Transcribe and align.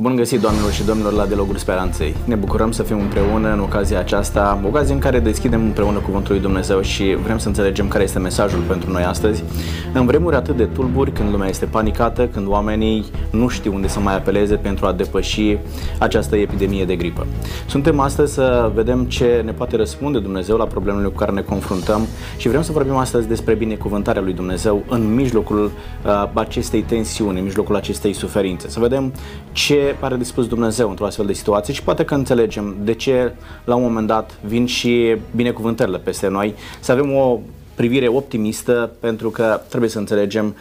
Bun 0.00 0.16
găsit, 0.16 0.40
doamnelor 0.40 0.72
și 0.72 0.84
domnilor, 0.84 1.12
la 1.12 1.26
Dialogul 1.26 1.56
Speranței. 1.56 2.14
Ne 2.24 2.34
bucurăm 2.34 2.70
să 2.70 2.82
fim 2.82 2.98
împreună 2.98 3.52
în 3.52 3.60
ocazia 3.60 3.98
aceasta, 3.98 4.60
ocazie 4.66 4.94
în 4.94 5.00
care 5.00 5.18
deschidem 5.18 5.60
împreună 5.60 5.98
Cuvântul 5.98 6.32
lui 6.32 6.42
Dumnezeu 6.42 6.80
și 6.80 7.16
vrem 7.22 7.38
să 7.38 7.48
înțelegem 7.48 7.88
care 7.88 8.02
este 8.02 8.18
mesajul 8.18 8.60
pentru 8.60 8.90
noi 8.90 9.02
astăzi. 9.02 9.44
În 9.92 10.06
vremuri 10.06 10.36
atât 10.36 10.56
de 10.56 10.64
tulburi, 10.64 11.12
când 11.12 11.30
lumea 11.30 11.48
este 11.48 11.64
panicată, 11.64 12.26
când 12.26 12.46
oamenii 12.46 13.04
nu 13.30 13.48
știu 13.48 13.74
unde 13.74 13.88
să 13.88 14.00
mai 14.00 14.16
apeleze 14.16 14.54
pentru 14.54 14.86
a 14.86 14.92
depăși 14.92 15.58
această 15.98 16.36
epidemie 16.36 16.84
de 16.84 16.96
gripă. 16.96 17.26
Suntem 17.66 18.00
astăzi 18.00 18.32
să 18.32 18.70
vedem 18.74 19.04
ce 19.04 19.42
ne 19.44 19.52
poate 19.52 19.76
răspunde 19.76 20.18
Dumnezeu 20.18 20.56
la 20.56 20.64
problemele 20.64 21.06
cu 21.06 21.16
care 21.16 21.32
ne 21.32 21.40
confruntăm 21.40 22.06
și 22.36 22.48
vrem 22.48 22.62
să 22.62 22.72
vorbim 22.72 22.96
astăzi 22.96 23.28
despre 23.28 23.54
binecuvântarea 23.54 24.22
lui 24.22 24.32
Dumnezeu 24.32 24.84
în 24.88 25.14
mijlocul 25.14 25.64
uh, 26.06 26.30
acestei 26.32 26.82
tensiuni, 26.82 27.38
în 27.38 27.44
mijlocul 27.44 27.76
acestei 27.76 28.12
suferințe. 28.12 28.68
Să 28.68 28.80
vedem 28.80 29.12
ce 29.52 29.87
are 30.00 30.16
dispus 30.16 30.46
Dumnezeu 30.46 30.88
într-o 30.88 31.06
astfel 31.06 31.26
de 31.26 31.32
situație 31.32 31.74
și 31.74 31.82
poate 31.82 32.04
că 32.04 32.14
înțelegem 32.14 32.76
de 32.82 32.94
ce 32.94 33.32
la 33.64 33.74
un 33.74 33.82
moment 33.82 34.06
dat 34.06 34.38
vin 34.44 34.66
și 34.66 35.16
binecuvântările 35.36 35.98
peste 35.98 36.28
noi, 36.28 36.54
să 36.80 36.92
avem 36.92 37.12
o 37.12 37.38
privire 37.74 38.08
optimistă 38.08 38.90
pentru 39.00 39.30
că 39.30 39.60
trebuie 39.68 39.90
să 39.90 39.98
înțelegem 39.98 40.56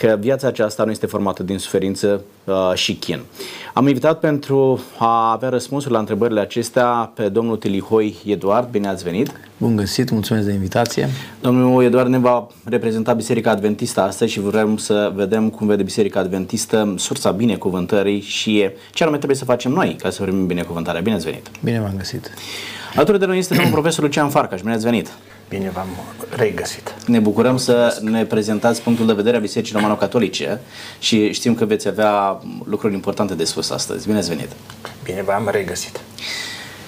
că 0.00 0.16
viața 0.20 0.46
aceasta 0.46 0.84
nu 0.84 0.90
este 0.90 1.06
formată 1.06 1.42
din 1.42 1.58
suferință 1.58 2.20
uh, 2.44 2.54
și 2.74 2.94
chin. 2.94 3.20
Am 3.74 3.86
invitat 3.86 4.20
pentru 4.20 4.80
a 4.98 5.32
avea 5.32 5.48
răspunsuri 5.48 5.92
la 5.92 5.98
întrebările 5.98 6.40
acestea 6.40 7.12
pe 7.14 7.28
domnul 7.28 7.56
Tilihoi 7.56 8.16
Eduard. 8.26 8.70
Bine 8.70 8.88
ați 8.88 9.04
venit! 9.04 9.32
Bun 9.56 9.76
găsit, 9.76 10.10
mulțumesc 10.10 10.46
de 10.46 10.52
invitație! 10.52 11.08
Domnul 11.40 11.84
Eduard 11.84 12.08
ne 12.08 12.18
va 12.18 12.46
reprezenta 12.64 13.12
Biserica 13.12 13.50
Adventistă 13.50 14.00
astăzi 14.00 14.32
și 14.32 14.40
vrem 14.40 14.76
să 14.76 15.12
vedem 15.14 15.50
cum 15.50 15.66
vede 15.66 15.82
Biserica 15.82 16.20
Adventistă 16.20 16.94
sursa 16.96 17.30
binecuvântării 17.30 18.20
și 18.20 18.70
ce 18.92 19.02
anume 19.02 19.16
trebuie 19.16 19.38
să 19.38 19.44
facem 19.44 19.72
noi 19.72 19.96
ca 20.02 20.10
să 20.10 20.22
primim 20.22 20.46
binecuvântarea. 20.46 21.00
Bine 21.00 21.14
ați 21.14 21.24
venit! 21.24 21.50
Bine 21.62 21.80
v-am 21.80 21.94
găsit! 21.96 22.30
Alături 22.94 23.18
de 23.18 23.26
noi 23.26 23.38
este 23.38 23.54
domnul 23.54 23.72
profesor 23.72 24.04
Lucian 24.04 24.30
Farcaș. 24.30 24.60
Bine 24.60 24.72
ați 24.74 24.84
venit! 24.84 25.08
Bine 25.48 25.70
v-am 25.70 25.86
regăsit. 26.36 26.94
Ne 27.06 27.18
bucurăm 27.18 27.56
să 27.56 27.98
ne 28.02 28.24
prezentați 28.24 28.82
punctul 28.82 29.06
de 29.06 29.12
vedere 29.12 29.36
a 29.36 29.40
Bisericii 29.40 29.74
Romano-Catolice 29.74 30.60
și 30.98 31.32
știm 31.32 31.54
că 31.54 31.64
veți 31.64 31.88
avea 31.88 32.42
lucruri 32.64 32.94
importante 32.94 33.34
de 33.34 33.44
spus 33.44 33.70
astăzi. 33.70 34.06
Bine 34.06 34.18
ați 34.18 34.28
venit! 34.28 34.48
Bine 35.04 35.22
v-am 35.22 35.48
regăsit. 35.52 36.00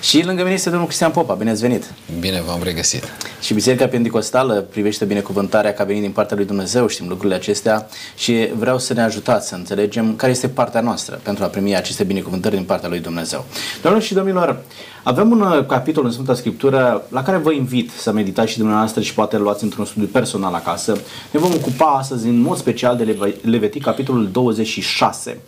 Și 0.00 0.24
lângă 0.24 0.42
mine 0.42 0.54
este 0.54 0.68
domnul 0.68 0.86
Cristian 0.86 1.10
Popa. 1.10 1.34
Bine 1.34 1.50
ați 1.50 1.60
venit! 1.60 1.92
Bine 2.20 2.42
v-am 2.46 2.62
regăsit! 2.62 3.04
Și 3.40 3.54
Biserica 3.54 3.86
Pentecostală 3.86 4.54
privește 4.54 5.04
binecuvântarea 5.04 5.72
ca 5.72 5.84
venit 5.84 6.02
din 6.02 6.10
partea 6.10 6.36
lui 6.36 6.46
Dumnezeu, 6.46 6.86
știm 6.86 7.08
lucrurile 7.08 7.34
acestea 7.34 7.88
și 8.16 8.48
vreau 8.56 8.78
să 8.78 8.92
ne 8.92 9.02
ajutați 9.02 9.48
să 9.48 9.54
înțelegem 9.54 10.16
care 10.16 10.32
este 10.32 10.48
partea 10.48 10.80
noastră 10.80 11.20
pentru 11.22 11.44
a 11.44 11.46
primi 11.46 11.76
aceste 11.76 12.04
binecuvântări 12.04 12.54
din 12.54 12.64
partea 12.64 12.88
lui 12.88 12.98
Dumnezeu. 12.98 13.44
Doamnelor 13.80 14.08
și 14.08 14.14
domnilor, 14.14 14.62
avem 15.02 15.30
un 15.30 15.40
uh, 15.40 15.66
capitol 15.66 16.04
în 16.04 16.10
Sfânta 16.10 16.34
Scriptură 16.34 17.02
la 17.08 17.22
care 17.22 17.36
vă 17.36 17.52
invit 17.52 17.90
să 17.90 18.12
meditați 18.12 18.50
și 18.50 18.58
dumneavoastră 18.58 19.00
și 19.00 19.14
poate 19.14 19.36
luați 19.38 19.64
într-un 19.64 19.84
studiu 19.84 20.08
personal 20.12 20.54
acasă. 20.54 20.92
Ne 21.30 21.40
vom 21.40 21.52
ocupa 21.52 21.86
astăzi 21.86 22.26
în 22.26 22.40
mod 22.40 22.56
special 22.56 22.96
de 22.96 23.36
Levitic, 23.42 23.82
capitolul 23.82 24.28
26. 24.32 25.38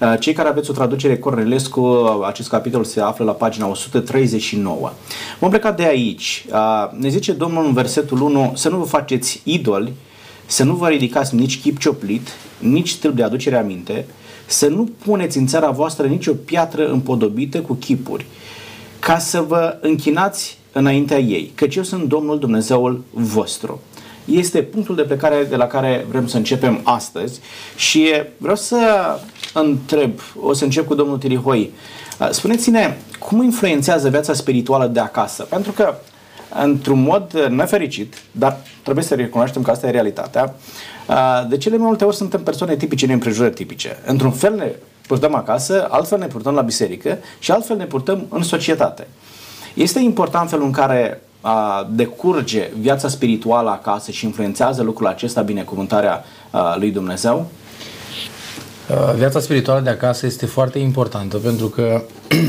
Uh, 0.00 0.14
cei 0.18 0.32
care 0.32 0.48
aveți 0.48 0.70
o 0.70 0.72
traducere 0.72 1.18
Cornelescu, 1.18 1.80
uh, 1.80 2.26
acest 2.26 2.48
capitol 2.48 2.84
se 2.84 3.00
află 3.00 3.24
la 3.24 3.32
pagina 3.32 3.66
139. 3.66 4.92
Vom 5.38 5.50
pleca 5.50 5.72
de 5.72 5.84
aici. 5.84 6.46
Ne 6.98 7.08
zice 7.08 7.32
Domnul 7.32 7.64
în 7.64 7.72
versetul 7.72 8.20
1 8.20 8.52
să 8.54 8.68
nu 8.68 8.76
vă 8.76 8.84
faceți 8.84 9.40
idoli, 9.44 9.92
să 10.46 10.64
nu 10.64 10.74
vă 10.74 10.88
ridicați 10.88 11.34
nici 11.34 11.60
chip 11.60 11.78
cioplit, 11.78 12.28
nici 12.58 12.88
stâlp 12.88 13.14
de 13.14 13.22
aducere 13.22 13.56
aminte, 13.56 14.06
să 14.46 14.68
nu 14.68 14.88
puneți 15.04 15.38
în 15.38 15.46
țara 15.46 15.70
voastră 15.70 16.06
nicio 16.06 16.32
piatră 16.32 16.90
împodobită 16.90 17.60
cu 17.60 17.74
chipuri, 17.74 18.26
ca 18.98 19.18
să 19.18 19.40
vă 19.40 19.78
închinați 19.80 20.58
înaintea 20.72 21.18
ei, 21.18 21.52
căci 21.54 21.76
eu 21.76 21.82
sunt 21.82 22.08
Domnul 22.08 22.38
Dumnezeul 22.38 23.04
vostru. 23.10 23.80
Este 24.30 24.62
punctul 24.62 24.94
de 24.94 25.02
plecare 25.02 25.46
de 25.48 25.56
la 25.56 25.66
care 25.66 26.06
vrem 26.08 26.26
să 26.26 26.36
începem 26.36 26.80
astăzi 26.82 27.40
și 27.76 28.08
vreau 28.36 28.56
să 28.56 28.78
întreb, 29.54 30.10
o 30.40 30.52
să 30.52 30.64
încep 30.64 30.86
cu 30.86 30.94
domnul 30.94 31.18
Tirihoi. 31.18 31.72
Spuneți-ne, 32.30 32.96
cum 33.18 33.42
influențează 33.42 34.08
viața 34.08 34.32
spirituală 34.32 34.86
de 34.86 35.00
acasă? 35.00 35.42
Pentru 35.42 35.72
că, 35.72 35.94
într-un 36.62 37.02
mod 37.02 37.46
nefericit, 37.48 38.14
dar 38.30 38.56
trebuie 38.82 39.04
să 39.04 39.14
recunoaștem 39.14 39.62
că 39.62 39.70
asta 39.70 39.86
e 39.86 39.90
realitatea, 39.90 40.54
de 41.48 41.56
cele 41.56 41.76
mai 41.76 41.86
multe 41.86 42.04
ori 42.04 42.16
suntem 42.16 42.42
persoane 42.42 42.76
tipice, 42.76 43.06
neîmprejurări 43.06 43.54
tipice. 43.54 43.98
Într-un 44.06 44.30
fel 44.30 44.54
ne 44.54 44.72
purtăm 45.06 45.34
acasă, 45.34 45.86
altfel 45.90 46.18
ne 46.18 46.26
purtăm 46.26 46.54
la 46.54 46.60
biserică 46.60 47.18
și 47.38 47.50
altfel 47.50 47.76
ne 47.76 47.84
purtăm 47.84 48.26
în 48.28 48.42
societate. 48.42 49.06
Este 49.74 50.00
important 50.00 50.48
felul 50.48 50.64
în 50.64 50.72
care 50.72 51.20
a, 51.25 51.25
decurge 51.90 52.70
viața 52.78 53.08
spirituală 53.08 53.70
acasă 53.70 54.10
și 54.10 54.24
influențează 54.24 54.82
lucrul 54.82 55.06
acesta 55.06 55.42
binecuvântarea 55.42 56.24
a, 56.50 56.76
lui 56.78 56.90
Dumnezeu? 56.90 57.46
Viața 59.16 59.40
spirituală 59.40 59.80
de 59.80 59.90
acasă 59.90 60.26
este 60.26 60.46
foarte 60.46 60.78
importantă 60.78 61.36
pentru 61.36 61.66
că 61.66 62.02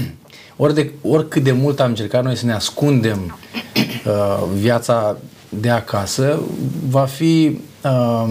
ori 0.58 0.74
de, 0.74 0.92
oricât 1.02 1.44
de 1.44 1.52
mult 1.52 1.80
am 1.80 1.88
încercat 1.88 2.24
noi 2.24 2.36
să 2.36 2.46
ne 2.46 2.54
ascundem 2.54 3.38
uh, 4.06 4.44
viața 4.54 5.18
de 5.50 5.70
acasă, 5.70 6.40
va 6.90 7.06
fi 7.06 7.60
uh, 7.84 8.30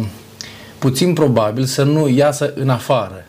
puțin 0.79 1.13
probabil 1.13 1.65
să 1.65 1.83
nu 1.83 2.09
iasă 2.09 2.53
în 2.55 2.69
afară 2.69 3.26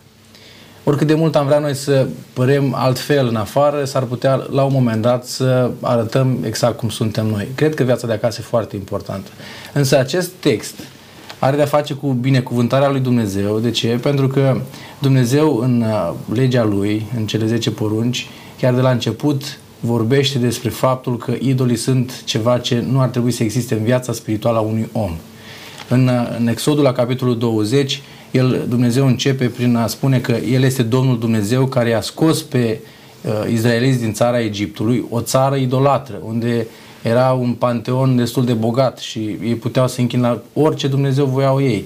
oricât 0.87 1.07
de 1.07 1.13
mult 1.13 1.35
am 1.35 1.45
vrea 1.45 1.59
noi 1.59 1.75
să 1.75 2.07
părem 2.33 2.73
altfel 2.75 3.27
în 3.27 3.35
afară, 3.35 3.83
s-ar 3.83 4.03
putea 4.03 4.47
la 4.51 4.63
un 4.63 4.73
moment 4.73 5.01
dat 5.01 5.25
să 5.25 5.71
arătăm 5.81 6.37
exact 6.43 6.77
cum 6.77 6.89
suntem 6.89 7.25
noi. 7.25 7.47
Cred 7.55 7.73
că 7.73 7.83
viața 7.83 8.07
de 8.07 8.13
acasă 8.13 8.37
e 8.41 8.43
foarte 8.43 8.75
importantă. 8.75 9.29
Însă 9.73 9.97
acest 9.99 10.31
text 10.39 10.73
are 11.39 11.55
de-a 11.55 11.65
face 11.65 11.93
cu 11.93 12.11
binecuvântarea 12.11 12.89
lui 12.89 12.99
Dumnezeu. 12.99 13.59
De 13.59 13.71
ce? 13.71 13.87
Pentru 13.87 14.27
că 14.27 14.61
Dumnezeu 14.99 15.57
în 15.57 15.81
uh, 15.81 16.13
legea 16.33 16.63
lui, 16.63 17.05
în 17.17 17.25
cele 17.25 17.45
10 17.45 17.71
porunci, 17.71 18.27
chiar 18.59 18.73
de 18.73 18.81
la 18.81 18.89
început 18.89 19.59
vorbește 19.79 20.37
despre 20.37 20.69
faptul 20.69 21.17
că 21.17 21.33
idolii 21.39 21.75
sunt 21.75 22.23
ceva 22.23 22.57
ce 22.57 22.83
nu 22.89 23.01
ar 23.01 23.07
trebui 23.07 23.31
să 23.31 23.43
existe 23.43 23.73
în 23.73 23.83
viața 23.83 24.13
spirituală 24.13 24.57
a 24.57 24.61
unui 24.61 24.89
om. 24.91 25.11
În, 25.89 26.07
uh, 26.07 26.35
în 26.39 26.47
Exodul 26.47 26.83
la 26.83 26.91
capitolul 26.91 27.37
20 27.37 28.01
el, 28.31 28.65
Dumnezeu 28.69 29.07
începe 29.07 29.45
prin 29.45 29.75
a 29.75 29.87
spune 29.87 30.19
că 30.19 30.31
El 30.31 30.63
este 30.63 30.83
Domnul 30.83 31.19
Dumnezeu 31.19 31.65
care 31.65 31.89
i-a 31.89 32.01
scos 32.01 32.41
pe 32.41 32.79
uh, 33.21 33.51
izraeliți 33.51 33.99
din 33.99 34.13
țara 34.13 34.39
Egiptului, 34.39 35.05
o 35.09 35.21
țară 35.21 35.55
idolatră, 35.55 36.21
unde 36.25 36.67
era 37.01 37.31
un 37.31 37.53
panteon 37.53 38.15
destul 38.15 38.45
de 38.45 38.53
bogat 38.53 38.97
și 38.97 39.37
ei 39.43 39.55
puteau 39.55 39.87
să 39.87 40.01
închin 40.01 40.21
la 40.21 40.41
orice 40.53 40.87
Dumnezeu 40.87 41.25
voiau 41.25 41.61
ei. 41.61 41.85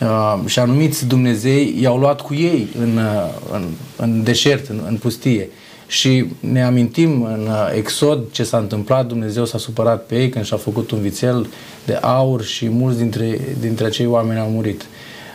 Uh, 0.00 0.40
și 0.46 0.58
anumiți 0.58 1.06
Dumnezei 1.06 1.76
i-au 1.80 1.98
luat 1.98 2.20
cu 2.20 2.34
ei 2.34 2.68
în, 2.78 2.96
uh, 2.96 3.52
în, 3.52 3.64
în 3.96 4.22
deșert, 4.22 4.68
în, 4.68 4.80
în 4.88 4.96
pustie. 4.96 5.48
Și 5.86 6.24
ne 6.40 6.64
amintim 6.64 7.22
în 7.22 7.46
uh, 7.46 7.72
Exod 7.76 8.20
ce 8.30 8.42
s-a 8.42 8.58
întâmplat, 8.58 9.06
Dumnezeu 9.06 9.44
s-a 9.44 9.58
supărat 9.58 10.06
pe 10.06 10.20
ei 10.20 10.28
când 10.28 10.44
și-a 10.44 10.56
făcut 10.56 10.90
un 10.90 11.00
vițel 11.00 11.46
de 11.86 11.92
aur 11.92 12.42
și 12.42 12.68
mulți 12.68 12.98
dintre, 12.98 13.40
dintre 13.60 13.86
acei 13.86 14.06
oameni 14.06 14.40
au 14.40 14.48
murit. 14.48 14.86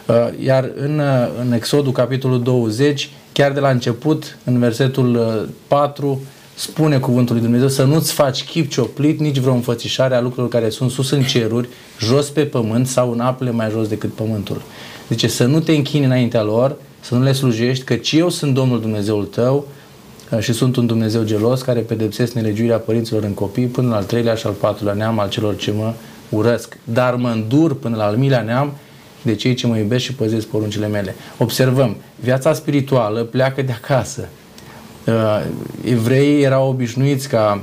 Uh, 0.09 0.16
iar 0.44 0.72
în, 0.75 1.00
uh, 1.00 1.28
în 1.42 1.53
Exodul, 1.53 1.92
capitolul 1.92 2.44
20, 2.44 3.09
chiar 3.31 3.52
de 3.52 3.59
la 3.59 3.70
început, 3.70 4.38
în 4.44 4.59
versetul 4.59 5.50
4, 5.68 6.09
uh, 6.09 6.18
spune 6.56 6.97
cuvântul 6.97 7.36
lui 7.36 7.44
Dumnezeu 7.44 7.68
să 7.68 7.84
nu-ți 7.84 8.14
faci 8.14 8.44
chip 8.44 8.70
cioplit, 8.70 9.20
nici 9.20 9.38
vreo 9.38 9.53
înfățișare 9.53 10.16
a 10.16 10.20
lucrurilor 10.20 10.50
care 10.50 10.70
sunt 10.70 10.92
sus 10.92 11.09
în 11.09 11.24
ceruri, 11.24 11.70
jos 12.00 12.30
pe 12.30 12.44
pământ 12.46 12.88
sau 12.88 13.12
în 13.12 13.20
apele 13.20 13.52
mai 13.52 13.70
jos 13.70 13.88
decât 13.88 14.14
pământul. 14.14 14.62
Zice 15.09 15.28
să 15.28 15.46
nu 15.46 15.59
te 15.59 15.72
închini 15.72 16.06
înaintea 16.06 16.44
lor, 16.44 16.76
să 17.00 17.16
nu 17.16 17.24
le 17.24 17.31
slujești, 17.31 17.84
căci 17.84 18.12
eu 18.12 18.30
sunt 18.30 18.53
Domnul 18.53 18.81
Dumnezeul 18.81 19.26
tău 19.26 19.67
și 20.40 20.53
sunt 20.53 20.76
un 20.76 20.85
Dumnezeu 20.85 21.23
gelos 21.23 21.61
care 21.61 21.79
pedepsesc 21.79 22.34
nelegiuirea 22.34 22.78
părinților 22.78 23.23
în 23.23 23.34
copii 23.34 23.66
până 23.66 23.90
la 23.90 23.96
al 23.96 24.03
treilea 24.03 24.35
și 24.35 24.47
al 24.47 24.53
patrulea 24.53 24.94
neam 24.94 25.20
al 25.20 25.29
celor 25.29 25.56
ce 25.56 25.72
mă 25.72 25.94
urăsc. 26.29 26.78
Dar 26.84 27.16
mă 27.16 27.29
îndur 27.29 27.76
până 27.76 27.96
la 27.96 28.06
al 28.06 28.16
miilea 28.16 28.41
neam 28.41 28.73
de 29.22 29.36
cei 29.36 29.54
ce 29.54 29.68
mă 29.68 29.78
iubesc 29.78 30.04
și 30.04 30.14
păzesc 30.14 30.48
poruncile 30.48 30.88
mele. 30.88 31.16
Observăm, 31.38 31.96
viața 32.16 32.54
spirituală 32.54 33.24
pleacă 33.24 33.62
de 33.62 33.72
acasă. 33.72 34.28
Uh, 35.06 35.42
evreii 35.84 36.42
erau 36.42 36.70
obișnuiți 36.70 37.28
ca 37.28 37.62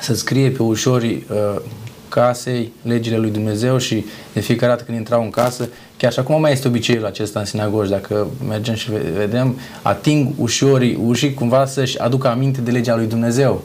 să 0.00 0.14
scrie 0.14 0.50
pe 0.50 0.62
ușorii 0.62 1.26
uh, 1.30 1.60
casei 2.08 2.72
legile 2.82 3.16
lui 3.16 3.30
Dumnezeu 3.30 3.78
și 3.78 4.04
de 4.32 4.40
fiecare 4.40 4.72
dată 4.72 4.84
când 4.84 4.98
intrau 4.98 5.22
în 5.22 5.30
casă, 5.30 5.68
chiar 5.96 6.12
și 6.12 6.18
acum 6.18 6.40
mai 6.40 6.52
este 6.52 6.68
obiceiul 6.68 7.04
acesta 7.04 7.38
în 7.38 7.44
sinagogi, 7.44 7.90
dacă 7.90 8.26
mergem 8.48 8.74
și 8.74 8.90
vedem, 9.16 9.58
ating 9.82 10.28
ușorii 10.36 10.98
ușii 11.06 11.34
cumva 11.34 11.66
să-și 11.66 11.98
aducă 11.98 12.28
aminte 12.28 12.60
de 12.60 12.70
legea 12.70 12.96
lui 12.96 13.06
Dumnezeu, 13.06 13.62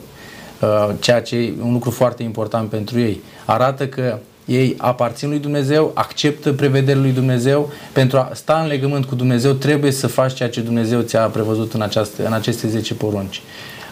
uh, 0.60 0.94
ceea 1.00 1.22
ce 1.22 1.36
e 1.36 1.52
un 1.62 1.72
lucru 1.72 1.90
foarte 1.90 2.22
important 2.22 2.68
pentru 2.68 3.00
ei. 3.00 3.20
Arată 3.44 3.86
că 3.86 4.18
ei 4.44 4.74
aparțin 4.78 5.28
lui 5.28 5.38
Dumnezeu, 5.38 5.90
acceptă 5.94 6.52
prevederile 6.52 7.02
lui 7.02 7.12
Dumnezeu, 7.12 7.70
pentru 7.92 8.18
a 8.18 8.30
sta 8.34 8.60
în 8.62 8.66
legământ 8.66 9.04
cu 9.04 9.14
Dumnezeu 9.14 9.52
trebuie 9.52 9.90
să 9.90 10.06
faci 10.06 10.34
ceea 10.34 10.48
ce 10.48 10.60
Dumnezeu 10.60 11.00
ți-a 11.00 11.26
prevăzut 11.26 11.72
în, 11.72 11.80
această, 11.80 12.26
în 12.26 12.32
aceste 12.32 12.68
10 12.68 12.94
porunci. 12.94 13.42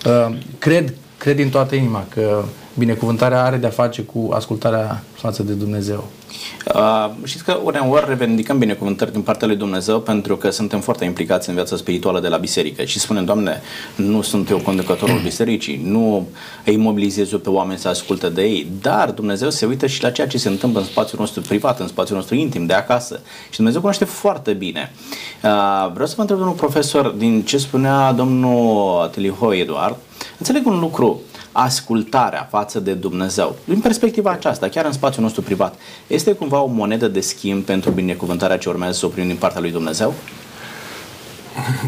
Uh, 0.07 0.37
cred, 0.59 0.95
cred 1.19 1.37
din 1.37 1.51
toată 1.51 1.75
inima 1.75 2.07
că 2.09 2.45
binecuvântarea 2.81 3.45
are 3.45 3.57
de-a 3.57 3.71
face 3.71 4.03
cu 4.03 4.29
ascultarea 4.33 5.03
față 5.13 5.43
de 5.43 5.53
Dumnezeu. 5.53 6.09
Uh, 6.75 7.11
știți 7.25 7.45
că 7.45 7.59
uneori 7.63 8.05
revendicăm 8.09 8.59
binecuvântări 8.59 9.13
din 9.13 9.21
partea 9.21 9.47
lui 9.47 9.57
Dumnezeu 9.57 10.01
pentru 10.01 10.37
că 10.37 10.51
suntem 10.51 10.81
foarte 10.81 11.05
implicați 11.05 11.49
în 11.49 11.55
viața 11.55 11.77
spirituală 11.77 12.21
de 12.21 12.29
la 12.29 12.37
biserică 12.37 12.85
și 12.85 12.99
spunem, 12.99 13.25
Doamne, 13.25 13.61
nu 13.97 14.23
sunt 14.23 14.51
eu 14.51 14.59
conducătorul 14.59 15.21
bisericii, 15.31 15.81
nu 15.85 16.29
îi 16.65 16.77
mobilizez 16.77 17.33
eu 17.33 17.39
pe 17.39 17.51
oameni 17.51 17.79
să 17.79 17.89
asculte 17.89 18.29
de 18.29 18.43
ei, 18.43 18.67
dar 18.81 19.11
Dumnezeu 19.11 19.51
se 19.51 19.67
uită 19.67 19.87
și 19.87 20.03
la 20.03 20.11
ceea 20.11 20.27
ce 20.27 20.39
se 20.39 20.49
întâmplă 20.49 20.81
în 20.81 20.87
spațiul 20.87 21.21
nostru 21.21 21.41
privat, 21.41 21.81
în 21.81 21.89
spațiul 21.89 22.17
nostru 22.17 22.35
intim, 22.35 22.67
de 22.67 22.75
acasă. 22.75 23.21
Și 23.51 23.57
Dumnezeu 23.57 23.81
cunoaște 23.81 24.05
foarte 24.05 24.53
bine. 24.53 24.93
Uh, 25.45 25.91
vreau 25.93 26.07
să 26.07 26.15
vă 26.15 26.21
întreb, 26.21 26.39
domnul 26.39 26.57
profesor, 26.57 27.09
din 27.09 27.43
ce 27.43 27.59
spunea 27.59 28.13
domnul 28.13 29.09
Tilihoi 29.13 29.61
Eduard, 29.61 29.97
înțeleg 30.39 30.67
un 30.67 30.79
lucru, 30.79 31.21
ascultarea 31.53 32.47
față 32.51 32.81
de 32.81 32.93
Dumnezeu. 32.93 33.57
Din 33.65 33.81
perspectiva 33.81 34.31
aceasta, 34.31 34.69
chiar 34.69 34.85
în 34.85 34.93
spațiul 34.93 35.25
nostru 35.25 35.43
privat, 35.43 35.75
este 36.07 36.33
cumva 36.33 36.61
o 36.61 36.67
monedă 36.67 37.09
de 37.09 37.21
schimb 37.21 37.65
pentru 37.65 37.91
binecuvântarea 37.91 38.59
ce 38.59 38.69
urmează 38.69 38.99
să 38.99 39.07
o 39.07 39.09
primim 39.09 39.29
din 39.29 39.39
partea 39.39 39.61
lui 39.61 39.71
Dumnezeu? 39.71 40.15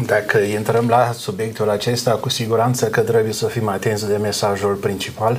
Dacă 0.05 0.37
intrăm 0.37 0.87
la 0.87 1.11
subiectul 1.17 1.69
acesta, 1.69 2.11
cu 2.11 2.29
siguranță 2.29 2.85
că 2.85 3.01
trebuie 3.01 3.33
să 3.33 3.45
fim 3.45 3.67
atenți 3.67 4.07
de 4.07 4.17
mesajul 4.17 4.73
principal. 4.73 5.37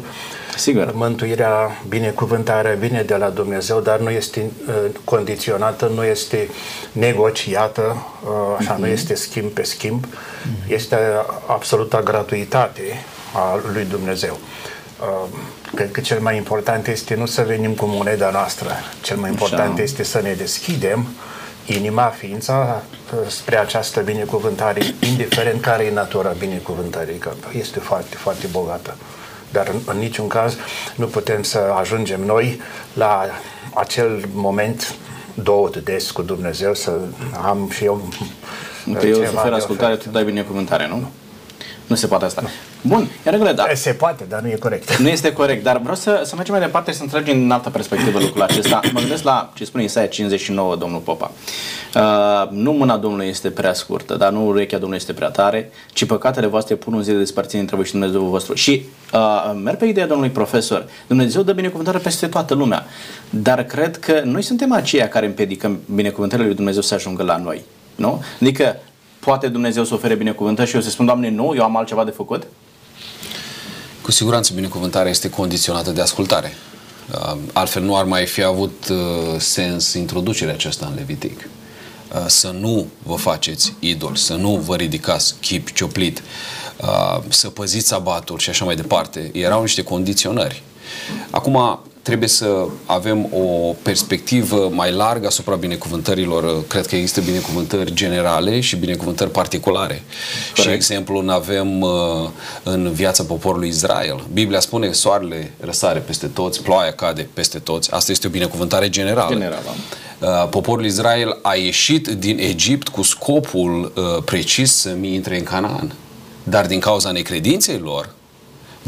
Sigur. 0.57 0.93
Mântuirea, 0.95 1.83
binecuvântarea 1.89 2.75
vine 2.75 3.03
de 3.03 3.17
la 3.17 3.29
Dumnezeu, 3.29 3.81
dar 3.81 3.99
nu 3.99 4.11
este 4.11 4.51
uh, 4.69 4.75
condiționată, 5.05 5.91
nu 5.95 6.05
este 6.05 6.49
negociată, 6.93 7.83
uh, 8.25 8.31
așa, 8.59 8.77
mm-hmm. 8.77 8.79
nu 8.79 8.87
este 8.87 9.15
schimb 9.15 9.51
pe 9.51 9.63
schimb, 9.63 10.07
mm-hmm. 10.07 10.71
este 10.71 10.97
absoluta 11.47 12.01
gratuitate 12.01 13.05
a 13.35 13.61
lui 13.73 13.85
Dumnezeu. 13.85 14.39
Uh, 15.01 15.29
cred 15.75 15.91
că 15.91 16.01
cel 16.01 16.21
mai 16.21 16.37
important 16.37 16.87
este 16.87 17.15
nu 17.15 17.27
să 17.27 17.43
venim 17.43 17.73
cu 17.73 17.87
moneda 17.87 18.31
noastră, 18.31 18.71
cel 19.01 19.17
mai 19.17 19.31
important 19.31 19.73
Așa. 19.73 19.83
este 19.83 20.03
să 20.03 20.21
ne 20.21 20.33
deschidem 20.33 21.07
inima, 21.67 22.05
ființa 22.05 22.83
uh, 23.13 23.29
spre 23.29 23.59
această 23.59 24.01
binecuvântare, 24.01 24.81
indiferent 25.01 25.61
care 25.61 25.85
e 25.85 25.93
natura 25.93 26.31
binecuvântării, 26.39 27.19
că 27.19 27.31
este 27.53 27.79
foarte, 27.79 28.17
foarte 28.17 28.47
bogată. 28.51 28.97
Dar 29.53 29.69
în, 29.69 29.81
în 29.87 29.99
niciun 29.99 30.27
caz 30.27 30.57
nu 30.95 31.07
putem 31.07 31.43
să 31.43 31.59
ajungem 31.79 32.21
noi 32.25 32.61
la 32.93 33.27
acel 33.75 34.25
moment 34.33 34.95
două 35.35 35.69
de 35.69 35.79
des 35.79 36.11
cu 36.11 36.23
Dumnezeu, 36.23 36.75
să 36.75 36.93
am 37.43 37.71
și 37.71 37.85
eu 37.85 38.09
Că 38.99 39.07
eu 39.07 39.15
să 39.15 39.31
ofer 39.35 39.53
ascultare, 39.53 39.97
tu 39.97 40.09
dai 40.09 40.25
binecuvântare, 40.25 40.89
nu? 40.89 41.11
Nu 41.87 41.95
se 41.95 42.07
poate 42.07 42.25
asta. 42.25 42.43
Bun, 42.81 43.09
e 43.25 43.31
regulă, 43.31 43.53
da. 43.53 43.67
Se 43.75 43.93
poate, 43.93 44.25
dar 44.29 44.41
nu 44.41 44.49
e 44.49 44.55
corect. 44.55 44.97
Nu 44.97 45.09
este 45.09 45.33
corect, 45.33 45.63
dar 45.63 45.79
vreau 45.79 45.95
să, 45.95 46.23
să 46.25 46.35
mergem 46.35 46.55
mai 46.55 46.63
departe 46.63 46.91
și 46.91 46.97
să 46.97 47.03
înțelegem 47.03 47.39
din 47.39 47.51
altă 47.51 47.71
perspectivă 47.71 48.19
lucrul 48.19 48.43
acesta. 48.43 48.81
Mă 48.93 49.01
gândesc 49.01 49.23
la 49.23 49.53
ce 49.55 49.65
spune 49.65 49.85
Isaia 49.85 50.07
59, 50.07 50.77
domnul 50.77 51.01
Popa. 51.01 51.31
Uh, 51.95 52.51
nu 52.51 52.73
mâna 52.73 52.97
Domnului 52.97 53.27
este 53.27 53.51
prea 53.51 53.73
scurtă, 53.73 54.15
dar 54.15 54.33
nu 54.33 54.47
urechea 54.47 54.73
Domnului 54.73 54.97
este 54.97 55.13
prea 55.13 55.29
tare, 55.29 55.71
ci 55.93 56.05
păcatele 56.05 56.47
voastre 56.47 56.75
pun 56.75 56.93
un 56.93 57.03
zi 57.03 57.11
de 57.11 57.19
despărțire 57.19 57.61
între 57.61 57.77
voi 57.77 57.85
și 57.85 57.93
Dumnezeu 57.93 58.21
vostru. 58.23 58.55
Și 58.55 58.83
uh, 59.13 59.53
merg 59.63 59.77
pe 59.77 59.85
ideea 59.87 60.07
domnului 60.07 60.33
profesor. 60.33 60.87
Dumnezeu 61.07 61.43
dă 61.43 61.53
binecuvântare 61.53 61.99
peste 61.99 62.27
toată 62.27 62.55
lumea, 62.55 62.87
dar 63.31 63.65
cred 63.65 63.99
că 63.99 64.21
noi 64.25 64.43
suntem 64.43 64.73
aceia 64.73 65.09
care 65.09 65.27
împedicăm 65.27 65.81
binecuvântările 65.95 66.47
lui 66.47 66.57
Dumnezeu 66.57 66.83
să 66.83 66.95
ajungă 66.95 67.23
la 67.23 67.37
noi. 67.37 67.65
Nu? 67.95 68.23
Adică 68.41 68.77
poate 69.25 69.49
Dumnezeu 69.49 69.85
să 69.85 69.95
ofere 69.95 70.15
binecuvântări 70.15 70.69
și 70.69 70.75
eu 70.75 70.81
să 70.81 70.91
spun, 70.91 71.07
Doamne, 71.07 71.31
nu, 71.31 71.53
eu 71.57 71.63
am 71.63 71.77
altceva 71.77 72.05
de 72.05 72.11
făcut? 72.11 72.47
Cu 74.03 74.11
siguranță 74.11 74.53
binecuvântarea 74.55 75.11
este 75.11 75.31
condiționată 75.31 75.91
de 75.91 76.01
ascultare. 76.01 76.53
Uh, 77.13 77.37
altfel 77.53 77.83
nu 77.83 77.97
ar 77.97 78.05
mai 78.05 78.27
fi 78.27 78.43
avut 78.43 78.89
uh, 78.91 78.97
sens 79.39 79.93
introducerea 79.93 80.55
aceasta 80.55 80.87
în 80.87 80.95
Levitic. 80.95 81.49
Uh, 82.13 82.25
să 82.27 82.55
nu 82.61 82.87
vă 83.03 83.15
faceți 83.15 83.75
idol, 83.79 84.15
să 84.15 84.35
nu 84.35 84.57
vă 84.57 84.77
ridicați 84.77 85.35
chip 85.41 85.73
cioplit, 85.73 86.23
să 87.29 87.49
păziți 87.49 87.87
sabatul 87.87 88.39
și 88.39 88.51
așa 88.51 88.65
mai 88.65 88.77
departe. 88.77 89.31
Erau 89.33 89.61
niște 89.61 89.83
condiționări. 89.83 90.63
Acum, 91.31 91.81
trebuie 92.05 92.29
să 92.29 92.67
avem 92.87 93.29
o 93.33 93.75
perspectivă 93.83 94.71
mai 94.73 94.93
largă 94.93 95.27
asupra 95.27 95.55
binecuvântărilor. 95.55 96.67
Cred 96.67 96.87
că 96.87 96.97
există 96.97 97.21
binecuvântări 97.21 97.95
generale 97.95 98.61
și 98.61 98.77
binecuvântări 98.77 99.31
particulare. 99.31 100.03
Corect. 100.55 100.69
Și 100.69 100.75
exemplu 100.75 101.21
nu 101.21 101.33
avem 101.33 101.81
uh, 101.81 101.91
în 102.63 102.93
viața 102.93 103.23
poporului 103.23 103.69
Israel. 103.69 104.25
Biblia 104.33 104.61
spune 104.61 104.93
soarele 104.93 105.53
răsare 105.61 105.99
peste 105.99 106.27
toți, 106.27 106.63
ploaia 106.63 106.93
cade 106.93 107.29
peste 107.33 107.59
toți. 107.59 107.93
Asta 107.93 108.13
este 108.13 108.27
o 108.27 108.31
binecuvântare 108.31 108.89
generală. 108.89 109.33
Generală. 109.33 109.75
Uh, 110.19 110.49
poporul 110.51 110.85
Israel 110.85 111.39
a 111.43 111.55
ieșit 111.55 112.09
din 112.09 112.39
Egipt 112.39 112.89
cu 112.89 113.03
scopul 113.03 113.93
uh, 113.97 114.23
precis 114.25 114.73
să 114.73 114.95
mi 114.99 115.15
intre 115.15 115.39
în 115.39 115.45
Canaan. 115.45 115.95
Dar 116.43 116.67
din 116.67 116.81
cauza 116.81 117.11
necredinței 117.11 117.79
lor, 117.79 118.15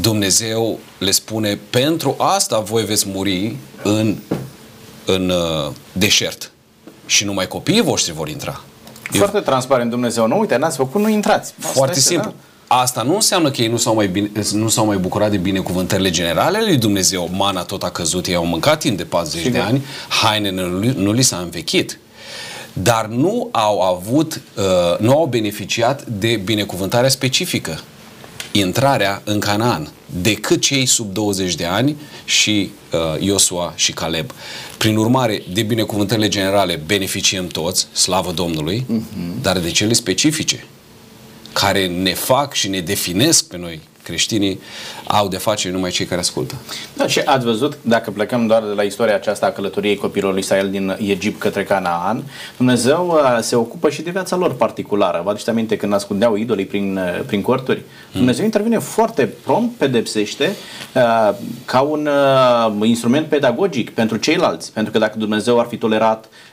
Dumnezeu 0.01 0.79
le 0.97 1.11
spune, 1.11 1.59
pentru 1.69 2.15
asta 2.17 2.59
voi 2.59 2.85
veți 2.85 3.07
muri 3.07 3.55
în, 3.83 4.15
în 5.05 5.29
uh, 5.29 5.71
deșert 5.91 6.51
și 7.05 7.25
numai 7.25 7.47
copiii 7.47 7.81
voștri 7.81 8.13
vor 8.13 8.29
intra. 8.29 8.61
Foarte 9.01 9.37
Eu... 9.37 9.43
transparent 9.43 9.89
Dumnezeu. 9.89 10.27
Nu, 10.27 10.39
uite, 10.39 10.55
n-ați 10.55 10.77
făcut, 10.77 11.01
nu 11.01 11.09
intrați. 11.09 11.53
Asta 11.59 11.71
Foarte 11.73 11.99
simplu. 11.99 12.33
Da? 12.67 12.75
Asta 12.75 13.01
nu 13.01 13.13
înseamnă 13.13 13.51
că 13.51 13.61
ei 13.61 13.67
nu 13.67 13.77
s-au 13.77 13.95
mai, 13.95 14.07
bine, 14.07 14.31
nu 14.51 14.67
s-au 14.67 14.85
mai 14.85 14.97
bucurat 14.97 15.31
de 15.31 15.37
binecuvântările 15.37 16.09
generale 16.09 16.57
ale 16.57 16.65
lui 16.65 16.77
Dumnezeu. 16.77 17.29
Mana 17.33 17.63
tot 17.63 17.83
a 17.83 17.89
căzut, 17.89 18.25
ei 18.25 18.35
au 18.35 18.45
mâncat 18.45 18.79
timp 18.79 18.97
de 18.97 19.03
40 19.03 19.41
Sigur. 19.41 19.59
de 19.59 19.65
ani, 19.65 19.85
hainele 20.07 20.61
nu, 20.61 20.93
nu 20.95 21.11
li 21.11 21.21
s-a 21.21 21.37
învechit. 21.37 21.99
Dar 22.73 23.05
nu 23.05 23.49
au 23.51 23.81
avut, 23.81 24.41
uh, 24.57 24.99
nu 24.99 25.11
au 25.11 25.25
beneficiat 25.25 26.05
de 26.05 26.41
binecuvântarea 26.43 27.09
specifică 27.09 27.79
intrarea 28.57 29.21
în 29.25 29.39
Canaan 29.39 29.91
decât 30.21 30.61
cei 30.61 30.85
sub 30.85 31.13
20 31.13 31.55
de 31.55 31.65
ani 31.65 31.95
și 32.25 32.69
uh, 32.91 33.21
Iosua 33.21 33.73
și 33.75 33.91
Caleb. 33.91 34.31
Prin 34.77 34.97
urmare, 34.97 35.43
de 35.53 35.61
binecuvântările 35.61 36.27
generale 36.27 36.81
beneficiem 36.85 37.47
toți, 37.47 37.87
slavă 37.91 38.31
Domnului, 38.31 38.85
uh-huh. 38.85 39.41
dar 39.41 39.59
de 39.59 39.71
cele 39.71 39.93
specifice, 39.93 40.65
care 41.53 41.87
ne 41.87 42.13
fac 42.13 42.53
și 42.53 42.67
ne 42.67 42.79
definesc 42.79 43.47
pe 43.47 43.57
noi 43.57 43.79
creștinii 44.07 44.59
au 45.07 45.27
de 45.27 45.37
face 45.37 45.69
numai 45.69 45.89
cei 45.89 46.05
care 46.05 46.19
ascultă. 46.19 46.55
Da, 46.93 47.07
și 47.07 47.19
ați 47.19 47.45
văzut, 47.45 47.77
dacă 47.81 48.11
plecăm 48.11 48.47
doar 48.47 48.63
de 48.63 48.73
la 48.73 48.81
istoria 48.81 49.15
aceasta 49.15 49.45
a 49.45 49.51
călătoriei 49.51 49.95
copilului 49.95 50.33
lui 50.33 50.41
Israel 50.41 50.69
din 50.69 50.97
Egipt 50.99 51.39
către 51.39 51.63
Canaan, 51.63 52.23
Dumnezeu 52.57 53.07
uh, 53.07 53.37
se 53.41 53.55
ocupă 53.55 53.89
și 53.89 54.01
de 54.01 54.11
viața 54.11 54.35
lor 54.35 54.53
particulară. 54.53 55.21
Vă 55.23 55.29
aduceți 55.29 55.49
aminte 55.49 55.77
când 55.77 55.93
ascundeau 55.93 56.35
idolii 56.35 56.65
prin, 56.65 56.97
uh, 56.97 57.23
prin 57.25 57.41
corturi? 57.41 57.77
Hmm. 57.77 58.19
Dumnezeu 58.19 58.45
intervine 58.45 58.79
foarte 58.79 59.25
prompt, 59.43 59.77
pedepsește 59.77 60.55
uh, 60.95 61.35
ca 61.65 61.81
un 61.81 62.09
instrument 62.83 63.27
pedagogic 63.27 63.89
pentru 63.89 64.17
ceilalți. 64.17 64.71
Pentru 64.73 64.91
că 64.91 64.99
dacă 64.99 65.17
Dumnezeu 65.17 65.59
ar 65.59 65.65
fi 65.65 65.77
tolerat 65.77 66.25
uh, 66.25 66.46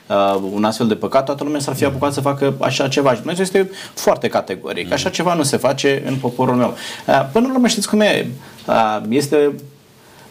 un 0.51 0.63
astfel 0.63 0.87
de 0.87 0.95
păcat, 0.95 1.25
toată 1.25 1.43
lumea 1.43 1.59
s-ar 1.59 1.75
fi 1.75 1.85
apucat 1.85 2.13
să 2.13 2.21
facă 2.21 2.53
așa 2.59 2.87
ceva. 2.87 3.13
Și 3.13 3.19
Dumnezeu 3.19 3.43
este 3.43 3.69
foarte 3.93 4.27
categoric. 4.27 4.91
Așa 4.91 5.09
ceva 5.09 5.33
nu 5.33 5.43
se 5.43 5.57
face 5.57 6.03
în 6.07 6.15
poporul 6.15 6.55
meu. 6.55 6.73
Uh, 7.07 7.27
până 7.31 7.47
la 7.47 7.53
urmă 7.53 7.67
știți 7.67 7.89
cum 7.89 7.99
e? 7.99 8.27
Uh, 8.67 9.01
este 9.09 9.55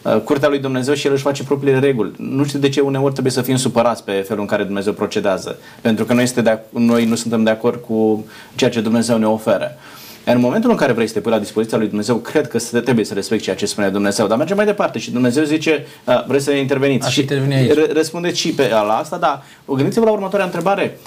uh, 0.01 0.19
curtea 0.23 0.49
lui 0.49 0.59
Dumnezeu 0.59 0.93
și 0.93 1.07
El 1.07 1.13
își 1.13 1.23
face 1.23 1.43
propriile 1.43 1.79
reguli. 1.79 2.11
Nu 2.17 2.43
știu 2.43 2.59
de 2.59 2.69
ce 2.69 2.81
uneori 2.81 3.11
trebuie 3.11 3.33
să 3.33 3.41
fim 3.41 3.55
supărați 3.55 4.03
pe 4.03 4.11
felul 4.11 4.41
în 4.41 4.47
care 4.47 4.63
Dumnezeu 4.63 4.93
procedează. 4.93 5.57
Pentru 5.81 6.05
că 6.05 6.13
noi, 6.13 6.23
este 6.23 6.41
de, 6.41 6.59
noi 6.69 7.05
nu 7.05 7.15
suntem 7.15 7.43
de 7.43 7.49
acord 7.49 7.81
cu 7.87 8.25
ceea 8.55 8.69
ce 8.69 8.81
Dumnezeu 8.81 9.17
ne 9.17 9.27
oferă. 9.27 9.77
În 10.25 10.39
momentul 10.39 10.69
în 10.69 10.75
care 10.75 10.91
vrei 10.91 11.07
să 11.07 11.13
te 11.13 11.19
pui 11.19 11.31
la 11.31 11.39
dispoziția 11.39 11.77
lui 11.77 11.87
Dumnezeu, 11.87 12.15
cred 12.15 12.47
că 12.47 12.57
trebuie 12.57 13.05
să 13.05 13.13
respecti 13.13 13.43
ceea 13.43 13.55
ce 13.55 13.65
spune 13.65 13.89
Dumnezeu. 13.89 14.27
Dar 14.27 14.37
mergem 14.37 14.55
mai 14.55 14.65
departe 14.65 14.99
și 14.99 15.11
Dumnezeu 15.11 15.43
zice, 15.43 15.85
vreți 16.27 16.43
să 16.43 16.51
interveniți. 16.51 17.11
și 17.11 17.25
aici. 17.55 17.71
răspundeți 17.93 18.39
și 18.39 18.49
pe 18.49 18.69
la 18.69 18.97
asta, 18.97 19.17
da. 19.17 19.43
Gândiți-vă 19.65 20.05
la 20.05 20.11
următoarea 20.11 20.45
întrebare. 20.45 20.99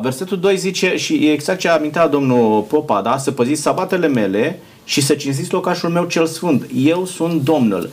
versetul 0.00 0.38
2 0.38 0.56
zice, 0.56 0.96
și 0.96 1.14
e 1.14 1.32
exact 1.32 1.58
ce 1.58 1.68
amintea 1.68 2.06
domnul 2.06 2.60
Popa, 2.60 3.00
da? 3.00 3.18
să 3.18 3.30
păziți 3.30 3.60
sabatele 3.60 4.08
mele 4.08 4.58
și 4.84 5.00
să 5.00 5.14
cinstiți 5.14 5.52
locașul 5.52 5.88
meu 5.88 6.04
cel 6.04 6.26
sfânt. 6.26 6.64
Eu 6.74 7.04
sunt 7.04 7.42
Domnul. 7.42 7.90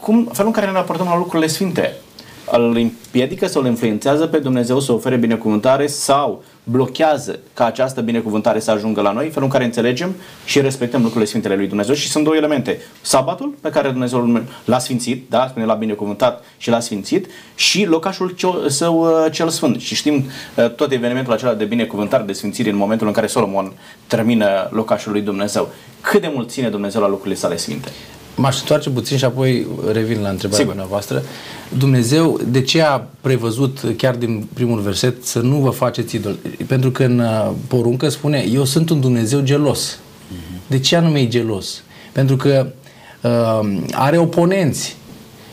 cum, 0.00 0.28
felul 0.32 0.46
în 0.46 0.52
care 0.52 0.66
ne 0.66 0.72
raportăm 0.72 1.06
la 1.06 1.16
lucrurile 1.16 1.48
sfinte. 1.48 1.96
Îl 2.56 2.76
împiedică 2.76 3.46
sau 3.46 3.62
îl 3.62 3.68
influențează 3.68 4.26
pe 4.26 4.38
Dumnezeu 4.38 4.80
să 4.80 4.92
ofere 4.92 5.16
binecuvântare 5.16 5.86
sau 5.86 6.42
blochează 6.64 7.38
ca 7.54 7.64
această 7.64 8.00
binecuvântare 8.00 8.60
să 8.60 8.70
ajungă 8.70 9.00
la 9.00 9.12
noi, 9.12 9.28
felul 9.28 9.44
în 9.44 9.48
care 9.48 9.64
înțelegem 9.64 10.14
și 10.44 10.60
respectăm 10.60 11.00
lucrurile 11.00 11.28
Sfintele 11.28 11.56
lui 11.56 11.66
Dumnezeu 11.66 11.94
și 11.94 12.08
sunt 12.08 12.24
două 12.24 12.36
elemente. 12.36 12.78
Sabatul, 13.00 13.54
pe 13.60 13.68
care 13.68 13.90
Dumnezeu 13.90 14.42
l-a 14.64 14.78
sfințit, 14.78 15.30
da, 15.30 15.46
spune 15.48 15.64
l-a 15.64 15.74
binecuvântat 15.74 16.44
și 16.56 16.70
l-a 16.70 16.80
sfințit, 16.80 17.26
și 17.54 17.84
locașul 17.84 18.34
său 18.68 19.00
uh, 19.00 19.32
cel 19.32 19.48
sfânt. 19.48 19.80
Și 19.80 19.94
știm 19.94 20.14
uh, 20.56 20.70
tot 20.70 20.92
evenimentul 20.92 21.32
acela 21.32 21.54
de 21.54 21.64
binecuvântare, 21.64 22.22
de 22.22 22.32
sfințire 22.32 22.70
în 22.70 22.76
momentul 22.76 23.06
în 23.06 23.12
care 23.12 23.26
Solomon 23.26 23.72
termină 24.06 24.68
locașul 24.70 25.12
lui 25.12 25.20
Dumnezeu. 25.20 25.68
Cât 26.00 26.20
de 26.20 26.30
mult 26.34 26.50
ține 26.50 26.68
Dumnezeu 26.68 27.00
la 27.00 27.08
lucrurile 27.08 27.34
sale 27.34 27.56
sfinte? 27.56 27.88
M-aș 28.36 28.60
întoarce 28.60 28.90
puțin 28.90 29.16
și 29.16 29.24
apoi 29.24 29.66
revin 29.92 30.20
la 30.20 30.28
întrebarea 30.28 30.66
Sigur. 30.66 30.86
voastră. 30.88 31.22
Dumnezeu, 31.78 32.40
de 32.46 32.62
ce 32.62 32.82
a 32.82 33.02
prevăzut 33.20 33.78
chiar 33.96 34.14
din 34.14 34.48
primul 34.52 34.80
verset 34.80 35.24
să 35.24 35.38
nu 35.38 35.56
vă 35.56 35.70
faceți 35.70 36.16
idol? 36.16 36.38
Pentru 36.66 36.90
că 36.90 37.04
în 37.04 37.18
uh, 37.18 37.50
poruncă 37.66 38.08
spune, 38.08 38.44
eu 38.52 38.64
sunt 38.64 38.90
un 38.90 39.00
Dumnezeu 39.00 39.40
gelos. 39.40 39.98
De 40.66 40.78
ce 40.78 40.96
anume 40.96 41.18
e 41.20 41.28
gelos? 41.28 41.82
Pentru 42.12 42.36
că 42.36 42.66
uh, 43.20 43.78
are 43.92 44.16
oponenți. 44.18 44.96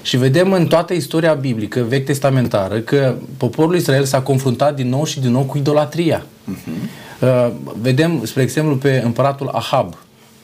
Și 0.02 0.18
vedem 0.18 0.52
în 0.52 0.68
toată 0.68 0.94
istoria 0.94 1.34
biblică, 1.34 1.86
vechi 1.88 2.06
testamentară, 2.06 2.80
că 2.80 3.16
poporul 3.38 3.76
Israel 3.76 4.04
s-a 4.04 4.22
confruntat 4.22 4.76
din 4.76 4.90
nou 4.90 5.06
și 5.06 5.20
din 5.20 5.32
nou 5.32 5.42
cu 5.42 5.58
idolatria. 5.58 6.26
Uh-huh. 6.26 7.00
Uh, 7.22 7.52
vedem, 7.82 8.22
spre 8.26 8.42
exemplu, 8.42 8.76
pe 8.76 9.02
împăratul 9.06 9.50
Ahab, 9.54 9.96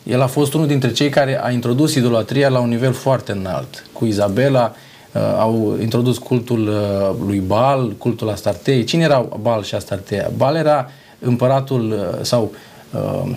el 0.07 0.21
a 0.21 0.27
fost 0.27 0.53
unul 0.53 0.67
dintre 0.67 0.91
cei 0.91 1.09
care 1.09 1.43
a 1.43 1.51
introdus 1.51 1.95
idolatria 1.95 2.49
la 2.49 2.59
un 2.59 2.69
nivel 2.69 2.93
foarte 2.93 3.31
înalt. 3.31 3.85
Cu 3.91 4.05
Izabela 4.05 4.73
uh, 5.11 5.21
au 5.37 5.77
introdus 5.81 6.17
cultul 6.17 6.67
uh, 6.67 7.15
lui 7.25 7.39
Baal, 7.39 7.91
cultul 7.97 8.29
Astartei. 8.29 8.83
Cine 8.83 9.03
era 9.03 9.27
Baal 9.41 9.63
și 9.63 9.75
Astartea? 9.75 10.31
Baal 10.37 10.55
era 10.55 10.89
împăratul 11.19 11.91
uh, 11.91 12.19
sau 12.21 12.51
uh, 12.91 13.31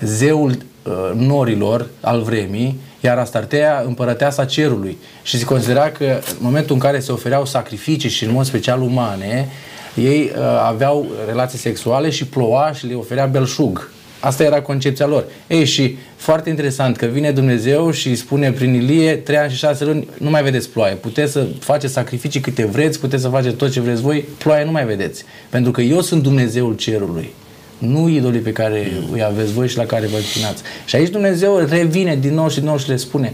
zeul 0.00 0.50
uh, 0.50 0.92
norilor 1.14 1.86
al 2.00 2.22
vremii, 2.22 2.80
iar 3.00 3.18
Astartea 3.18 3.82
împărăteasa 3.86 4.44
cerului. 4.44 4.98
Și 5.22 5.38
se 5.38 5.44
considera 5.44 5.90
că 5.90 6.04
în 6.04 6.36
momentul 6.38 6.74
în 6.74 6.80
care 6.80 7.00
se 7.00 7.12
ofereau 7.12 7.44
sacrificii 7.46 8.10
și 8.10 8.24
în 8.24 8.32
mod 8.32 8.44
special 8.44 8.80
umane, 8.80 9.48
ei 9.94 10.32
uh, 10.36 10.42
aveau 10.66 11.06
relații 11.26 11.58
sexuale 11.58 12.10
și 12.10 12.26
ploua 12.26 12.72
și 12.72 12.86
le 12.86 12.94
oferea 12.94 13.26
belșug. 13.26 13.90
Asta 14.24 14.42
era 14.42 14.60
concepția 14.60 15.06
lor. 15.06 15.24
Ei, 15.46 15.64
și 15.64 15.96
foarte 16.16 16.48
interesant 16.48 16.96
că 16.96 17.06
vine 17.06 17.30
Dumnezeu 17.30 17.90
și 17.90 18.08
îi 18.08 18.14
spune 18.14 18.52
prin 18.52 18.74
Ilie, 18.74 19.16
trei 19.16 19.36
ani 19.36 19.50
și 19.50 19.56
șase 19.56 19.84
luni, 19.84 20.08
nu 20.18 20.30
mai 20.30 20.42
vedeți 20.42 20.68
ploaie. 20.68 20.94
Puteți 20.94 21.32
să 21.32 21.46
faceți 21.58 21.92
sacrificii 21.92 22.40
câte 22.40 22.64
vreți, 22.64 23.00
puteți 23.00 23.22
să 23.22 23.28
faceți 23.28 23.54
tot 23.54 23.70
ce 23.70 23.80
vreți 23.80 24.00
voi, 24.00 24.24
ploaie 24.38 24.64
nu 24.64 24.70
mai 24.70 24.84
vedeți. 24.84 25.24
Pentru 25.50 25.70
că 25.70 25.80
eu 25.80 26.00
sunt 26.00 26.22
Dumnezeul 26.22 26.74
cerului. 26.74 27.32
Nu 27.78 28.08
idolii 28.08 28.40
pe 28.40 28.52
care 28.52 28.92
îi 29.12 29.22
aveți 29.22 29.52
voi 29.52 29.68
și 29.68 29.76
la 29.76 29.84
care 29.84 30.06
vă 30.06 30.16
înclinați. 30.16 30.62
Și 30.84 30.96
aici 30.96 31.10
Dumnezeu 31.10 31.58
revine 31.68 32.16
din 32.16 32.34
nou 32.34 32.48
și 32.48 32.58
din 32.58 32.68
nou 32.68 32.78
și 32.78 32.88
le 32.88 32.96
spune, 32.96 33.32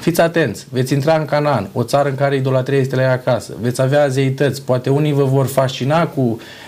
Fiți 0.00 0.20
atenți, 0.20 0.66
veți 0.70 0.92
intra 0.92 1.16
în 1.16 1.24
Canaan, 1.24 1.70
o 1.72 1.82
țară 1.82 2.08
în 2.08 2.14
care 2.14 2.36
idolatria 2.36 2.78
este 2.78 2.96
la 2.96 3.02
ea 3.02 3.12
acasă, 3.12 3.52
veți 3.60 3.80
avea 3.80 4.08
zeități, 4.08 4.62
poate 4.62 4.90
unii 4.90 5.12
vă 5.12 5.24
vor 5.24 5.46
fascina 5.46 6.06
cu 6.06 6.20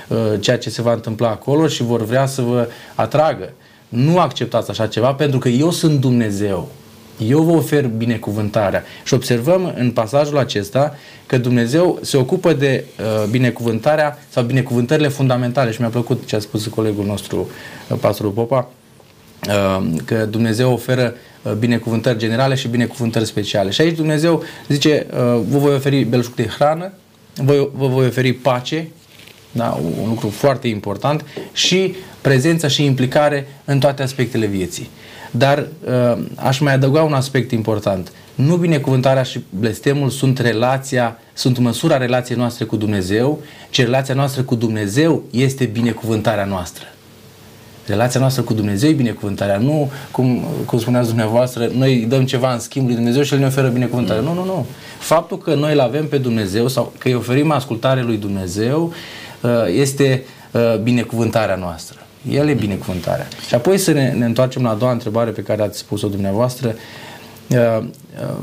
uh, 0.08 0.18
ceea 0.40 0.58
ce 0.58 0.70
se 0.70 0.82
va 0.82 0.92
întâmpla 0.92 1.28
acolo 1.28 1.66
și 1.66 1.82
vor 1.82 2.04
vrea 2.04 2.26
să 2.26 2.42
vă 2.42 2.68
atragă. 2.94 3.52
Nu 3.92 4.18
acceptați 4.18 4.70
așa 4.70 4.86
ceva 4.86 5.14
pentru 5.14 5.38
că 5.38 5.48
eu 5.48 5.70
sunt 5.70 6.00
Dumnezeu. 6.00 6.68
Eu 7.28 7.42
vă 7.42 7.52
ofer 7.52 7.86
binecuvântarea. 7.86 8.84
Și 9.04 9.14
observăm 9.14 9.74
în 9.78 9.90
pasajul 9.90 10.38
acesta 10.38 10.94
că 11.26 11.38
Dumnezeu 11.38 11.98
se 12.02 12.16
ocupă 12.16 12.52
de 12.52 12.84
uh, 12.98 13.28
binecuvântarea 13.30 14.18
sau 14.28 14.42
binecuvântările 14.42 15.08
fundamentale. 15.08 15.70
Și 15.70 15.80
mi-a 15.80 15.88
plăcut 15.88 16.26
ce 16.26 16.36
a 16.36 16.38
spus 16.38 16.66
colegul 16.66 17.04
nostru, 17.04 17.48
uh, 17.88 17.98
pastorul 18.00 18.32
Popa, 18.32 18.70
uh, 19.48 19.86
că 20.04 20.14
Dumnezeu 20.14 20.72
oferă 20.72 21.14
uh, 21.42 21.52
binecuvântări 21.52 22.18
generale 22.18 22.54
și 22.54 22.68
binecuvântări 22.68 23.26
speciale. 23.26 23.70
Și 23.70 23.80
aici 23.80 23.96
Dumnezeu 23.96 24.42
zice, 24.68 25.06
uh, 25.10 25.18
vă 25.48 25.58
voi 25.58 25.74
oferi 25.74 26.04
belșug 26.04 26.34
de 26.34 26.46
hrană, 26.46 26.92
vă, 27.34 27.68
vă 27.74 27.86
voi 27.86 28.06
oferi 28.06 28.32
pace, 28.32 28.88
da? 29.52 29.80
un 30.02 30.08
lucru 30.08 30.28
foarte 30.28 30.68
important, 30.68 31.24
și 31.52 31.94
prezența 32.20 32.68
și 32.68 32.84
implicare 32.84 33.46
în 33.64 33.78
toate 33.78 34.02
aspectele 34.02 34.46
vieții. 34.46 34.88
Dar 35.30 35.66
uh, 35.86 36.22
aș 36.34 36.58
mai 36.58 36.72
adăuga 36.72 37.02
un 37.02 37.12
aspect 37.12 37.50
important. 37.50 38.12
Nu 38.34 38.56
binecuvântarea 38.56 39.22
și 39.22 39.40
blestemul 39.50 40.10
sunt 40.10 40.38
relația, 40.38 41.18
sunt 41.32 41.58
măsura 41.58 41.96
relației 41.96 42.38
noastre 42.38 42.64
cu 42.64 42.76
Dumnezeu, 42.76 43.40
ci 43.70 43.80
relația 43.80 44.14
noastră 44.14 44.42
cu 44.42 44.54
Dumnezeu 44.54 45.22
este 45.30 45.64
binecuvântarea 45.64 46.44
noastră. 46.44 46.84
Relația 47.86 48.20
noastră 48.20 48.42
cu 48.42 48.52
Dumnezeu 48.52 48.90
e 48.90 48.92
binecuvântarea, 48.92 49.58
nu 49.58 49.90
cum, 50.10 50.44
cum 50.66 50.78
spuneați 50.78 51.08
dumneavoastră, 51.08 51.70
noi 51.74 52.06
dăm 52.08 52.24
ceva 52.24 52.52
în 52.52 52.58
schimb 52.58 52.86
lui 52.86 52.94
Dumnezeu 52.94 53.22
și 53.22 53.32
El 53.32 53.38
ne 53.38 53.46
oferă 53.46 53.68
binecuvântare. 53.68 54.20
Mm. 54.20 54.26
Nu, 54.26 54.34
nu, 54.34 54.44
nu. 54.44 54.66
Faptul 54.98 55.38
că 55.38 55.54
noi 55.54 55.72
îl 55.72 55.80
avem 55.80 56.08
pe 56.08 56.18
Dumnezeu 56.18 56.68
sau 56.68 56.92
că 56.98 57.08
îi 57.08 57.14
oferim 57.14 57.50
ascultare 57.50 58.02
lui 58.02 58.16
Dumnezeu 58.16 58.82
uh, 58.82 58.94
este 59.66 60.24
uh, 60.52 60.78
binecuvântarea 60.78 61.56
noastră. 61.56 61.98
El 62.30 62.48
e 62.48 62.54
binecuvântarea. 62.54 63.28
Și 63.46 63.54
apoi 63.54 63.78
să 63.78 63.92
ne, 63.92 64.12
ne 64.12 64.24
întoarcem 64.24 64.62
la 64.62 64.70
a 64.70 64.74
doua 64.74 64.92
întrebare 64.92 65.30
pe 65.30 65.42
care 65.42 65.62
ați 65.62 65.78
spus-o 65.78 66.08
dumneavoastră. 66.08 66.74
Uh, 67.48 67.78
uh, 67.78 68.36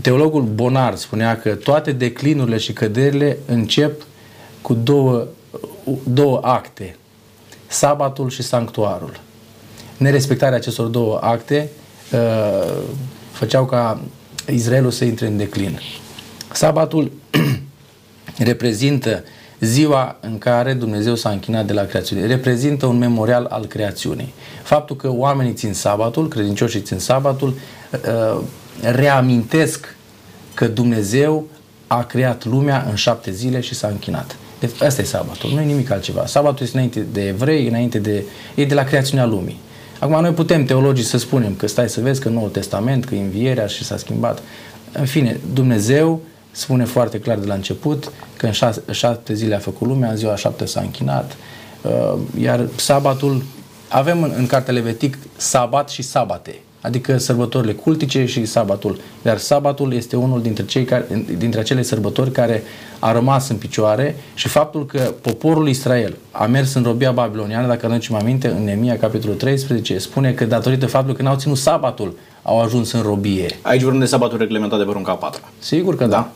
teologul 0.00 0.42
Bonar 0.42 0.96
spunea 0.96 1.38
că 1.38 1.54
toate 1.54 1.92
declinurile 1.92 2.56
și 2.56 2.72
căderile 2.72 3.38
încep 3.46 4.06
cu 4.60 4.74
două, 4.74 5.26
două 6.04 6.40
acte. 6.42 6.96
Sabatul 7.66 8.30
și 8.30 8.42
sanctuarul. 8.42 9.20
Nerespectarea 9.96 10.56
acestor 10.56 10.86
două 10.86 11.18
acte 11.22 11.68
uh, 12.12 12.72
făceau 13.30 13.64
ca 13.64 14.00
Israelul 14.52 14.90
să 14.90 15.04
intre 15.04 15.26
în 15.26 15.36
declin. 15.36 15.80
Sabatul 16.52 17.12
reprezintă 18.38 19.24
ziua 19.64 20.16
în 20.20 20.38
care 20.38 20.72
Dumnezeu 20.72 21.14
s-a 21.14 21.30
închinat 21.30 21.66
de 21.66 21.72
la 21.72 21.84
creațiune. 21.84 22.26
Reprezintă 22.26 22.86
un 22.86 22.98
memorial 22.98 23.46
al 23.50 23.66
creațiunii. 23.66 24.34
Faptul 24.62 24.96
că 24.96 25.10
oamenii 25.10 25.52
țin 25.52 25.72
sabatul, 25.72 26.28
credincioșii 26.28 26.80
țin 26.80 26.98
sabatul, 26.98 27.54
uh, 27.92 28.40
reamintesc 28.80 29.96
că 30.54 30.68
Dumnezeu 30.68 31.46
a 31.86 32.04
creat 32.04 32.44
lumea 32.44 32.86
în 32.88 32.94
șapte 32.94 33.30
zile 33.30 33.60
și 33.60 33.74
s-a 33.74 33.88
închinat. 33.88 34.36
Deci 34.60 34.82
asta 34.82 35.02
e 35.02 35.04
sabatul, 35.04 35.50
nu 35.50 35.60
e 35.60 35.64
nimic 35.64 35.90
altceva. 35.90 36.26
Sabatul 36.26 36.64
este 36.64 36.76
înainte 36.76 37.06
de 37.12 37.26
evrei, 37.26 37.68
înainte 37.68 37.98
de, 37.98 38.24
e 38.54 38.64
de 38.64 38.74
la 38.74 38.84
creațiunea 38.84 39.26
lumii. 39.26 39.60
Acum 39.98 40.20
noi 40.20 40.30
putem 40.30 40.64
teologii 40.64 41.04
să 41.04 41.18
spunem 41.18 41.54
că 41.54 41.66
stai 41.66 41.88
să 41.88 42.00
vezi 42.00 42.20
că 42.20 42.28
Noul 42.28 42.48
Testament, 42.48 43.04
că 43.04 43.14
învierea 43.14 43.66
și 43.66 43.84
s-a 43.84 43.96
schimbat. 43.96 44.42
În 44.92 45.04
fine, 45.04 45.40
Dumnezeu 45.52 46.20
spune 46.52 46.84
foarte 46.84 47.18
clar 47.18 47.38
de 47.38 47.46
la 47.46 47.54
început 47.54 48.12
că 48.36 48.46
în 48.46 48.52
șase, 48.52 48.82
șapte 48.90 49.34
zile 49.34 49.54
a 49.54 49.58
făcut 49.58 49.86
lumea, 49.86 50.10
în 50.10 50.16
ziua 50.16 50.36
șapte 50.36 50.66
s-a 50.66 50.80
închinat, 50.80 51.36
uh, 51.82 52.18
iar 52.40 52.66
sabatul, 52.76 53.42
avem 53.88 54.22
în, 54.22 54.32
în 54.36 54.46
cartea 54.46 54.72
Levitic 54.72 55.18
sabat 55.36 55.90
și 55.90 56.02
sabate, 56.02 56.58
adică 56.80 57.18
sărbătorile 57.18 57.72
cultice 57.72 58.26
și 58.26 58.44
sabatul. 58.44 59.00
Iar 59.24 59.38
sabatul 59.38 59.92
este 59.92 60.16
unul 60.16 60.42
dintre, 60.42 60.64
cei 60.64 60.84
care, 60.84 61.24
dintre 61.38 61.60
acele 61.60 61.82
sărbători 61.82 62.30
care 62.30 62.62
a 62.98 63.12
rămas 63.12 63.48
în 63.48 63.56
picioare 63.56 64.16
și 64.34 64.48
faptul 64.48 64.86
că 64.86 64.98
poporul 64.98 65.68
Israel 65.68 66.16
a 66.30 66.46
mers 66.46 66.74
în 66.74 66.82
robia 66.82 67.12
babiloniană, 67.12 67.66
dacă 67.66 67.86
nu 67.86 67.92
aducem 67.92 68.14
aminte, 68.14 68.48
în 68.48 68.64
Nemia, 68.64 68.98
capitolul 68.98 69.36
13, 69.36 69.98
spune 69.98 70.32
că 70.32 70.44
datorită 70.44 70.86
faptului 70.86 71.16
că 71.16 71.22
n-au 71.22 71.36
ținut 71.36 71.56
sabatul, 71.56 72.18
au 72.42 72.60
ajuns 72.60 72.92
în 72.92 73.02
robie. 73.02 73.46
Aici 73.62 73.82
vorbim 73.82 74.00
de 74.00 74.06
sabatul 74.06 74.38
reglementat 74.38 74.78
de 74.78 74.84
porunca 74.84 75.12
a 75.12 75.14
patra. 75.14 75.42
Sigur 75.58 75.96
că 75.96 76.04
da. 76.04 76.10
da. 76.10 76.32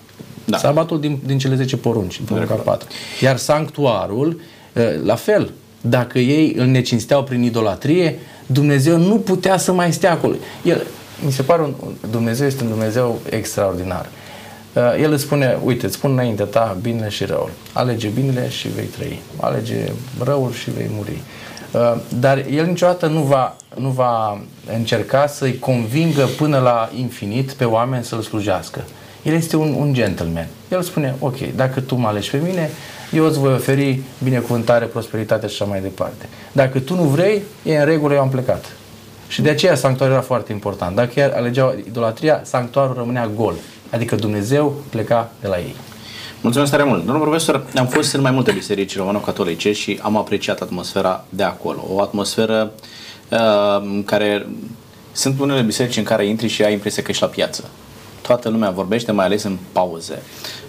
Da. 0.48 0.56
Sabatul 0.56 1.00
din, 1.00 1.18
din 1.26 1.38
cele 1.38 1.54
10 1.54 1.76
porunci, 1.76 2.20
porunca 2.24 2.54
4. 2.54 2.88
Iar 3.20 3.36
sanctuarul, 3.36 4.40
la 5.04 5.14
fel, 5.14 5.50
dacă 5.80 6.18
ei 6.18 6.54
îl 6.56 6.66
necinsteau 6.66 7.24
prin 7.24 7.42
idolatrie, 7.42 8.18
Dumnezeu 8.46 8.98
nu 8.98 9.18
putea 9.18 9.56
să 9.56 9.72
mai 9.72 9.92
stea 9.92 10.12
acolo. 10.12 10.34
El, 10.64 10.86
mi 11.24 11.32
se 11.32 11.42
pare 11.42 11.62
un, 11.62 11.74
Dumnezeu 12.10 12.46
este 12.46 12.62
un 12.62 12.68
Dumnezeu 12.68 13.20
extraordinar. 13.30 14.08
El 15.00 15.12
îți 15.12 15.22
spune, 15.22 15.58
uite, 15.64 15.86
îți 15.86 15.94
spun 15.94 16.10
înainte 16.10 16.42
ta 16.42 16.76
binele 16.82 17.08
și 17.08 17.24
răul. 17.24 17.50
Alege 17.72 18.08
binele 18.08 18.48
și 18.48 18.68
vei 18.68 18.84
trăi. 18.84 19.20
Alege 19.40 19.92
răul 20.24 20.52
și 20.52 20.70
vei 20.70 20.90
muri. 20.96 21.22
Dar 22.20 22.44
el 22.50 22.66
niciodată 22.66 23.06
nu 23.06 23.20
va, 23.20 23.56
nu 23.74 23.88
va 23.88 24.40
încerca 24.76 25.26
să-i 25.26 25.58
convingă 25.58 26.28
până 26.36 26.58
la 26.58 26.90
infinit 26.96 27.52
pe 27.52 27.64
oameni 27.64 28.04
să-l 28.04 28.20
slujească. 28.20 28.84
El 29.26 29.34
este 29.34 29.56
un, 29.56 29.74
un 29.78 29.94
gentleman. 29.94 30.46
El 30.68 30.82
spune, 30.82 31.14
ok, 31.18 31.36
dacă 31.54 31.80
tu 31.80 31.94
mă 31.94 32.06
alegi 32.06 32.30
pe 32.30 32.40
mine, 32.44 32.70
eu 33.12 33.24
îți 33.26 33.38
voi 33.38 33.52
oferi 33.52 34.00
binecuvântare, 34.22 34.84
prosperitate 34.84 35.46
și 35.46 35.62
așa 35.62 35.70
mai 35.70 35.80
departe. 35.80 36.28
Dacă 36.52 36.78
tu 36.78 36.94
nu 36.94 37.02
vrei, 37.02 37.42
e 37.62 37.78
în 37.78 37.84
regulă, 37.84 38.14
eu 38.14 38.20
am 38.20 38.28
plecat. 38.28 38.64
Și 39.28 39.42
de 39.42 39.50
aceea 39.50 39.74
sanctuarul 39.74 40.14
era 40.14 40.24
foarte 40.24 40.52
important. 40.52 40.96
Dacă 40.96 41.20
ea 41.20 41.32
alegea 41.36 41.74
idolatria, 41.86 42.40
sanctuarul 42.44 42.94
rămânea 42.94 43.30
gol. 43.36 43.54
Adică 43.90 44.14
Dumnezeu 44.14 44.74
pleca 44.90 45.30
de 45.40 45.46
la 45.46 45.58
ei. 45.58 45.74
Mulțumesc 46.40 46.70
tare 46.70 46.82
mult. 46.82 47.04
Domnul 47.04 47.22
profesor, 47.22 47.66
am 47.76 47.86
fost 47.86 48.14
în 48.14 48.20
mai 48.20 48.30
multe 48.30 48.52
biserici 48.52 48.96
romano-catolice 48.96 49.72
și 49.72 49.98
am 50.02 50.16
apreciat 50.16 50.60
atmosfera 50.60 51.24
de 51.28 51.42
acolo. 51.42 51.84
O 51.92 52.00
atmosferă 52.00 52.72
uh, 53.30 53.38
în 53.80 54.04
care 54.04 54.46
sunt 55.12 55.40
unele 55.40 55.60
biserici 55.60 55.96
în 55.96 56.04
care 56.04 56.26
intri 56.26 56.48
și 56.48 56.62
ai 56.62 56.72
impresia 56.72 57.02
că 57.02 57.10
ești 57.10 57.22
la 57.22 57.28
piață 57.28 57.64
toată 58.26 58.48
lumea 58.48 58.70
vorbește, 58.70 59.12
mai 59.12 59.24
ales 59.24 59.42
în 59.42 59.56
pauze. 59.72 60.22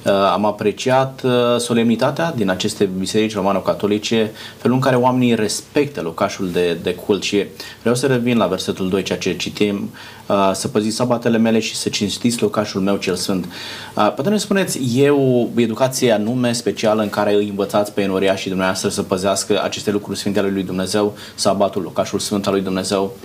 Uh, 0.06 0.12
am 0.12 0.46
apreciat 0.46 1.22
uh, 1.24 1.32
solemnitatea 1.58 2.34
din 2.36 2.50
aceste 2.50 2.86
biserici 2.86 3.34
romano-catolice, 3.34 4.32
felul 4.58 4.76
în 4.76 4.82
care 4.82 4.96
oamenii 4.96 5.36
respectă 5.36 6.02
locașul 6.02 6.50
de, 6.50 6.78
de 6.84 6.96
cult 6.96 7.24
și 7.24 7.46
vreau 7.80 7.96
să 7.96 8.08
revin 8.08 8.38
la 8.38 8.46
versetul 8.46 8.90
2, 8.90 9.04
ceea 9.04 9.18
ce 9.18 9.36
citim, 9.36 9.90
uh, 10.28 10.52
să 10.54 10.68
păziți 10.68 10.96
sabatele 10.96 11.38
mele 11.38 11.60
și 11.60 11.76
să 11.76 11.90
cinstiți 11.90 12.42
locașul 12.42 12.82
meu 12.82 12.96
cel 12.96 13.16
sfânt. 13.16 13.46
Poate 13.94 14.30
ne 14.30 14.38
spuneți, 14.38 14.80
e 14.96 15.10
o 15.10 15.48
educație 15.56 16.12
anume 16.12 16.54
specială 16.54 17.02
în 17.02 17.10
care 17.10 17.34
îi 17.34 17.50
învățați 17.50 17.94
pe 17.94 18.02
enoria 18.02 18.36
și 18.36 18.48
dumneavoastră 18.48 18.90
să 18.90 19.04
păzească 19.04 19.62
aceste 19.64 19.92
lucruri 19.92 20.18
sfinte 20.18 20.40
ale 20.40 20.50
lui 20.50 20.64
Dumnezeu, 20.64 21.16
sabatul, 21.36 21.82
locașul 21.82 22.20
sfânt 22.20 22.48
al 22.48 22.54
lui 22.54 22.62
Dumnezeu? 22.62 23.16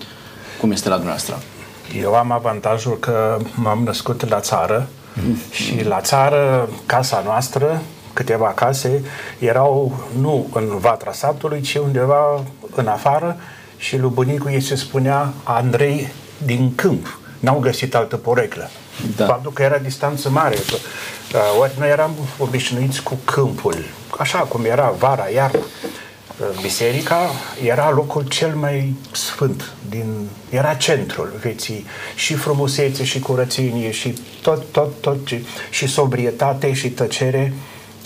Cum 0.61 0.71
este 0.71 0.89
la 0.89 0.95
dumneavoastră? 0.95 1.43
Eu 2.01 2.15
am 2.15 2.31
avantajul 2.31 2.99
că 2.99 3.39
m-am 3.55 3.83
născut 3.83 4.29
la 4.29 4.41
țară 4.41 4.89
și 5.51 5.85
la 5.85 6.01
țară, 6.01 6.69
casa 6.87 7.23
noastră, 7.25 7.83
câteva 8.13 8.53
case, 8.55 9.05
erau 9.39 10.05
nu 10.21 10.47
în 10.53 10.79
vatra 10.79 11.13
satului, 11.13 11.61
ci 11.61 11.75
undeva 11.75 12.43
în 12.75 12.87
afară 12.87 13.37
și 13.77 13.99
lui 13.99 14.11
bunicul 14.11 14.51
ei 14.51 14.61
se 14.61 14.75
spunea 14.75 15.33
Andrei 15.43 16.13
din 16.45 16.75
câmp. 16.75 17.19
N-au 17.39 17.59
găsit 17.59 17.95
altă 17.95 18.17
poreclă. 18.17 18.71
Da. 19.17 19.27
Faptul 19.27 19.53
că 19.53 19.63
era 19.63 19.79
distanță 19.79 20.31
mare. 20.31 20.57
Uh, 20.73 21.61
ori 21.61 21.73
noi 21.79 21.89
eram 21.89 22.11
obișnuiți 22.39 23.03
cu 23.03 23.19
câmpul, 23.25 23.77
așa 24.19 24.39
cum 24.39 24.65
era 24.65 24.95
vara, 24.99 25.29
iar 25.35 25.51
biserica 26.63 27.31
era 27.65 27.91
locul 27.91 28.23
cel 28.29 28.55
mai 28.55 28.95
sfânt, 29.13 29.73
din, 29.89 30.29
era 30.51 30.75
centrul 30.75 31.33
vieții 31.41 31.87
și 32.15 32.35
frumusețe 32.35 33.05
și 33.05 33.21
curățenie 33.21 33.91
și 33.91 34.15
tot, 34.43 34.65
tot, 34.71 35.01
tot, 35.01 35.27
ce, 35.27 35.43
și 35.71 35.87
sobrietate 35.87 36.73
și 36.73 36.91
tăcere. 36.91 37.53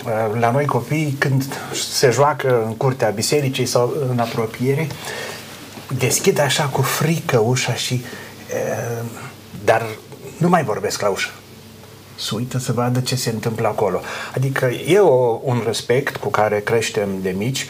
Uh, 0.05 0.39
la 0.39 0.51
noi 0.51 0.65
copii, 0.65 1.15
când 1.19 1.43
se 1.91 2.09
joacă 2.11 2.63
în 2.65 2.75
curtea 2.75 3.09
bisericii 3.09 3.65
sau 3.65 3.93
în 4.09 4.19
apropiere, 4.19 4.87
deschid 5.97 6.39
așa 6.39 6.63
cu 6.63 6.81
frică 6.81 7.37
ușa 7.37 7.73
și 7.73 7.93
uh, 7.93 9.05
dar 9.63 9.85
nu 10.37 10.49
mai 10.49 10.63
vorbesc 10.63 11.01
la 11.01 11.07
ușă 11.07 11.29
să 12.17 12.35
uită 12.35 12.57
să 12.57 12.71
vadă 12.71 12.99
ce 12.99 13.15
se 13.15 13.29
întâmplă 13.29 13.67
acolo. 13.67 14.01
Adică 14.35 14.65
e 14.87 14.99
o, 14.99 15.39
un 15.43 15.61
respect 15.65 16.17
cu 16.17 16.29
care 16.29 16.59
creștem 16.59 17.09
de 17.21 17.29
mici. 17.29 17.67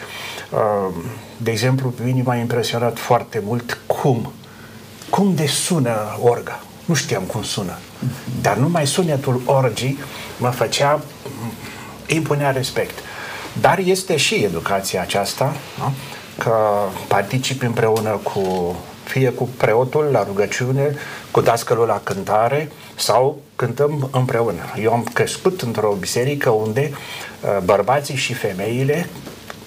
Uh, 0.50 0.94
de 1.36 1.50
exemplu, 1.50 1.88
pe 1.88 2.02
mine 2.02 2.22
m-a 2.22 2.36
impresionat 2.36 2.98
foarte 2.98 3.42
mult 3.44 3.78
cum, 3.86 4.32
cum 5.10 5.34
de 5.34 5.46
sună 5.46 6.18
orga. 6.22 6.60
Nu 6.84 6.94
știam 6.94 7.22
cum 7.22 7.42
sună. 7.42 7.78
Dar 8.40 8.56
numai 8.56 8.86
sunetul 8.86 9.42
orgii 9.44 9.98
mă 10.38 10.50
făcea, 10.50 11.00
impunea 12.06 12.50
respect. 12.50 12.98
Dar 13.60 13.78
este 13.78 14.16
și 14.16 14.34
educația 14.34 15.00
aceasta, 15.00 15.54
da? 15.78 15.92
că 16.38 16.52
participi 17.08 17.64
împreună 17.64 18.20
cu 18.22 18.76
fie 19.08 19.28
cu 19.30 19.48
preotul 19.56 20.08
la 20.12 20.24
rugăciune, 20.24 20.94
cu 21.30 21.40
dascălul 21.40 21.86
la 21.86 22.00
cântare 22.04 22.70
sau 22.96 23.38
cântăm 23.56 24.08
împreună. 24.12 24.62
Eu 24.82 24.92
am 24.92 25.06
crescut 25.12 25.60
într-o 25.60 25.96
biserică 26.00 26.50
unde 26.50 26.90
uh, 26.92 27.58
bărbații 27.64 28.16
și 28.16 28.32
femeile 28.34 29.08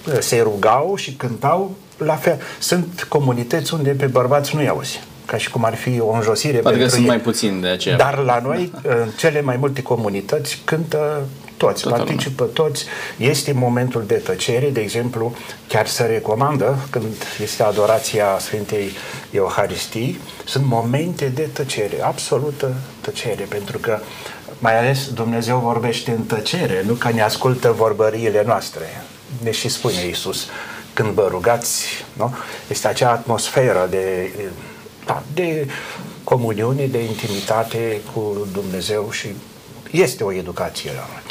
uh, 0.08 0.18
se 0.18 0.40
rugau 0.40 0.94
și 0.96 1.12
cântau 1.12 1.70
la 1.96 2.14
fel. 2.14 2.40
Sunt 2.58 3.06
comunități 3.08 3.74
unde 3.74 3.90
pe 3.90 4.06
bărbați 4.06 4.54
nu-i 4.56 4.68
auzi 4.68 5.00
ca 5.26 5.36
și 5.36 5.50
cum 5.50 5.64
ar 5.64 5.74
fi 5.74 6.00
o 6.00 6.10
înjosire 6.12 6.58
Poate 6.58 6.76
pentru 6.76 6.84
că 6.84 6.88
sunt 6.88 7.02
ei. 7.02 7.08
mai 7.08 7.20
puțin 7.20 7.60
de 7.60 7.66
aceea. 7.68 7.96
Dar 7.96 8.18
la 8.18 8.40
noi, 8.44 8.72
în 8.82 9.08
cele 9.16 9.40
mai 9.40 9.56
multe 9.56 9.82
comunități, 9.82 10.60
cântă 10.64 11.26
toți, 11.56 11.82
Toată 11.82 11.96
participă 12.02 12.44
lumea. 12.54 12.68
toți. 12.68 12.84
Este 13.16 13.52
momentul 13.52 14.04
de 14.06 14.14
tăcere, 14.14 14.68
de 14.70 14.80
exemplu, 14.80 15.34
chiar 15.68 15.86
se 15.86 16.02
recomandă 16.02 16.76
când 16.90 17.04
este 17.42 17.62
adorația 17.62 18.26
Sfintei 18.40 18.90
Euharistii, 19.32 20.20
sunt 20.44 20.64
momente 20.64 21.26
de 21.26 21.48
tăcere, 21.52 22.02
absolută 22.02 22.74
tăcere, 23.00 23.44
pentru 23.44 23.78
că 23.78 23.98
mai 24.58 24.78
ales 24.78 25.08
Dumnezeu 25.12 25.58
vorbește 25.58 26.10
în 26.10 26.22
tăcere, 26.22 26.82
nu 26.86 26.92
ca 26.92 27.08
ne 27.08 27.22
ascultă 27.22 27.72
vorbăriile 27.72 28.42
noastre. 28.46 29.02
Ne 29.42 29.50
și 29.50 29.68
spune 29.68 30.06
Iisus, 30.06 30.46
când 30.94 31.08
vă 31.08 31.26
rugați, 31.30 32.04
nu? 32.12 32.34
este 32.68 32.88
acea 32.88 33.10
atmosferă 33.10 33.86
de, 33.90 34.32
da, 35.04 35.22
de 35.34 35.68
comuniune, 36.24 36.86
de 36.86 36.98
intimitate 36.98 38.00
cu 38.14 38.48
Dumnezeu 38.52 39.10
și 39.10 39.28
este 39.90 40.24
o 40.24 40.32
educație 40.32 40.90
la 40.90 41.06
noi. 41.12 41.22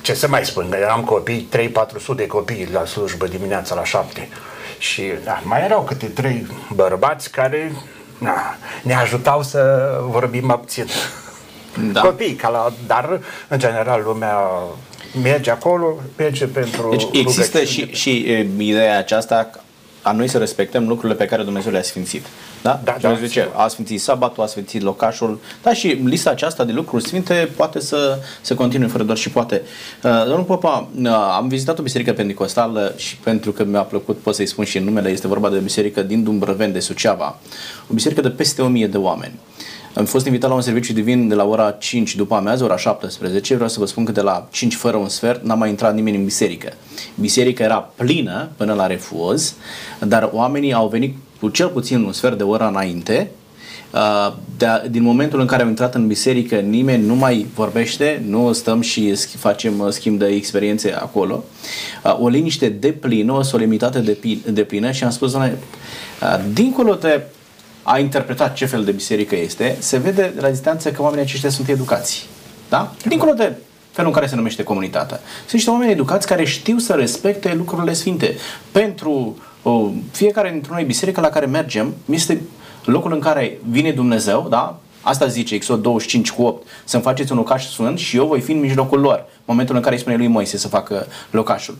Ce 0.00 0.14
să 0.14 0.28
mai 0.28 0.44
spun, 0.44 0.72
eram 0.72 1.04
copii, 1.04 1.48
3-400 1.56 1.70
de 2.16 2.26
copii 2.26 2.68
la 2.72 2.84
slujbă 2.84 3.26
dimineața 3.26 3.74
la 3.74 3.84
7 3.84 4.28
și 4.80 5.02
da, 5.24 5.40
mai 5.44 5.64
erau 5.64 5.82
câte 5.82 6.06
trei 6.06 6.46
bărbați 6.74 7.30
care 7.30 7.72
da, 8.18 8.56
ne 8.82 8.94
ajutau 8.94 9.42
să 9.42 9.90
vorbim 10.02 10.50
abțin. 10.50 10.86
Da. 11.92 12.00
Copii, 12.00 12.34
ca 12.34 12.48
la, 12.48 12.72
dar 12.86 13.20
în 13.48 13.58
general 13.58 14.02
lumea 14.04 14.38
merge 15.22 15.50
acolo, 15.50 15.98
merge 16.16 16.46
pentru 16.46 16.88
Deci 16.90 17.06
există 17.12 17.64
și, 17.64 17.92
și 17.92 18.10
e, 18.10 18.48
ideea 18.58 18.98
aceasta 18.98 19.50
a 20.02 20.12
noi 20.12 20.28
să 20.28 20.38
respectăm 20.38 20.88
lucrurile 20.88 21.18
pe 21.18 21.24
care 21.24 21.42
Dumnezeu 21.42 21.72
le-a 21.72 21.82
sfințit. 21.82 22.26
Da? 22.62 22.80
da, 22.84 22.96
da 23.00 23.14
zice, 23.14 23.48
a 23.56 23.68
sfințit 23.68 24.00
sabatul, 24.00 24.42
a 24.42 24.46
sfințit 24.46 24.82
locașul. 24.82 25.40
Da, 25.62 25.72
și 25.72 25.86
lista 25.86 26.30
aceasta 26.30 26.64
de 26.64 26.72
lucruri 26.72 27.04
sfinte 27.04 27.48
poate 27.56 27.80
să 27.80 28.18
se 28.40 28.54
continue 28.54 28.86
fără 28.86 29.02
doar 29.02 29.16
și 29.16 29.30
poate. 29.30 29.62
Uh, 30.02 30.24
domnul 30.26 30.44
Popa, 30.44 30.88
uh, 31.02 31.08
am 31.36 31.48
vizitat 31.48 31.78
o 31.78 31.82
biserică 31.82 32.12
pentecostală 32.12 32.94
și 32.96 33.16
pentru 33.16 33.52
că 33.52 33.64
mi-a 33.64 33.82
plăcut, 33.82 34.18
pot 34.18 34.34
să-i 34.34 34.46
spun 34.46 34.64
și 34.64 34.78
numele, 34.78 35.10
este 35.10 35.26
vorba 35.26 35.48
de 35.48 35.56
o 35.56 35.60
biserică 35.60 36.02
din 36.02 36.22
Dumbrăven, 36.22 36.72
de 36.72 36.80
Suceava. 36.80 37.38
O 37.90 37.94
biserică 37.94 38.20
de 38.20 38.30
peste 38.30 38.62
1000 38.62 38.86
de 38.86 38.96
oameni. 38.96 39.34
Am 39.94 40.04
fost 40.04 40.26
invitat 40.26 40.48
la 40.48 40.54
un 40.54 40.62
serviciu 40.62 40.92
divin 40.92 41.28
de 41.28 41.34
la 41.34 41.44
ora 41.44 41.70
5 41.70 42.14
după 42.14 42.34
amiază, 42.34 42.64
ora 42.64 42.76
17. 42.76 43.54
Vreau 43.54 43.68
să 43.68 43.78
vă 43.78 43.86
spun 43.86 44.04
că 44.04 44.12
de 44.12 44.20
la 44.20 44.48
5 44.50 44.74
fără 44.74 44.96
un 44.96 45.08
sfert 45.08 45.44
n-a 45.44 45.54
mai 45.54 45.68
intrat 45.68 45.94
nimeni 45.94 46.16
în 46.16 46.24
biserică. 46.24 46.72
Biserica 47.14 47.64
era 47.64 47.90
plină 47.96 48.48
până 48.56 48.72
la 48.72 48.86
refuz, 48.86 49.54
dar 50.00 50.30
oamenii 50.32 50.72
au 50.72 50.88
venit 50.88 51.16
cu 51.40 51.48
cel 51.48 51.68
puțin 51.68 52.02
un 52.02 52.12
sfert 52.12 52.36
de 52.36 52.42
oră 52.42 52.68
înainte 52.68 53.30
Uh, 53.90 54.32
de, 54.56 54.66
din 54.90 55.02
momentul 55.02 55.40
în 55.40 55.46
care 55.46 55.62
am 55.62 55.68
intrat 55.68 55.94
în 55.94 56.06
biserică, 56.06 56.56
nimeni 56.56 57.06
nu 57.06 57.14
mai 57.14 57.46
vorbește, 57.54 58.22
nu 58.26 58.52
stăm 58.52 58.80
și 58.80 59.14
facem 59.14 59.78
uh, 59.78 59.88
schimb 59.90 60.18
de 60.18 60.26
experiențe 60.26 60.92
acolo. 60.92 61.44
Uh, 62.04 62.20
o 62.20 62.28
liniște 62.28 62.68
de 62.68 62.92
plină, 62.92 63.32
o 63.32 63.42
solemnitate 63.42 63.98
de, 63.98 64.18
de 64.46 64.62
plină 64.62 64.90
și 64.90 65.04
am 65.04 65.10
spus, 65.10 65.30
doamne, 65.30 65.58
dincolo 66.52 66.94
de 66.94 67.22
a 67.82 67.98
interpretat 67.98 68.54
ce 68.54 68.66
fel 68.66 68.84
de 68.84 68.92
biserică 68.92 69.36
este, 69.36 69.76
se 69.78 69.98
vede 69.98 70.32
de 70.34 70.40
la 70.40 70.48
distanță 70.48 70.90
că 70.90 71.02
oamenii 71.02 71.24
aceștia 71.24 71.50
sunt 71.50 71.68
educați. 71.68 72.26
Da? 72.68 72.94
Dincolo 73.06 73.32
de 73.32 73.52
felul 73.90 74.10
în 74.10 74.16
care 74.16 74.26
se 74.26 74.36
numește 74.36 74.62
comunitatea. 74.62 75.20
Sunt 75.38 75.52
niște 75.52 75.70
oameni 75.70 75.92
educați 75.92 76.26
care 76.26 76.44
știu 76.44 76.78
să 76.78 76.92
respecte 76.92 77.54
lucrurile 77.54 77.92
sfinte. 77.92 78.36
Pentru 78.72 79.10
o, 79.10 79.32
fiecare 80.10 80.50
dintre 80.50 80.72
noi 80.72 80.84
biserică 80.84 81.20
la 81.20 81.28
care 81.28 81.46
mergem 81.46 81.94
este 82.10 82.42
locul 82.84 83.12
în 83.12 83.18
care 83.18 83.58
vine 83.68 83.90
Dumnezeu, 83.90 84.46
da? 84.50 84.80
Asta 85.02 85.26
zice 85.26 85.54
Exod 85.54 85.82
25 85.82 86.30
cu 86.30 86.42
8, 86.42 86.66
să-mi 86.84 87.02
faceți 87.02 87.32
un 87.32 87.38
locaș 87.38 87.66
sfânt 87.66 87.98
și 87.98 88.16
eu 88.16 88.26
voi 88.26 88.40
fi 88.40 88.52
în 88.52 88.60
mijlocul 88.60 89.00
lor. 89.00 89.26
Momentul 89.44 89.76
în 89.76 89.80
care 89.80 89.94
îi 89.94 90.00
spune 90.00 90.16
lui 90.16 90.26
Moise 90.26 90.56
să 90.56 90.68
facă 90.68 91.06
locașul. 91.30 91.76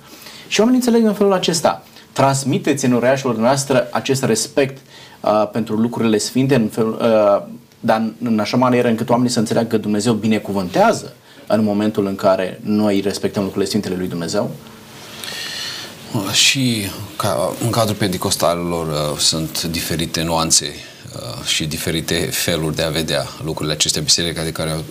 Și 0.48 0.60
oamenii 0.60 0.80
înțeleg 0.84 1.06
în 1.06 1.14
felul 1.14 1.32
acesta. 1.32 1.82
Transmiteți 2.12 2.84
în 2.84 2.92
ureașul 2.92 3.36
noastră 3.38 3.88
acest 3.90 4.24
respect 4.24 4.78
uh, 5.20 5.48
pentru 5.52 5.74
lucrurile 5.74 6.18
sfinte, 6.18 6.54
în 6.54 6.68
fel, 6.68 6.88
uh, 6.88 7.42
dar 7.80 8.02
în 8.24 8.38
așa 8.38 8.56
manieră 8.56 8.88
încât 8.88 9.08
oamenii 9.08 9.32
să 9.32 9.38
înțeleagă 9.38 9.68
că 9.68 9.76
Dumnezeu 9.76 10.12
binecuvântează 10.12 11.12
în 11.46 11.64
momentul 11.64 12.06
în 12.06 12.14
care 12.14 12.60
noi 12.62 13.00
respectăm 13.00 13.42
lucrurile 13.42 13.68
sfintele 13.68 13.96
lui 13.96 14.08
Dumnezeu? 14.08 14.50
Și 16.32 16.90
ca, 17.16 17.52
în 17.62 17.70
cadrul 17.70 17.96
pedicostalelor 17.96 18.86
uh, 18.86 19.18
sunt 19.18 19.62
diferite 19.62 20.22
nuanțe 20.22 20.72
uh, 21.16 21.44
și 21.46 21.64
diferite 21.66 22.14
feluri 22.14 22.76
de 22.76 22.82
a 22.82 22.88
vedea 22.88 23.26
lucrurile 23.44 23.74
acestea. 23.74 24.02
Biserica 24.02 24.42
de 24.42 24.52
care, 24.52 24.84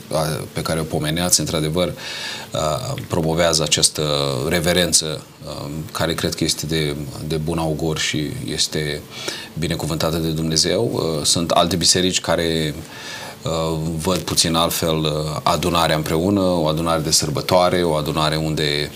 pe 0.54 0.62
care 0.62 0.80
o 0.80 0.84
pomeneați, 0.84 1.40
într-adevăr, 1.40 1.88
uh, 1.88 3.02
promovează 3.08 3.64
această 3.64 4.04
reverență 4.48 5.22
uh, 5.46 5.70
care 5.92 6.14
cred 6.14 6.36
că 6.36 6.44
este 6.44 6.66
de, 6.66 6.96
de 7.28 7.36
bun 7.36 7.58
augur 7.58 7.98
și 7.98 8.30
este 8.46 9.02
binecuvântată 9.60 10.18
de 10.18 10.30
Dumnezeu. 10.30 10.92
Uh, 10.94 11.26
sunt 11.26 11.52
alte 11.52 11.76
biserici 11.76 12.22
care 12.22 12.74
uh, 12.78 12.84
văd 14.02 14.18
puțin 14.18 14.56
altfel 14.56 14.98
uh, 14.98 15.40
adunarea 15.44 15.96
împreună, 15.96 16.40
o 16.40 16.68
adunare 16.68 17.02
de 17.02 17.12
sărbătoare, 17.12 17.84
o 17.84 17.94
adunare 17.94 18.36
unde 18.36 18.92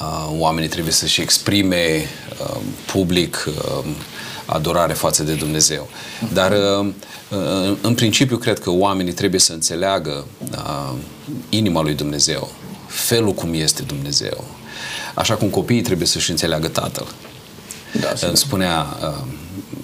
uh, 0.00 0.36
oamenii 0.38 0.68
trebuie 0.68 0.92
să-și 0.92 1.20
exprime 1.20 2.06
uh, 2.40 2.60
public 2.92 3.44
uh, 3.48 3.84
adorare 4.46 4.92
față 4.92 5.22
de 5.22 5.32
Dumnezeu. 5.34 5.88
Dar 6.32 6.52
uh, 6.52 6.86
uh, 7.28 7.76
în 7.80 7.94
principiu 7.94 8.36
cred 8.36 8.58
că 8.58 8.70
oamenii 8.70 9.12
trebuie 9.12 9.40
să 9.40 9.52
înțeleagă 9.52 10.26
uh, 10.52 10.92
inima 11.48 11.82
lui 11.82 11.94
Dumnezeu, 11.94 12.50
felul 12.86 13.32
cum 13.32 13.54
este 13.54 13.82
Dumnezeu, 13.82 14.44
așa 15.14 15.34
cum 15.34 15.48
copiii 15.48 15.82
trebuie 15.82 16.06
să-și 16.06 16.30
înțeleagă 16.30 16.68
Tatăl. 16.68 17.06
Da, 18.00 18.26
Îmi 18.26 18.36
spunea 18.36 18.96
uh, 19.02 19.26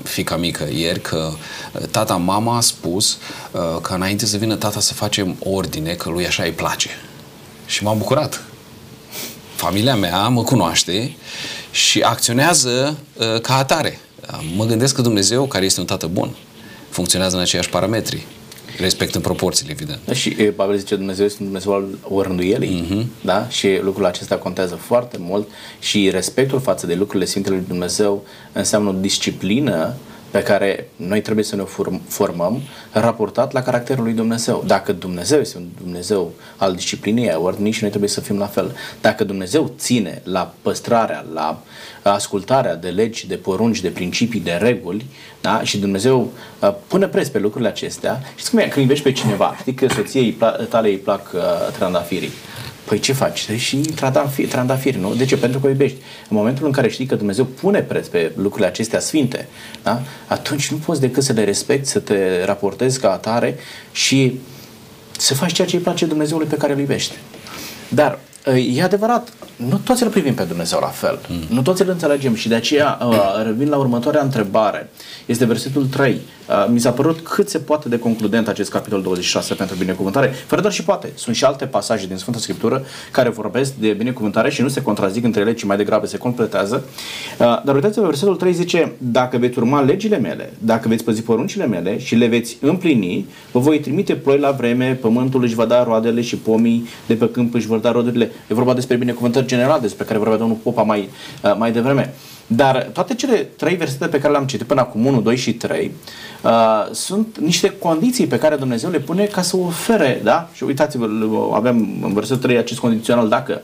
fica 0.07 0.37
mică 0.37 0.69
ieri 0.73 1.01
că 1.01 1.33
uh, 1.73 1.83
tata, 1.91 2.17
mama 2.17 2.57
a 2.57 2.61
spus 2.61 3.19
uh, 3.51 3.81
că 3.81 3.95
înainte 3.95 4.27
să 4.27 4.37
vină 4.37 4.55
tata 4.55 4.81
să 4.81 4.95
facem 4.95 5.37
ordine, 5.39 5.93
că 5.93 6.09
lui 6.09 6.27
așa 6.27 6.43
îi 6.43 6.53
place. 6.53 6.91
Și 7.67 7.83
m-am 7.83 7.99
bucurat. 7.99 8.43
Familia 9.55 9.97
mea 9.97 10.29
mă 10.29 10.43
cunoaște 10.43 11.17
și 11.71 12.01
acționează 12.01 12.97
uh, 13.15 13.41
ca 13.41 13.57
atare. 13.57 14.01
Mă 14.57 14.65
gândesc 14.65 14.95
că 14.95 15.03
Dumnezeu, 15.03 15.47
care 15.47 15.65
este 15.65 15.81
un 15.81 15.87
tată 15.87 16.07
bun, 16.07 16.37
funcționează 16.91 17.37
în 17.37 17.43
aceiași 17.43 17.69
parametri 17.69 18.27
respectând 18.79 19.25
proporțiile, 19.25 19.73
evident. 19.73 19.99
Da, 20.05 20.13
și 20.13 20.31
Pavel 20.31 20.77
zice 20.77 20.97
Dumnezeu 20.97 21.25
este 21.25 21.43
Dumnezeu 21.43 21.73
al 21.73 21.85
orânduielii, 22.03 22.85
uh-huh. 22.85 23.25
da? 23.25 23.49
Și 23.49 23.79
lucrul 23.83 24.05
acesta 24.05 24.37
contează 24.37 24.75
foarte 24.75 25.17
mult 25.21 25.49
și 25.79 26.11
respectul 26.11 26.61
față 26.61 26.87
de 26.87 26.95
lucrurile 26.95 27.25
Sfintelui 27.25 27.65
Dumnezeu 27.69 28.25
înseamnă 28.53 28.89
o 28.89 28.93
disciplină 28.93 29.95
pe 30.37 30.43
care 30.43 30.89
noi 30.97 31.21
trebuie 31.21 31.45
să 31.45 31.57
ne 31.57 31.63
formăm 32.09 32.63
raportat 32.93 33.53
la 33.53 33.63
caracterul 33.63 34.05
lui 34.05 34.13
Dumnezeu. 34.13 34.65
Dacă 34.67 34.93
Dumnezeu 34.93 35.41
este 35.41 35.57
un 35.57 35.67
Dumnezeu 35.83 36.33
al 36.57 36.75
disciplinei, 36.75 37.33
a 37.33 37.39
ordinii 37.39 37.73
și 37.73 37.81
noi 37.81 37.91
trebuie 37.91 38.11
să 38.11 38.21
fim 38.21 38.39
la 38.39 38.47
fel. 38.47 38.77
Dacă 39.01 39.25
Dumnezeu 39.25 39.75
ține 39.79 40.21
la 40.25 40.55
păstrarea, 40.63 41.25
la 41.35 41.63
ascultarea 42.03 42.75
de 42.75 42.89
legi, 42.89 43.27
de 43.27 43.35
porunci, 43.37 43.81
de 43.81 43.89
principii, 43.89 44.41
de 44.41 44.53
reguli, 44.53 45.07
da? 45.41 45.63
și 45.63 45.79
Dumnezeu 45.79 46.33
uh, 46.61 46.75
pune 46.87 47.07
preț 47.07 47.29
pe 47.29 47.39
lucrurile 47.39 47.71
acestea, 47.71 48.23
știți 48.35 48.51
cum 48.51 48.59
e? 48.59 48.63
Când 48.63 48.81
iubești 48.81 49.05
pe 49.05 49.13
cineva, 49.13 49.57
știi 49.61 49.75
că 49.75 49.87
soției 49.89 50.39
tale 50.69 50.89
îi 50.89 50.97
plac 50.97 51.31
uh, 51.35 51.41
trandafirii, 51.77 52.31
Păi 52.87 52.99
ce 52.99 53.13
faci? 53.13 53.49
Și 53.57 53.77
trandafiri, 53.77 54.49
trandafiri, 54.49 54.99
nu? 54.99 55.15
De 55.15 55.25
ce? 55.25 55.37
Pentru 55.37 55.61
că 55.61 55.67
o 55.67 55.69
iubești. 55.69 55.97
În 56.29 56.37
momentul 56.37 56.67
în 56.67 56.73
care 56.73 56.89
știi 56.89 57.07
că 57.07 57.15
Dumnezeu 57.15 57.45
pune 57.45 57.81
preț 57.81 58.07
pe 58.07 58.33
lucrurile 58.37 58.67
acestea 58.67 59.01
sfinte, 59.01 59.49
da? 59.83 60.03
atunci 60.27 60.71
nu 60.71 60.77
poți 60.77 61.01
decât 61.01 61.23
să 61.23 61.33
le 61.33 61.45
respecti, 61.45 61.89
să 61.89 61.99
te 61.99 62.45
raportezi 62.45 63.01
ca 63.01 63.13
atare 63.13 63.57
și 63.93 64.41
să 65.19 65.35
faci 65.35 65.53
ceea 65.53 65.67
ce 65.67 65.77
îi 65.77 65.83
place 65.83 66.07
Dumnezeului 66.07 66.47
pe 66.47 66.57
care 66.57 66.73
îl 66.73 66.79
iubești. 66.79 67.15
Dar 67.89 68.19
e 68.75 68.83
adevărat, 68.83 69.33
nu 69.57 69.81
toți 69.85 70.03
îl 70.03 70.09
privim 70.09 70.35
pe 70.35 70.43
Dumnezeu 70.43 70.79
la 70.81 70.87
fel. 70.87 71.19
Mm. 71.29 71.57
Nu 71.57 71.63
toți 71.63 71.83
îl 71.83 71.89
înțelegem 71.89 72.35
și 72.35 72.49
de 72.49 72.55
aceea 72.55 72.99
uh, 73.03 73.43
revin 73.45 73.69
la 73.69 73.77
următoarea 73.77 74.23
întrebare. 74.23 74.91
Este 75.27 75.45
versetul 75.45 75.87
3. 75.87 76.21
Uh, 76.49 76.67
mi 76.69 76.79
s-a 76.79 76.91
părut 76.91 77.21
cât 77.21 77.49
se 77.49 77.59
poate 77.59 77.89
de 77.89 77.99
concludent 77.99 78.49
acest 78.49 78.71
capitol 78.71 79.03
26 79.03 79.55
pentru 79.55 79.77
binecuvântare. 79.77 80.27
Fără 80.47 80.61
doar 80.61 80.73
și 80.73 80.85
poate. 80.85 81.13
Sunt 81.15 81.37
și 81.37 81.45
alte 81.45 81.65
pasaje 81.65 82.07
din 82.07 82.17
Sfânta 82.17 82.39
Scriptură 82.39 82.85
care 83.11 83.29
vorbesc 83.29 83.75
de 83.75 83.89
binecuvântare 83.89 84.51
și 84.51 84.63
nu 84.63 84.69
se 84.69 84.83
contrazic 84.83 85.25
între 85.25 85.41
ele, 85.41 85.55
ci 85.55 85.65
mai 85.65 85.77
degrabă 85.77 86.07
se 86.07 86.19
completează. 86.19 86.85
Uh, 87.39 87.63
dar 87.65 87.75
uitați-vă, 87.75 88.07
versetul 88.07 88.37
3 88.37 88.53
zice, 88.53 88.93
dacă 88.99 89.39
veți 89.39 89.59
urma 89.59 89.81
legile 89.81 90.19
mele, 90.19 90.53
dacă 90.59 90.89
veți 90.89 91.05
păzi 91.05 91.23
poruncile 91.23 91.67
mele 91.67 91.99
și 91.99 92.15
le 92.15 92.27
veți 92.27 92.57
împlini, 92.61 93.27
vă 93.53 93.59
voi 93.59 93.81
trimite 93.81 94.15
ploi 94.15 94.39
la 94.39 94.51
vreme, 94.51 94.99
pământul 95.01 95.43
își 95.43 95.55
va 95.55 95.65
da 95.65 95.85
roadele 95.85 96.21
și 96.21 96.37
pomii 96.37 96.87
de 97.07 97.15
pe 97.15 97.31
câmp 97.31 97.55
își 97.55 97.67
vor 97.67 97.79
da 97.79 97.93
roadele. 97.93 98.31
E 98.49 98.55
vorba 98.55 98.75
despre 98.75 98.97
binecuvântări 98.97 99.46
generale 99.47 99.81
despre 99.81 100.05
care 100.05 100.19
vorbea 100.19 100.37
domnul 100.37 100.57
Popa 100.63 100.83
mai, 100.83 101.09
uh, 101.43 101.55
mai 101.59 101.73
devreme. 101.73 102.15
Dar 102.47 102.89
toate 102.93 103.15
cele 103.15 103.37
trei 103.37 103.77
versete 103.77 104.07
pe 104.07 104.19
care 104.19 104.33
le-am 104.33 104.47
citit 104.47 104.67
până 104.67 104.81
acum, 104.81 105.07
1, 105.07 105.21
2 105.21 105.37
și 105.37 105.55
3, 105.55 105.93
uh, 106.43 106.51
sunt 106.93 107.39
niște 107.39 107.71
condiții 107.79 108.27
pe 108.27 108.39
care 108.39 108.57
Dumnezeu 108.57 108.91
le 108.91 108.99
pune 108.99 109.25
ca 109.25 109.43
să 109.43 109.57
ofere, 109.57 110.21
da? 110.23 110.49
Și 110.53 110.65
uitați-vă, 110.65 111.07
avem 111.53 111.89
în 112.03 112.13
versetul 112.13 112.43
3 112.43 112.57
acest 112.57 112.81
condițional 112.81 113.29
dacă. 113.29 113.61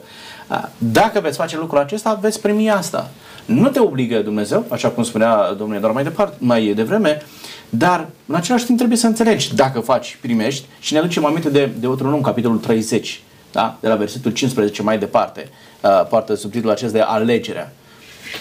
Uh, 0.51 0.62
dacă 0.79 1.21
veți 1.21 1.37
face 1.37 1.57
lucrul 1.57 1.79
acesta, 1.79 2.18
veți 2.21 2.40
primi 2.40 2.71
asta. 2.71 3.11
Nu 3.45 3.68
te 3.68 3.81
obligă 3.81 4.18
Dumnezeu, 4.18 4.64
așa 4.68 4.88
cum 4.88 5.03
spunea 5.03 5.53
domnul 5.53 5.81
doar 5.81 5.92
mai 5.92 6.03
departe, 6.03 6.37
mai 6.38 6.73
devreme, 6.77 7.23
dar 7.68 8.09
în 8.27 8.35
același 8.35 8.64
timp 8.64 8.79
trebuie 8.79 8.99
să 8.99 9.07
înțelegi 9.07 9.55
dacă 9.55 9.81
faci, 9.81 10.18
primești 10.21 10.66
și 10.81 10.92
ne 10.92 10.99
aducem 10.99 11.25
aminte 11.25 11.51
de 11.51 11.71
Deuteronom, 11.81 12.21
capitolul 12.21 12.59
30, 12.59 13.23
da? 13.53 13.77
de 13.81 13.88
la 13.88 13.97
versetul 13.97 14.31
15 14.31 14.83
mai 14.83 14.99
departe, 14.99 15.49
uh, 15.81 16.07
poartă 16.09 16.35
subtitlul 16.35 16.73
acesta 16.73 16.97
de 16.97 17.01
alegerea. 17.01 17.73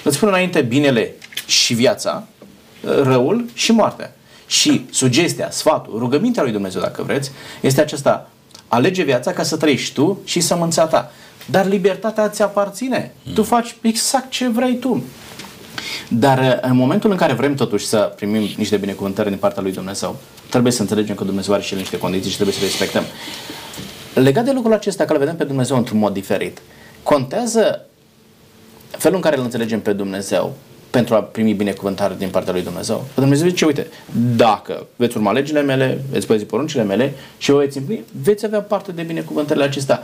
Îți 0.03 0.15
spun 0.15 0.27
înainte 0.27 0.61
binele 0.61 1.13
și 1.45 1.73
viața, 1.73 2.23
uh, 2.83 3.01
răul 3.03 3.45
și 3.53 3.71
moartea. 3.71 4.15
Și 4.47 4.85
sugestia, 4.91 5.51
sfatul, 5.51 5.99
rugămintea 5.99 6.43
lui 6.43 6.51
Dumnezeu, 6.51 6.81
dacă 6.81 7.03
vreți, 7.03 7.31
este 7.61 7.81
acesta, 7.81 8.29
alege 8.67 9.03
viața 9.03 9.33
ca 9.33 9.43
să 9.43 9.57
trăiești 9.57 9.93
tu 9.93 10.19
și 10.23 10.39
sămânța 10.39 10.85
ta. 10.85 11.11
Dar 11.45 11.67
libertatea 11.67 12.29
ți 12.29 12.41
aparține. 12.41 13.13
Mm. 13.23 13.33
Tu 13.33 13.43
faci 13.43 13.75
exact 13.81 14.29
ce 14.29 14.47
vrei 14.47 14.75
tu. 14.75 15.03
Dar 16.07 16.37
uh, 16.37 16.69
în 16.69 16.75
momentul 16.75 17.11
în 17.11 17.17
care 17.17 17.33
vrem 17.33 17.55
totuși 17.55 17.85
să 17.85 18.13
primim 18.15 18.49
niște 18.57 18.77
binecuvântări 18.77 19.29
din 19.29 19.37
partea 19.37 19.61
lui 19.61 19.71
Dumnezeu, 19.71 20.15
trebuie 20.49 20.71
să 20.71 20.81
înțelegem 20.81 21.15
că 21.15 21.23
Dumnezeu 21.23 21.53
are 21.53 21.63
și 21.63 21.75
niște 21.75 21.97
condiții 21.97 22.29
și 22.29 22.35
trebuie 22.35 22.55
să 22.55 22.61
le 22.61 22.67
respectăm. 22.67 23.03
Legat 24.13 24.45
de 24.45 24.51
lucrul 24.51 24.73
acesta, 24.73 25.05
că 25.05 25.13
îl 25.13 25.19
vedem 25.19 25.35
pe 25.35 25.43
Dumnezeu 25.43 25.77
într-un 25.77 25.99
mod 25.99 26.13
diferit, 26.13 26.61
contează 27.03 27.85
felul 28.89 29.15
în 29.15 29.21
care 29.21 29.37
îl 29.37 29.43
înțelegem 29.43 29.79
pe 29.79 29.93
Dumnezeu 29.93 30.53
pentru 30.89 31.15
a 31.15 31.21
primi 31.21 31.53
binecuvântare 31.53 32.15
din 32.17 32.29
partea 32.29 32.53
lui 32.53 32.61
Dumnezeu. 32.61 33.05
Dumnezeu 33.15 33.47
zice, 33.47 33.65
uite, 33.65 33.87
dacă 34.35 34.87
veți 34.95 35.17
urma 35.17 35.31
legile 35.31 35.61
mele, 35.61 36.01
veți 36.11 36.27
păzi 36.27 36.45
poruncile 36.45 36.83
mele 36.83 37.13
și 37.37 37.51
o 37.51 37.57
veți 37.57 37.77
împlini, 37.77 38.03
veți 38.23 38.45
avea 38.45 38.61
parte 38.61 38.91
de 38.91 39.01
binecuvântările 39.01 39.65
acestea. 39.65 40.03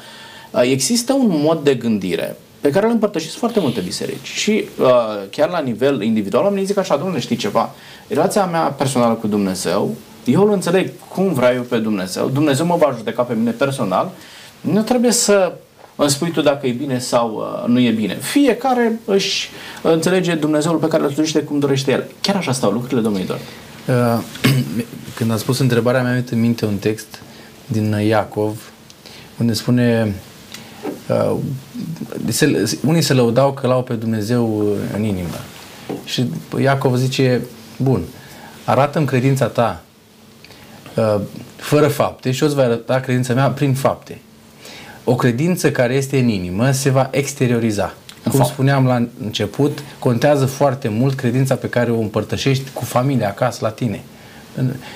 Există 0.61 1.13
un 1.13 1.39
mod 1.43 1.63
de 1.63 1.75
gândire 1.75 2.35
pe 2.61 2.69
care 2.69 2.85
îl 2.85 2.91
împărtășesc 2.91 3.35
foarte 3.35 3.59
multe 3.59 3.79
biserici 3.79 4.27
și 4.27 4.65
uh, 4.79 4.87
chiar 5.29 5.49
la 5.49 5.59
nivel 5.59 6.01
individual 6.01 6.43
oamenii 6.43 6.65
zic 6.65 6.77
așa, 6.77 6.97
domnule, 6.97 7.19
știi 7.19 7.35
ceva, 7.35 7.71
relația 8.07 8.45
mea 8.45 8.61
personală 8.61 9.13
cu 9.13 9.27
Dumnezeu 9.27 9.95
eu 10.27 10.43
îl 10.43 10.51
înțeleg 10.51 10.91
cum 11.09 11.33
vreau 11.33 11.53
eu 11.53 11.61
pe 11.61 11.77
Dumnezeu. 11.77 12.29
Dumnezeu 12.29 12.65
mă 12.65 12.75
va 12.75 12.93
judeca 12.97 13.21
pe 13.21 13.33
mine 13.33 13.51
personal. 13.51 14.11
Nu 14.61 14.81
trebuie 14.81 15.11
să 15.11 15.53
îmi 15.95 16.09
spui 16.09 16.31
tu 16.31 16.41
dacă 16.41 16.67
e 16.67 16.71
bine 16.71 16.99
sau 16.99 17.35
uh, 17.35 17.67
nu 17.67 17.79
e 17.79 17.91
bine. 17.91 18.17
Fiecare 18.21 18.99
își 19.05 19.49
înțelege 19.81 20.35
Dumnezeul 20.35 20.77
pe 20.77 20.87
care 20.87 21.03
îl 21.03 21.11
slujește 21.11 21.39
cum 21.39 21.59
dorește 21.59 21.91
el. 21.91 22.05
Chiar 22.21 22.35
așa 22.35 22.51
stau 22.51 22.71
lucrurile, 22.71 23.01
domnul 23.01 23.21
Idor. 23.21 23.39
Uh, 23.87 24.23
când 25.15 25.31
am 25.31 25.37
spus 25.37 25.59
întrebarea, 25.59 26.01
mi-am 26.01 26.23
în 26.31 26.39
minte 26.39 26.65
un 26.65 26.77
text 26.77 27.21
din 27.65 27.91
Iacov, 28.07 28.71
unde 29.37 29.53
spune 29.53 30.15
uh, 31.09 31.37
se, 32.27 32.77
unii 32.85 33.01
se 33.01 33.13
lăudau 33.13 33.53
că 33.53 33.67
l-au 33.67 33.83
pe 33.83 33.93
Dumnezeu 33.93 34.65
în 34.95 35.03
inimă. 35.03 35.37
Și 36.05 36.25
Iacov 36.61 36.95
zice, 36.95 37.41
bun, 37.77 38.01
arată-mi 38.65 39.05
credința 39.05 39.45
ta 39.45 39.81
Uh, 39.81 39.86
fără 41.55 41.87
fapte 41.87 42.31
și 42.31 42.43
o 42.43 42.47
să 42.47 42.55
vă 42.55 42.61
arăta 42.61 42.99
credința 42.99 43.33
mea 43.33 43.49
prin 43.49 43.73
fapte. 43.73 44.21
O 45.03 45.15
credință 45.15 45.71
care 45.71 45.93
este 45.93 46.19
în 46.19 46.27
inimă 46.27 46.71
se 46.71 46.89
va 46.89 47.07
exterioriza. 47.11 47.93
În 48.23 48.31
Cum 48.31 48.39
fapt. 48.39 48.51
spuneam 48.51 48.85
la 48.85 49.07
început, 49.23 49.83
contează 49.99 50.45
foarte 50.45 50.87
mult 50.87 51.15
credința 51.15 51.55
pe 51.55 51.69
care 51.69 51.91
o 51.91 51.99
împărtășești 51.99 52.69
cu 52.73 52.85
familia 52.85 53.27
acasă 53.27 53.57
la 53.61 53.69
tine. 53.69 54.01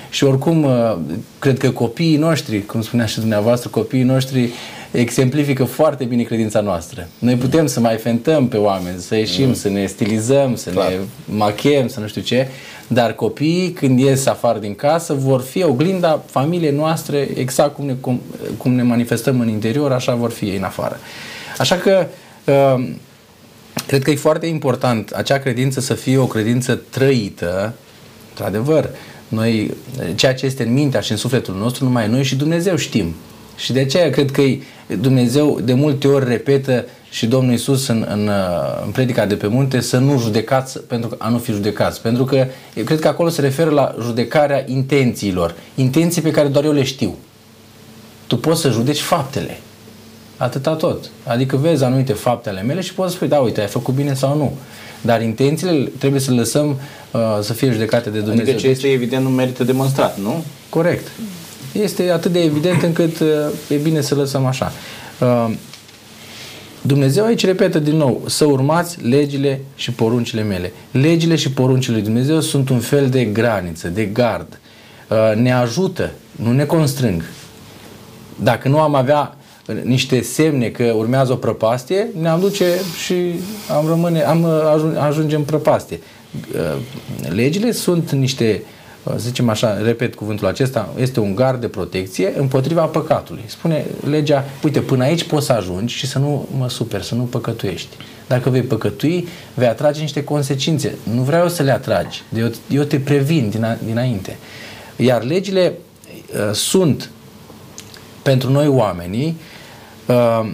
Și 0.09 0.23
oricum, 0.23 0.63
uh, 0.63 0.97
cred 1.39 1.57
că 1.57 1.71
copiii 1.71 2.17
noștri, 2.17 2.65
cum 2.65 2.81
spunea 2.81 3.05
și 3.05 3.19
dumneavoastră, 3.19 3.69
copiii 3.69 4.03
noștri 4.03 4.49
exemplifică 4.91 5.63
foarte 5.63 6.03
bine 6.03 6.23
credința 6.23 6.61
noastră. 6.61 7.07
Noi 7.19 7.35
putem 7.35 7.67
să 7.67 7.79
mai 7.79 7.97
fentăm 7.97 8.47
pe 8.47 8.57
oameni, 8.57 8.99
să 8.99 9.15
ieșim, 9.15 9.47
mm. 9.47 9.53
să 9.53 9.69
ne 9.69 9.85
stilizăm, 9.85 10.55
să 10.55 10.69
Clar. 10.69 10.89
ne 10.89 10.95
machem, 11.25 11.87
să 11.87 11.99
nu 11.99 12.07
știu 12.07 12.21
ce, 12.21 12.47
dar 12.87 13.13
copiii, 13.13 13.71
când 13.71 13.99
ies 13.99 14.25
afară 14.25 14.59
din 14.59 14.75
casă, 14.75 15.13
vor 15.13 15.41
fi 15.41 15.63
oglinda 15.63 16.23
familiei 16.25 16.71
noastre, 16.71 17.29
exact 17.35 17.75
cum 17.75 17.85
ne, 17.85 17.93
cum, 17.93 18.21
cum 18.57 18.73
ne 18.73 18.83
manifestăm 18.83 19.39
în 19.39 19.47
interior, 19.47 19.91
așa 19.91 20.15
vor 20.15 20.31
fi 20.31 20.45
ei 20.45 20.57
în 20.57 20.63
afară. 20.63 20.99
Așa 21.57 21.75
că 21.75 22.07
uh, 22.45 22.89
cred 23.87 24.03
că 24.03 24.11
e 24.11 24.15
foarte 24.15 24.45
important 24.45 25.11
acea 25.11 25.37
credință 25.37 25.79
să 25.79 25.93
fie 25.93 26.17
o 26.17 26.25
credință 26.25 26.81
trăită, 26.89 27.73
într-adevăr, 28.29 28.89
noi, 29.31 29.73
ceea 30.15 30.33
ce 30.33 30.45
este 30.45 30.63
în 30.63 30.73
mintea 30.73 30.99
și 30.99 31.11
în 31.11 31.17
sufletul 31.17 31.55
nostru, 31.55 31.83
numai 31.83 32.07
noi 32.07 32.23
și 32.23 32.35
Dumnezeu 32.35 32.75
știm. 32.75 33.15
Și 33.55 33.73
de 33.73 33.79
aceea 33.79 34.09
cred 34.09 34.31
că 34.31 34.41
e 34.41 34.59
Dumnezeu 34.99 35.59
de 35.63 35.73
multe 35.73 36.07
ori 36.07 36.27
repetă 36.27 36.85
și 37.09 37.25
Domnul 37.25 37.51
Iisus 37.51 37.87
în, 37.87 38.05
în, 38.09 38.29
în 38.85 38.91
predica 38.91 39.25
de 39.25 39.35
pe 39.35 39.47
munte 39.47 39.79
să 39.79 39.97
nu 39.97 40.19
judecați 40.19 40.79
pentru 40.79 41.09
că 41.09 41.15
a 41.19 41.29
nu 41.29 41.37
fi 41.37 41.51
judecați. 41.51 42.01
Pentru 42.01 42.23
că 42.23 42.47
eu 42.73 42.83
cred 42.83 42.99
că 42.99 43.07
acolo 43.07 43.29
se 43.29 43.41
referă 43.41 43.69
la 43.69 43.95
judecarea 44.01 44.63
intențiilor. 44.67 45.55
Intenții 45.75 46.21
pe 46.21 46.31
care 46.31 46.47
doar 46.47 46.65
eu 46.65 46.71
le 46.71 46.83
știu. 46.83 47.15
Tu 48.27 48.37
poți 48.37 48.61
să 48.61 48.69
judeci 48.69 48.99
faptele. 48.99 49.59
Atâta 50.41 50.73
tot. 50.73 51.09
Adică 51.23 51.55
vezi 51.55 51.83
anumite 51.83 52.13
fapte 52.13 52.49
ale 52.49 52.61
mele 52.61 52.81
și 52.81 52.93
poți 52.93 53.09
să 53.09 53.15
spui, 53.15 53.27
da, 53.27 53.37
uite, 53.37 53.61
ai 53.61 53.67
făcut 53.67 53.93
bine 53.93 54.13
sau 54.13 54.37
nu. 54.37 54.53
Dar 55.01 55.21
intențiile 55.21 55.91
trebuie 55.97 56.21
să 56.21 56.31
le 56.31 56.37
lăsăm 56.37 56.79
uh, 57.11 57.21
să 57.41 57.53
fie 57.53 57.71
judecate 57.71 58.09
de 58.09 58.19
Dumnezeu. 58.19 58.43
Adică 58.43 58.57
ce 58.57 58.67
este 58.67 58.87
evident 58.87 59.23
nu 59.23 59.29
merită 59.29 59.63
demonstrat, 59.63 60.19
nu? 60.19 60.43
Corect. 60.69 61.07
Este 61.71 62.11
atât 62.11 62.31
de 62.31 62.43
evident 62.43 62.81
încât 62.81 63.19
uh, 63.19 63.27
e 63.67 63.75
bine 63.75 64.01
să 64.01 64.15
lăsăm 64.15 64.45
așa. 64.45 64.71
Uh, 65.19 65.53
Dumnezeu 66.81 67.25
aici 67.25 67.45
repetă 67.45 67.79
din 67.79 67.95
nou, 67.95 68.21
să 68.27 68.45
urmați 68.45 69.01
legile 69.01 69.61
și 69.75 69.91
poruncile 69.91 70.41
mele. 70.41 70.73
Legile 70.91 71.35
și 71.35 71.51
poruncile 71.51 71.95
lui 71.95 72.03
Dumnezeu 72.03 72.39
sunt 72.39 72.69
un 72.69 72.79
fel 72.79 73.09
de 73.09 73.23
graniță, 73.23 73.87
de 73.87 74.05
gard. 74.05 74.59
Uh, 75.09 75.35
ne 75.35 75.53
ajută, 75.53 76.11
nu 76.31 76.51
ne 76.51 76.65
constrâng. 76.65 77.23
Dacă 78.35 78.67
nu 78.67 78.79
am 78.79 78.95
avea 78.95 79.35
niște 79.83 80.21
semne 80.21 80.67
că 80.67 80.83
urmează 80.83 81.31
o 81.31 81.35
prăpastie, 81.35 82.07
ne-am 82.21 82.39
duce 82.39 82.65
și 83.05 83.15
am 83.77 83.87
rămâne, 83.87 84.21
am 84.21 84.45
ajunge 84.99 85.35
în 85.35 85.43
prăpastie. 85.43 85.99
Legile 87.29 87.71
sunt 87.71 88.11
niște 88.11 88.63
să 89.03 89.17
zicem 89.17 89.49
așa, 89.49 89.81
repet 89.81 90.15
cuvântul 90.15 90.47
acesta, 90.47 90.93
este 90.97 91.19
un 91.19 91.35
gard 91.35 91.61
de 91.61 91.67
protecție 91.67 92.33
împotriva 92.37 92.85
păcatului. 92.85 93.43
Spune 93.45 93.85
legea, 94.09 94.45
uite, 94.63 94.79
până 94.79 95.03
aici 95.03 95.23
poți 95.23 95.45
să 95.45 95.53
ajungi 95.53 95.95
și 95.95 96.07
să 96.07 96.19
nu 96.19 96.47
mă 96.57 96.69
super, 96.69 97.01
să 97.01 97.15
nu 97.15 97.23
păcătuiești. 97.23 97.95
Dacă 98.27 98.49
vei 98.49 98.61
păcătui, 98.61 99.27
vei 99.53 99.67
atrage 99.67 100.01
niște 100.01 100.23
consecințe. 100.23 100.95
Nu 101.15 101.21
vreau 101.21 101.49
să 101.49 101.63
le 101.63 101.71
atragi, 101.71 102.23
eu, 102.37 102.51
eu 102.69 102.83
te 102.83 102.99
previn 102.99 103.49
din 103.49 103.63
a, 103.63 103.77
dinainte. 103.85 104.37
Iar 104.95 105.23
legile 105.23 105.73
uh, 106.33 106.53
sunt 106.53 107.09
pentru 108.21 108.51
noi 108.51 108.67
oamenii 108.67 109.37
uh, 110.05 110.51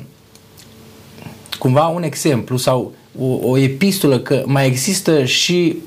cumva 1.60 1.88
un 1.88 2.04
exemplu 2.04 2.58
sau 2.58 2.94
o, 3.20 3.26
o 3.26 3.58
epistolă 3.58 4.20
că 4.20 4.44
mai 4.46 4.68
există 4.68 5.26
și 5.26 5.78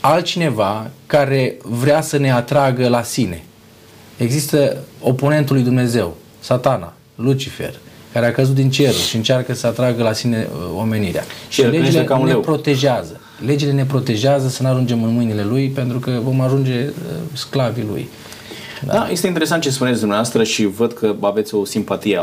altcineva 0.00 0.90
care 1.06 1.56
vrea 1.62 2.00
să 2.00 2.16
ne 2.16 2.32
atragă 2.32 2.88
la 2.88 3.02
sine. 3.02 3.42
Există 4.16 4.76
oponentul 5.00 5.54
lui 5.54 5.64
Dumnezeu, 5.64 6.16
satana, 6.40 6.92
Lucifer, 7.14 7.74
care 8.12 8.26
a 8.26 8.32
căzut 8.32 8.54
din 8.54 8.70
cer 8.70 8.92
și 8.94 9.16
încearcă 9.16 9.54
să 9.54 9.66
atragă 9.66 10.02
la 10.02 10.12
sine 10.12 10.48
uh, 10.52 10.78
omenirea. 10.78 11.24
Și, 11.48 11.60
și 11.60 11.66
legile 11.66 12.04
ca 12.04 12.16
un 12.16 12.24
ne 12.24 12.30
leu. 12.30 12.40
protejează. 12.40 13.20
Legile 13.44 13.72
ne 13.72 13.84
protejează 13.84 14.48
să 14.48 14.62
nu 14.62 14.68
ajungem 14.68 15.02
în 15.02 15.14
mâinile 15.14 15.44
lui 15.44 15.68
pentru 15.68 15.98
că 15.98 16.20
vom 16.22 16.40
ajunge 16.40 16.86
uh, 16.86 16.92
sclavii 17.32 17.86
lui. 17.90 18.08
Da. 18.86 18.92
da, 18.92 19.08
este 19.10 19.26
interesant 19.26 19.62
ce 19.62 19.70
spuneți 19.70 19.98
dumneavoastră 19.98 20.44
și 20.44 20.66
văd 20.66 20.92
că 20.92 21.14
aveți 21.20 21.54
o 21.54 21.64
simpatie 21.64 22.22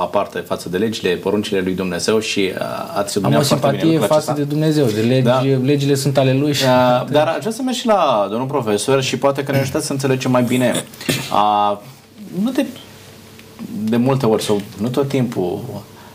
aparte 0.00 0.38
față 0.38 0.68
de 0.68 0.76
legile, 0.76 1.14
poruncile 1.14 1.60
lui 1.60 1.74
Dumnezeu 1.74 2.18
și 2.18 2.52
ați 2.94 3.12
subliniat 3.12 3.40
Am 3.40 3.46
o 3.46 3.48
simpatie 3.48 3.98
față 3.98 4.12
acesta. 4.12 4.32
de 4.32 4.42
Dumnezeu, 4.42 4.86
de 4.86 5.00
legi, 5.00 5.22
da. 5.22 5.40
legile 5.62 5.94
sunt 5.94 6.18
ale 6.18 6.32
lui. 6.32 6.52
Și 6.52 6.64
uh, 6.64 7.10
dar 7.10 7.26
aș 7.26 7.38
vrea 7.38 7.52
să 7.52 7.62
merg 7.62 7.76
și 7.76 7.86
la 7.86 8.26
domnul 8.30 8.46
profesor 8.46 9.02
și 9.02 9.18
poate 9.18 9.42
că 9.42 9.52
ne 9.52 9.58
ajutați 9.58 9.86
să 9.86 9.92
înțelegem 9.92 10.30
mai 10.30 10.42
bine. 10.42 10.84
Uh, 11.32 11.78
nu 12.42 12.50
de, 12.50 12.66
de 13.84 13.96
multe 13.96 14.26
ori 14.26 14.42
sau 14.42 14.60
nu 14.80 14.88
tot 14.88 15.08
timpul 15.08 15.62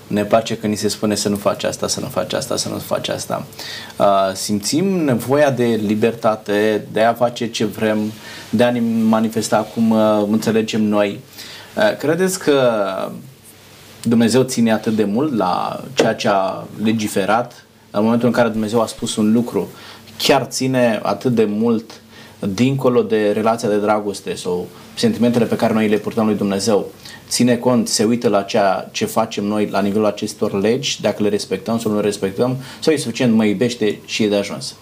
ne 0.09 0.23
place 0.23 0.57
că 0.57 0.67
ni 0.67 0.75
se 0.75 0.87
spune 0.87 1.15
să 1.15 1.29
nu 1.29 1.35
faci 1.35 1.63
asta, 1.63 1.87
să 1.87 1.99
nu 1.99 2.07
faci 2.07 2.33
asta, 2.33 2.55
să 2.55 2.69
nu 2.69 2.77
faci 2.77 3.07
asta. 3.07 3.45
Uh, 3.97 4.05
simțim 4.33 5.03
nevoia 5.03 5.51
de 5.51 5.65
libertate, 5.65 6.85
de 6.91 7.01
a 7.01 7.13
face 7.13 7.47
ce 7.47 7.65
vrem, 7.65 8.11
de 8.49 8.63
a 8.63 8.71
ne 8.71 8.81
manifesta 9.03 9.57
cum 9.57 9.89
uh, 9.89 10.27
înțelegem 10.31 10.81
noi. 10.81 11.19
Uh, 11.75 11.97
credeți 11.97 12.39
că 12.39 12.71
Dumnezeu 14.03 14.43
ține 14.43 14.71
atât 14.71 14.95
de 14.95 15.03
mult 15.03 15.37
la 15.37 15.83
ceea 15.93 16.15
ce 16.15 16.27
a 16.27 16.63
legiferat 16.83 17.65
în 17.91 18.03
momentul 18.03 18.27
în 18.27 18.33
care 18.33 18.49
Dumnezeu 18.49 18.81
a 18.81 18.85
spus 18.85 19.15
un 19.15 19.31
lucru, 19.31 19.69
chiar 20.17 20.43
ține 20.43 20.99
atât 21.03 21.35
de 21.35 21.45
mult 21.45 22.01
dincolo 22.39 23.01
de 23.01 23.31
relația 23.31 23.69
de 23.69 23.77
dragoste 23.77 24.35
sau 24.35 24.67
sentimentele 24.93 25.45
pe 25.45 25.55
care 25.55 25.73
noi 25.73 25.87
le 25.87 25.97
purtăm 25.97 26.25
lui 26.25 26.35
Dumnezeu 26.35 26.87
ține 27.29 27.57
cont, 27.57 27.87
se 27.87 28.03
uită 28.03 28.29
la 28.29 28.41
ceea 28.41 28.89
ce 28.91 29.05
facem 29.05 29.43
noi 29.43 29.69
la 29.69 29.81
nivelul 29.81 30.05
acestor 30.05 30.53
legi, 30.53 31.01
dacă 31.01 31.23
le 31.23 31.29
respectăm 31.29 31.79
sau 31.79 31.91
nu 31.91 31.97
le 31.97 32.03
respectăm, 32.03 32.57
sau 32.79 32.93
e 32.93 32.97
suficient, 32.97 33.33
mă 33.33 33.45
iubește 33.45 33.99
și 34.05 34.23
e 34.23 34.27
de 34.27 34.35
ajuns? 34.35 34.75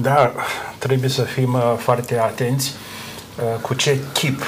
Da, 0.00 0.32
trebuie 0.78 1.08
să 1.08 1.22
fim 1.22 1.54
uh, 1.54 1.74
foarte 1.78 2.18
atenți 2.18 2.72
uh, 3.38 3.60
cu 3.60 3.74
ce 3.74 3.98
chip 4.12 4.42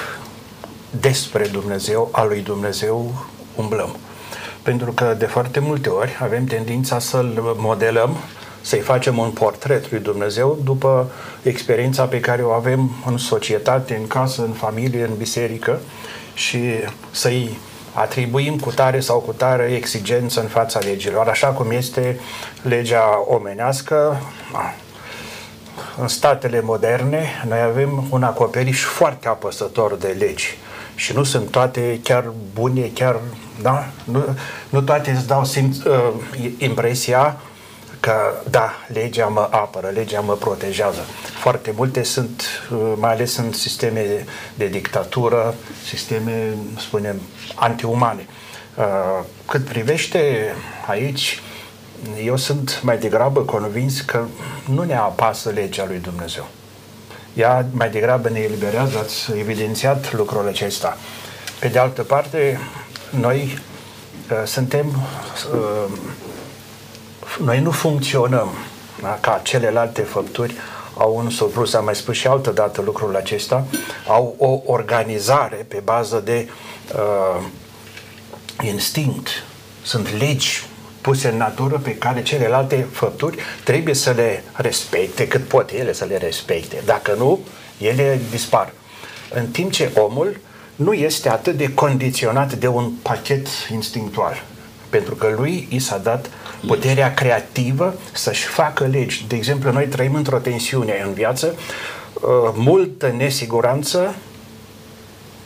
despre 1.00 1.46
Dumnezeu, 1.46 2.08
al 2.12 2.28
lui 2.28 2.40
Dumnezeu, 2.40 3.26
umblăm. 3.56 3.96
Pentru 4.62 4.92
că 4.92 5.14
de 5.18 5.26
foarte 5.26 5.60
multe 5.60 5.88
ori 5.88 6.16
avem 6.20 6.44
tendința 6.44 6.98
să-l 6.98 7.54
modelăm, 7.58 8.16
să-i 8.66 8.80
facem 8.80 9.18
un 9.18 9.30
portret 9.30 9.90
lui 9.90 10.00
Dumnezeu 10.00 10.58
după 10.64 11.10
experiența 11.42 12.04
pe 12.04 12.20
care 12.20 12.42
o 12.42 12.50
avem 12.50 12.90
în 13.06 13.16
societate, 13.18 13.96
în 14.00 14.06
casă, 14.06 14.42
în 14.42 14.52
familie, 14.52 15.04
în 15.04 15.16
biserică 15.16 15.78
și 16.34 16.58
să-i 17.10 17.58
atribuim 17.92 18.58
cu 18.58 18.70
tare 18.70 19.00
sau 19.00 19.18
cu 19.18 19.32
tare 19.32 19.64
exigență 19.64 20.40
în 20.40 20.46
fața 20.46 20.78
legilor, 20.78 21.28
așa 21.28 21.46
cum 21.46 21.70
este 21.70 22.20
legea 22.62 23.24
omenească. 23.26 24.20
În 26.00 26.08
statele 26.08 26.60
moderne, 26.60 27.24
noi 27.48 27.60
avem 27.60 28.06
un 28.10 28.22
acoperiș 28.22 28.82
foarte 28.82 29.28
apăsător 29.28 29.94
de 29.94 30.16
legi 30.18 30.58
și 30.94 31.12
nu 31.14 31.22
sunt 31.22 31.50
toate 31.50 32.00
chiar 32.02 32.32
bune, 32.54 32.90
chiar, 32.94 33.16
da? 33.62 33.86
Nu, 34.04 34.24
nu 34.68 34.80
toate 34.80 35.10
îți 35.10 35.26
dau 35.26 35.44
simț, 35.44 35.76
uh, 35.76 36.12
impresia 36.58 37.36
că 38.06 38.34
da, 38.50 38.72
legea 38.92 39.26
mă 39.26 39.48
apără, 39.50 39.88
legea 39.88 40.20
mă 40.20 40.32
protejează. 40.32 41.00
Foarte 41.38 41.72
multe 41.76 42.02
sunt, 42.02 42.42
uh, 42.72 42.92
mai 42.96 43.12
ales 43.12 43.36
în 43.36 43.52
sisteme 43.52 44.24
de 44.54 44.66
dictatură, 44.66 45.54
sisteme, 45.86 46.54
spunem, 46.78 47.20
antiumane. 47.54 48.26
Uh, 48.74 49.24
cât 49.46 49.64
privește 49.64 50.52
aici, 50.86 51.42
eu 52.24 52.36
sunt 52.36 52.80
mai 52.82 52.98
degrabă 52.98 53.40
convins 53.40 54.00
că 54.00 54.24
nu 54.70 54.82
ne 54.82 54.96
apasă 54.96 55.50
legea 55.50 55.84
lui 55.86 55.98
Dumnezeu. 55.98 56.46
Ea 57.34 57.66
mai 57.70 57.90
degrabă 57.90 58.28
ne 58.28 58.38
eliberează, 58.38 58.98
ați 58.98 59.30
evidențiat 59.38 60.12
lucrul 60.12 60.48
acesta. 60.48 60.96
Pe 61.60 61.68
de 61.68 61.78
altă 61.78 62.02
parte, 62.02 62.60
noi 63.10 63.58
uh, 64.30 64.42
suntem 64.44 64.86
uh, 65.54 65.92
noi 67.44 67.60
nu 67.60 67.70
funcționăm 67.70 68.48
da? 69.02 69.18
ca 69.20 69.40
celelalte 69.42 70.02
făpturi 70.02 70.54
au 70.98 71.16
un 71.16 71.30
surplus, 71.30 71.74
am 71.74 71.84
mai 71.84 71.94
spus 71.94 72.16
și 72.16 72.26
altă 72.26 72.50
dată 72.50 72.82
lucrul 72.82 73.16
acesta, 73.16 73.64
au 74.06 74.34
o 74.38 74.72
organizare 74.72 75.66
pe 75.68 75.80
bază 75.84 76.22
de 76.24 76.48
uh, 76.94 77.42
instinct. 78.62 79.28
Sunt 79.82 80.18
legi 80.18 80.66
puse 81.00 81.28
în 81.28 81.36
natură 81.36 81.78
pe 81.78 81.96
care 81.96 82.22
celelalte 82.22 82.86
făpturi 82.92 83.38
trebuie 83.64 83.94
să 83.94 84.10
le 84.10 84.44
respecte, 84.52 85.28
cât 85.28 85.44
pot 85.44 85.70
ele 85.70 85.92
să 85.92 86.04
le 86.04 86.16
respecte. 86.16 86.82
Dacă 86.84 87.14
nu, 87.18 87.38
ele 87.78 88.20
dispar. 88.30 88.72
În 89.34 89.46
timp 89.46 89.72
ce 89.72 89.90
omul 89.94 90.40
nu 90.76 90.92
este 90.92 91.28
atât 91.28 91.56
de 91.56 91.74
condiționat 91.74 92.52
de 92.52 92.68
un 92.68 92.90
pachet 93.02 93.46
instinctual, 93.70 94.42
pentru 94.88 95.14
că 95.14 95.34
lui 95.36 95.66
i 95.70 95.78
s-a 95.78 95.98
dat 95.98 96.26
uh, 96.26 96.32
puterea 96.66 97.14
creativă 97.14 97.94
să-și 98.12 98.44
facă 98.44 98.84
legi. 98.84 99.24
De 99.28 99.36
exemplu, 99.36 99.72
noi 99.72 99.86
trăim 99.86 100.14
într-o 100.14 100.38
tensiune 100.38 101.02
în 101.06 101.12
viață, 101.12 101.54
uh, 101.56 102.52
multă 102.54 103.14
nesiguranță, 103.16 104.14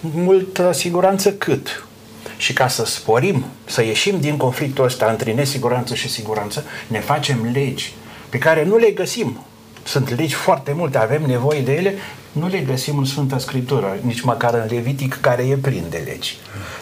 multă 0.01 0.73
siguranță 0.73 1.33
cât? 1.33 1.85
Și 2.37 2.53
ca 2.53 2.69
să 2.69 2.85
sporim, 2.85 3.45
să 3.65 3.83
ieșim 3.85 4.21
din 4.21 4.37
conflictul 4.37 4.85
ăsta 4.85 5.07
între 5.07 5.33
nesiguranță 5.33 5.95
și 5.95 6.09
siguranță, 6.09 6.65
ne 6.87 7.01
facem 7.01 7.51
legi 7.53 7.95
pe 8.29 8.39
care 8.39 8.65
nu 8.65 8.77
le 8.77 8.91
găsim. 8.91 9.45
Sunt 9.83 10.17
legi 10.17 10.35
foarte 10.35 10.73
multe, 10.73 10.99
avem 10.99 11.23
nevoie 11.27 11.61
de 11.61 11.73
ele, 11.73 11.95
nu 12.33 12.49
le 12.49 12.59
găsim 12.59 12.99
în 12.99 13.05
Sfânta 13.05 13.39
Scriptură, 13.39 13.99
nici 14.01 14.21
măcar 14.21 14.55
în 14.55 14.67
Levitic, 14.69 15.19
care 15.21 15.43
e 15.43 15.55
plin 15.55 15.85
de 15.91 16.03
legi. 16.07 16.37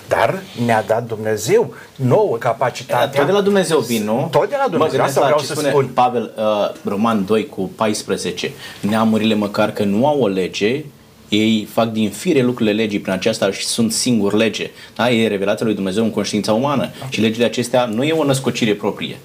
Dar 0.09 0.43
ne-a 0.65 0.83
dat 0.83 1.07
Dumnezeu 1.07 1.75
nouă 1.97 2.37
capacitatea. 2.37 3.19
Tot 3.19 3.27
de 3.27 3.33
la 3.33 3.41
Dumnezeu 3.41 3.79
vin, 3.79 4.05
nu? 4.05 4.29
Tot 4.31 4.49
de 4.49 4.57
la 4.65 4.69
Dumnezeu, 4.71 5.03
asta 5.03 5.21
vreau 5.21 5.39
să 5.39 5.53
spune 5.53 5.69
spun. 5.69 5.91
Pavel, 5.95 6.33
uh, 6.37 6.45
Roman 6.85 7.25
2 7.25 7.47
cu 7.47 7.71
14, 7.77 8.51
neamurile 8.81 9.35
măcar 9.35 9.71
că 9.71 9.85
nu 9.85 10.07
au 10.07 10.21
o 10.21 10.27
lege, 10.27 10.85
Ei 11.29 11.69
fac 11.73 11.93
din 11.93 12.11
fire 12.11 12.43
lucrurile 12.43 12.75
legii 12.75 13.01
prin 13.01 13.13
aceasta 13.13 13.51
și 13.51 13.65
sunt 13.65 13.93
singur 13.93 14.33
lege. 14.33 14.71
Da? 14.97 15.11
E 15.11 15.27
revelația 15.27 15.67
lui 15.67 15.75
Dumnezeu 15.75 16.05
în 16.05 16.11
conștiința 16.11 16.53
umană. 16.53 16.91
Și 17.09 17.21
legile 17.21 17.45
acestea 17.45 17.85
nu 17.85 18.03
e 18.03 18.13
o 18.13 18.25
născocire 18.25 18.75
proprie. 18.75 19.17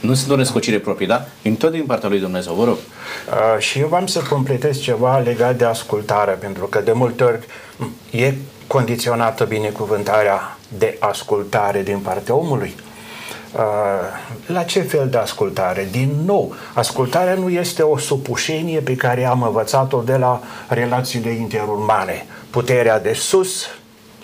Nu 0.00 0.14
sunt 0.14 0.30
o 0.30 0.36
născocire 0.36 0.78
proprie, 0.78 1.06
da? 1.06 1.24
E 1.42 1.50
tot 1.50 1.70
din 1.70 1.84
partea 1.86 2.08
lui 2.08 2.20
Dumnezeu, 2.20 2.54
vă 2.54 2.64
rog. 2.64 2.76
Uh, 2.76 3.58
și 3.58 3.78
eu 3.78 3.88
v-am 3.88 4.06
să 4.06 4.20
completez 4.28 4.80
ceva 4.80 5.18
legat 5.18 5.56
de 5.56 5.64
ascultare, 5.64 6.32
pentru 6.32 6.66
că 6.66 6.80
de 6.80 6.92
multe 6.92 7.24
ori 7.24 7.40
e 8.10 8.34
condiționată 8.66 9.44
binecuvântarea 9.44 10.58
de 10.78 10.96
ascultare 11.00 11.82
din 11.82 11.98
partea 11.98 12.34
omului. 12.34 12.74
Uh, 13.54 13.60
la 14.46 14.62
ce 14.62 14.80
fel 14.80 15.08
de 15.08 15.16
ascultare? 15.16 15.88
Din 15.90 16.14
nou, 16.24 16.54
ascultarea 16.72 17.34
nu 17.34 17.48
este 17.48 17.82
o 17.82 17.98
supușenie 17.98 18.80
pe 18.80 18.96
care 18.96 19.24
am 19.24 19.42
învățat-o 19.42 20.00
de 20.00 20.16
la 20.16 20.40
relațiile 20.68 21.30
interumane. 21.30 22.26
Puterea 22.50 23.00
de 23.00 23.12
sus, 23.12 23.66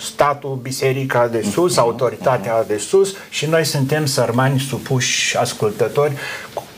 statul, 0.01 0.59
biserica 0.63 1.27
de 1.27 1.43
sus, 1.43 1.77
autoritatea 1.77 2.65
de 2.65 2.79
sus 2.79 3.15
și 3.29 3.47
noi 3.47 3.65
suntem 3.65 4.07
sărmani 4.07 4.61
supuși 4.61 5.37
ascultători. 5.37 6.13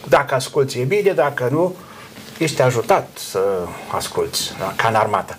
Dacă 0.08 0.34
asculți 0.34 0.78
e 0.78 0.84
bine, 0.84 1.12
dacă 1.12 1.48
nu, 1.50 1.74
ești 2.38 2.62
ajutat 2.62 3.08
să 3.14 3.40
asculți, 3.90 4.52
da? 4.58 4.72
ca 4.76 4.88
în 4.88 4.94
armată. 4.94 5.36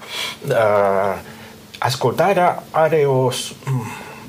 Uh, 0.47 0.55
ascultarea 1.77 2.63
are 2.71 3.03
o... 3.05 3.29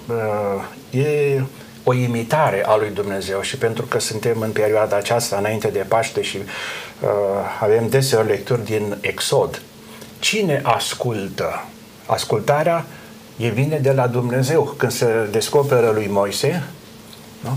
Uh, 0.06 0.64
e 0.90 1.42
o 1.84 1.94
imitare 1.94 2.66
a 2.66 2.76
lui 2.76 2.90
Dumnezeu 2.90 3.40
și 3.40 3.56
pentru 3.56 3.84
că 3.84 4.00
suntem 4.00 4.40
în 4.40 4.50
perioada 4.50 4.96
aceasta 4.96 5.36
înainte 5.36 5.68
de 5.68 5.84
Paște 5.88 6.22
și 6.22 6.36
uh, 6.36 7.08
avem 7.60 7.88
deseori 7.88 8.26
lecturi 8.26 8.64
din 8.64 8.96
Exod, 9.00 9.62
cine 10.18 10.60
ascultă? 10.64 11.64
Ascultarea 12.06 12.84
e 13.36 13.48
vine 13.48 13.78
de 13.78 13.92
la 13.92 14.06
Dumnezeu. 14.06 14.74
Când 14.76 14.92
se 14.92 15.28
descoperă 15.30 15.90
lui 15.94 16.08
Moise, 16.10 16.62
nu? 17.40 17.50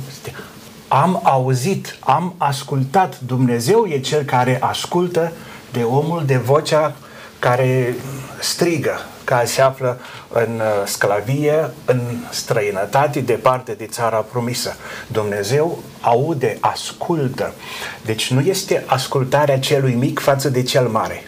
am 0.87 1.19
auzit, 1.23 1.97
am 1.99 2.35
ascultat. 2.37 3.19
Dumnezeu 3.19 3.85
e 3.85 3.99
cel 3.99 4.23
care 4.23 4.57
ascultă 4.61 5.31
de 5.71 5.83
omul, 5.83 6.23
de 6.25 6.37
vocea 6.37 6.95
care 7.39 7.95
strigă, 8.39 8.99
care 9.23 9.45
se 9.45 9.61
află 9.61 9.99
în 10.29 10.55
uh, 10.55 10.85
sclavie, 10.85 11.71
în 11.85 12.01
străinătate, 12.29 13.19
departe 13.19 13.71
de 13.71 13.85
țara 13.85 14.17
promisă. 14.17 14.75
Dumnezeu 15.07 15.79
aude, 16.01 16.57
ascultă. 16.59 17.53
Deci 18.05 18.31
nu 18.31 18.39
este 18.39 18.83
ascultarea 18.85 19.59
celui 19.59 19.93
mic 19.93 20.19
față 20.19 20.49
de 20.49 20.63
cel 20.63 20.87
mare. 20.87 21.23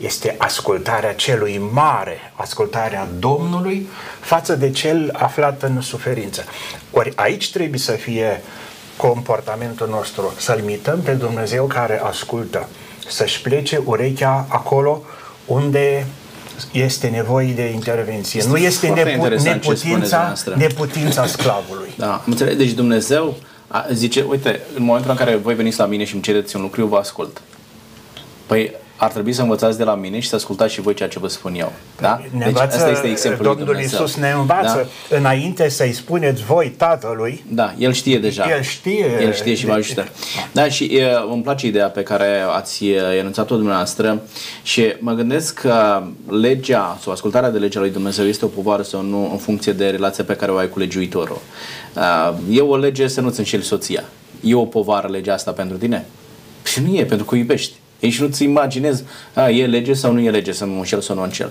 Este 0.00 0.34
ascultarea 0.38 1.14
celui 1.14 1.60
mare, 1.72 2.32
ascultarea 2.34 3.08
Domnului 3.18 3.88
față 4.20 4.54
de 4.56 4.70
cel 4.70 5.10
aflat 5.12 5.62
în 5.62 5.80
suferință. 5.80 6.44
Ori 6.90 7.12
aici 7.16 7.50
trebuie 7.52 7.78
să 7.78 7.92
fie 7.92 8.42
comportamentul 8.96 9.88
nostru, 9.88 10.34
să-L 10.38 10.58
imităm 10.58 11.00
pe 11.00 11.12
Dumnezeu 11.12 11.66
care 11.66 12.00
ascultă, 12.02 12.68
să-și 13.08 13.40
plece 13.40 13.80
urechea 13.84 14.46
acolo 14.48 15.02
unde 15.46 16.06
este 16.72 17.08
nevoie 17.08 17.52
de 17.52 17.62
intervenție. 17.62 18.38
Este 18.38 18.50
nu 18.50 18.56
este 18.56 18.88
nepu- 18.88 19.26
neputința, 19.42 20.32
neputința 20.56 21.26
sclavului. 21.36 21.88
Da, 21.96 22.12
am 22.12 22.22
înțeles. 22.26 22.56
Deci 22.56 22.70
Dumnezeu 22.70 23.36
a, 23.68 23.86
zice, 23.92 24.24
uite, 24.28 24.60
în 24.76 24.82
momentul 24.82 25.10
în 25.10 25.16
care 25.16 25.36
voi 25.36 25.54
veniți 25.54 25.78
la 25.78 25.86
mine 25.86 26.04
și 26.04 26.14
îmi 26.14 26.22
cereți 26.22 26.56
un 26.56 26.62
lucru, 26.62 26.80
eu 26.80 26.86
vă 26.86 26.96
ascult. 26.96 27.42
Păi 28.46 28.74
ar 29.00 29.10
trebui 29.10 29.32
să 29.32 29.42
învățați 29.42 29.78
de 29.78 29.84
la 29.84 29.94
mine 29.94 30.20
și 30.20 30.28
să 30.28 30.34
ascultați 30.34 30.72
și 30.72 30.80
voi 30.80 30.94
ceea 30.94 31.08
ce 31.08 31.18
vă 31.18 31.28
spun 31.28 31.54
eu. 31.54 31.72
Da? 32.00 32.20
Ne 32.30 32.44
deci 32.44 32.58
asta 32.58 32.90
este 32.90 33.06
exemplul 33.06 33.56
Domnul 33.56 33.80
Iisus 33.80 34.16
ne 34.16 34.30
învață 34.30 34.88
da? 35.08 35.16
înainte 35.16 35.68
să-i 35.68 35.92
spuneți 35.92 36.42
voi 36.42 36.68
Tatălui. 36.76 37.44
Da, 37.50 37.74
El 37.78 37.92
știe 37.92 38.18
deja. 38.18 38.50
El 38.50 38.62
știe. 38.62 39.18
El 39.20 39.32
știe 39.32 39.54
și 39.54 39.66
vă 39.66 39.72
ajută. 39.72 40.08
Da, 40.52 40.68
și 40.68 40.84
e, 40.84 41.06
îmi 41.32 41.42
place 41.42 41.66
ideea 41.66 41.88
pe 41.88 42.02
care 42.02 42.40
ați 42.56 42.84
enunțat-o 43.18 43.56
dumneavoastră 43.56 44.22
și 44.62 44.94
mă 44.98 45.12
gândesc 45.12 45.60
că 45.60 46.02
legea 46.28 46.98
sau 47.02 47.12
ascultarea 47.12 47.50
de 47.50 47.58
legea 47.58 47.80
lui 47.80 47.90
Dumnezeu 47.90 48.26
este 48.26 48.44
o 48.44 48.48
povară 48.48 48.82
sau 48.82 49.02
nu 49.02 49.30
în 49.30 49.38
funcție 49.38 49.72
de 49.72 49.88
relația 49.88 50.24
pe 50.24 50.36
care 50.36 50.52
o 50.52 50.56
ai 50.56 50.68
cu 50.68 50.78
legiuitorul. 50.78 51.40
E 52.50 52.60
o 52.60 52.76
lege 52.76 53.06
să 53.06 53.20
nu-ți 53.20 53.38
înșeli 53.38 53.62
soția. 53.62 54.04
E 54.40 54.54
o 54.54 54.64
povară 54.64 55.08
legea 55.08 55.32
asta 55.32 55.50
pentru 55.50 55.76
tine? 55.76 56.06
Și 56.64 56.82
nu 56.82 56.96
e, 56.96 57.04
pentru 57.04 57.26
că 57.26 57.36
iubești. 57.36 57.72
Ești 58.00 58.22
nu-ți 58.22 58.42
imaginezi, 58.42 59.04
a, 59.34 59.50
e 59.50 59.66
lege 59.66 59.92
sau 59.92 60.12
nu 60.12 60.20
e 60.20 60.30
lege 60.30 60.52
să 60.52 60.66
mă 60.66 60.76
înșel 60.76 61.00
sau 61.00 61.16
nu 61.16 61.22
înșel. 61.22 61.50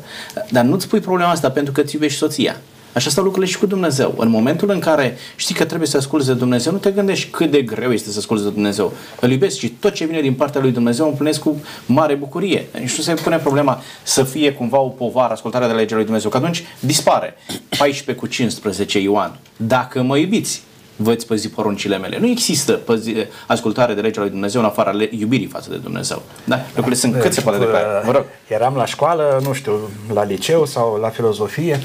Dar 0.49 0.63
nu-ți 0.63 0.87
pui 0.87 0.99
problema 0.99 1.29
asta 1.29 1.51
pentru 1.51 1.73
că 1.73 1.81
îți 1.81 1.93
iubești 1.93 2.17
soția. 2.17 2.55
Așa 2.97 3.09
stau 3.09 3.23
lucrurile 3.23 3.51
și 3.51 3.59
cu 3.59 3.65
Dumnezeu. 3.65 4.15
În 4.17 4.29
momentul 4.29 4.69
în 4.69 4.79
care 4.79 5.17
știi 5.35 5.55
că 5.55 5.65
trebuie 5.65 5.87
să 5.87 5.97
asculți 5.97 6.27
de 6.27 6.33
Dumnezeu, 6.33 6.71
nu 6.71 6.77
te 6.77 6.91
gândești 6.91 7.29
cât 7.29 7.51
de 7.51 7.61
greu 7.61 7.91
este 7.91 8.09
să 8.09 8.17
asculți 8.17 8.43
de 8.43 8.49
Dumnezeu. 8.49 8.93
Îl 9.19 9.31
iubesc 9.31 9.57
și 9.57 9.69
tot 9.69 9.93
ce 9.93 10.05
vine 10.05 10.21
din 10.21 10.33
partea 10.33 10.61
lui 10.61 10.71
Dumnezeu 10.71 11.07
împlinesc 11.07 11.39
cu 11.39 11.61
mare 11.85 12.15
bucurie. 12.15 12.65
Și 12.85 12.95
nu 12.97 13.03
se 13.03 13.13
pune 13.13 13.37
problema 13.37 13.81
să 14.03 14.23
fie 14.23 14.53
cumva 14.53 14.79
o 14.79 14.87
povară 14.87 15.33
ascultarea 15.33 15.67
de 15.67 15.73
legea 15.73 15.95
lui 15.95 16.03
Dumnezeu, 16.03 16.29
că 16.29 16.37
atunci 16.37 16.63
dispare. 16.79 17.35
14 17.77 18.25
cu 18.25 18.27
15 18.27 18.99
Ioan. 18.99 19.37
Dacă 19.57 20.01
mă 20.01 20.17
iubiți, 20.17 20.63
veți 20.97 21.25
păzi 21.27 21.49
poruncile 21.49 21.97
mele. 21.97 22.17
Nu 22.19 22.27
există 22.27 22.71
păzi, 22.71 23.13
ascultare 23.47 23.93
de 23.93 24.01
legea 24.01 24.21
lui 24.21 24.29
Dumnezeu 24.29 24.61
în 24.61 24.67
afara 24.67 24.91
iubirii 25.09 25.47
față 25.47 25.69
de 25.69 25.75
Dumnezeu. 25.75 26.21
Da? 26.43 26.55
Lucrurile 26.67 26.95
sunt 26.95 27.21
cât 27.21 27.33
se 27.33 27.41
poate 27.41 27.59
de 27.59 27.65
clar. 27.65 28.01
Vă 28.05 28.11
rog. 28.11 28.25
Eram 28.47 28.75
la 28.75 28.85
școală, 28.85 29.39
nu 29.43 29.53
știu, 29.53 29.89
la 30.13 30.23
liceu 30.23 30.65
sau 30.65 30.95
la 30.95 31.09
filozofie 31.09 31.79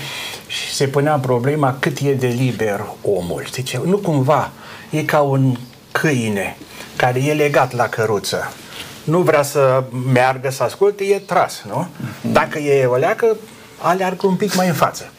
și 0.47 0.75
se 0.75 0.87
punea 0.87 1.15
problema 1.15 1.77
cât 1.79 1.99
e 1.99 2.13
de 2.13 2.27
liber 2.27 2.85
omul. 3.03 3.47
Zice, 3.53 3.81
nu 3.85 3.97
cumva, 3.97 4.51
e 4.91 5.03
ca 5.03 5.21
un 5.21 5.57
câine 5.93 6.57
care 6.97 7.25
e 7.25 7.33
legat 7.33 7.75
la 7.75 7.89
căruță. 7.89 8.53
Nu 9.05 9.19
vrea 9.19 9.43
să 9.43 9.85
meargă, 10.13 10.51
să 10.51 10.63
asculte, 10.63 11.05
e 11.05 11.19
tras, 11.19 11.63
nu? 11.69 11.89
Mhm. 11.97 12.33
Dacă 12.33 12.59
e 12.59 12.85
o 12.85 12.97
leacă, 12.97 13.37
aleargă 13.79 14.27
un 14.27 14.35
pic 14.35 14.55
mai 14.55 14.69
în 14.69 14.75
față. 14.75 15.13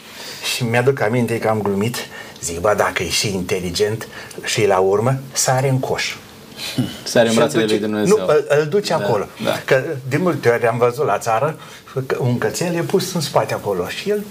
Și 0.56 0.64
mi-aduc 0.64 1.02
aminte 1.02 1.40
că 1.40 1.48
am 1.50 1.62
glumit 1.62 1.96
Zic, 2.44 2.60
bă, 2.60 2.74
dacă 2.78 3.04
e 3.04 3.10
și 3.10 3.34
inteligent 3.34 4.08
și 4.44 4.66
la 4.66 4.78
urmă, 4.78 5.20
sare 5.32 5.70
în 5.70 5.80
coș. 5.80 6.16
Sare 7.04 7.28
în 7.28 7.36
brațele 7.36 7.66
lui 7.66 7.80
Dumnezeu. 7.80 8.18
Nu, 8.18 8.26
îl, 8.26 8.46
îl 8.48 8.66
duce 8.66 8.98
da, 8.98 9.06
acolo. 9.06 9.26
Da. 9.44 9.62
Că 9.66 9.84
de 10.08 10.18
multe 10.18 10.50
ori 10.50 10.68
am 10.68 10.78
văzut 10.78 11.06
la 11.06 11.18
țară 11.18 11.60
că 12.06 12.18
un 12.20 12.38
cățel 12.38 12.76
e 12.76 12.82
pus 12.82 13.14
în 13.14 13.22
spate 13.22 13.54
acolo 13.54 13.88
și 13.88 14.10
el... 14.10 14.24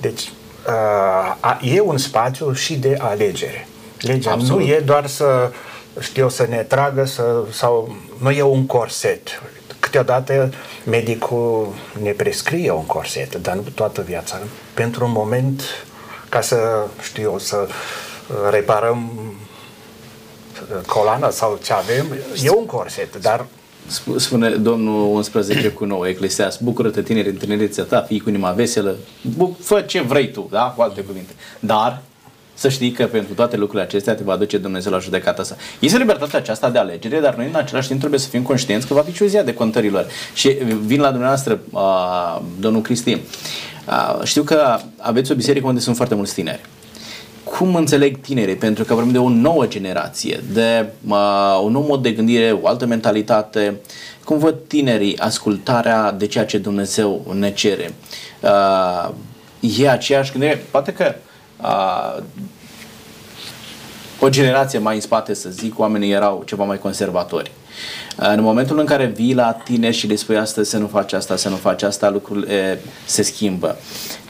Deci, 0.00 0.32
uh, 0.66 1.74
e 1.74 1.80
un 1.80 1.98
spațiu 1.98 2.52
și 2.52 2.74
de 2.74 2.96
alegere. 3.00 3.68
Legea 4.00 4.30
Absolut. 4.30 4.60
nu 4.60 4.66
e 4.66 4.82
doar 4.84 5.06
să, 5.06 5.50
știu, 6.00 6.28
să 6.28 6.46
ne 6.48 6.56
tragă 6.56 7.04
să, 7.04 7.44
sau 7.52 7.96
nu 8.18 8.30
e 8.30 8.42
un 8.42 8.66
corset. 8.66 9.42
Câteodată 9.80 10.52
medicul 10.84 11.74
ne 12.02 12.10
prescrie 12.10 12.70
un 12.70 12.86
corset, 12.86 13.34
dar 13.34 13.54
nu 13.54 13.62
toată 13.74 14.02
viața. 14.02 14.38
Pentru 14.74 15.04
un 15.04 15.12
moment 15.12 15.62
ca 16.28 16.40
să, 16.40 16.86
știu 17.02 17.22
eu, 17.22 17.38
să 17.38 17.66
uh, 17.66 18.36
reparăm 18.50 19.10
uh, 19.16 20.86
coloana 20.86 21.30
sau 21.30 21.58
ce 21.62 21.72
avem, 21.72 22.06
e 22.42 22.50
un 22.50 22.66
corset, 22.66 23.20
dar 23.20 23.46
Spune 24.16 24.48
Domnul 24.48 25.14
11 25.14 25.68
cu 25.68 25.84
9, 25.84 26.08
Eclesiast, 26.08 26.60
bucură-te 26.60 27.02
tineri 27.02 27.28
în 27.28 27.36
tinerețea 27.36 27.84
ta, 27.84 28.00
fii 28.00 28.20
cu 28.20 28.28
inima 28.28 28.50
veselă, 28.50 28.96
fă 29.60 29.80
ce 29.80 30.00
vrei 30.00 30.30
tu, 30.30 30.48
da? 30.50 30.72
Cu 30.76 30.82
alte 30.82 31.00
cuvinte. 31.00 31.32
Dar 31.60 32.02
să 32.54 32.68
știi 32.68 32.90
că 32.90 33.06
pentru 33.06 33.34
toate 33.34 33.56
lucrurile 33.56 33.84
acestea 33.84 34.14
te 34.14 34.22
va 34.22 34.36
duce 34.36 34.58
Dumnezeu 34.58 34.92
la 34.92 34.98
judecata 34.98 35.42
sa. 35.42 35.56
Este 35.78 35.98
libertatea 35.98 36.38
aceasta 36.38 36.70
de 36.70 36.78
alegere, 36.78 37.20
dar 37.20 37.34
noi 37.34 37.46
în 37.46 37.54
același 37.54 37.86
timp 37.86 37.98
trebuie 37.98 38.20
să 38.20 38.28
fim 38.28 38.42
conștienți 38.42 38.86
că 38.86 38.94
va 38.94 39.02
fi 39.02 39.12
și 39.12 39.22
o 39.22 39.26
zi 39.26 39.44
de 39.44 39.54
contărilor. 39.54 40.06
Și 40.34 40.48
vin 40.84 41.00
la 41.00 41.10
dumneavoastră, 41.10 41.60
uh, 41.70 42.40
domnul 42.60 42.82
Cristin. 42.82 43.20
Uh, 43.88 44.20
știu 44.24 44.42
că 44.42 44.78
aveți 44.98 45.32
o 45.32 45.34
biserică 45.34 45.66
unde 45.66 45.80
sunt 45.80 45.96
foarte 45.96 46.14
mulți 46.14 46.34
tineri. 46.34 46.60
Cum 47.44 47.74
înțeleg 47.74 48.20
tinerii? 48.20 48.56
Pentru 48.56 48.84
că 48.84 48.94
vorbim 48.94 49.12
de 49.12 49.18
o 49.18 49.28
nouă 49.28 49.66
generație, 49.66 50.40
de 50.52 50.86
uh, 51.08 51.60
un 51.62 51.72
nou 51.72 51.82
mod 51.82 52.02
de 52.02 52.12
gândire, 52.12 52.58
o 52.62 52.66
altă 52.66 52.86
mentalitate. 52.86 53.80
Cum 54.24 54.38
văd 54.38 54.56
tinerii 54.66 55.18
ascultarea 55.18 56.12
de 56.12 56.26
ceea 56.26 56.44
ce 56.44 56.58
Dumnezeu 56.58 57.34
ne 57.38 57.52
cere? 57.52 57.94
Uh, 58.40 59.10
e 59.78 59.90
aceeași 59.90 60.30
gândire? 60.30 60.64
Poate 60.70 60.92
că 60.92 61.14
uh, 61.62 62.22
o 64.20 64.28
generație 64.28 64.78
mai 64.78 64.94
în 64.94 65.00
spate, 65.00 65.34
să 65.34 65.48
zic, 65.50 65.78
oamenii 65.78 66.10
erau 66.10 66.42
ceva 66.46 66.64
mai 66.64 66.78
conservatori. 66.78 67.50
În 68.16 68.42
momentul 68.42 68.78
în 68.78 68.84
care 68.84 69.06
vii 69.06 69.34
la 69.34 69.52
tine 69.52 69.90
și 69.90 70.06
le 70.06 70.14
spui 70.14 70.36
astăzi 70.36 70.70
să 70.70 70.78
nu 70.78 70.86
faci 70.86 71.12
asta, 71.12 71.36
să 71.36 71.48
nu 71.48 71.56
faci 71.56 71.82
asta, 71.82 72.10
lucrurile 72.10 72.80
se 73.06 73.22
schimbă. 73.22 73.76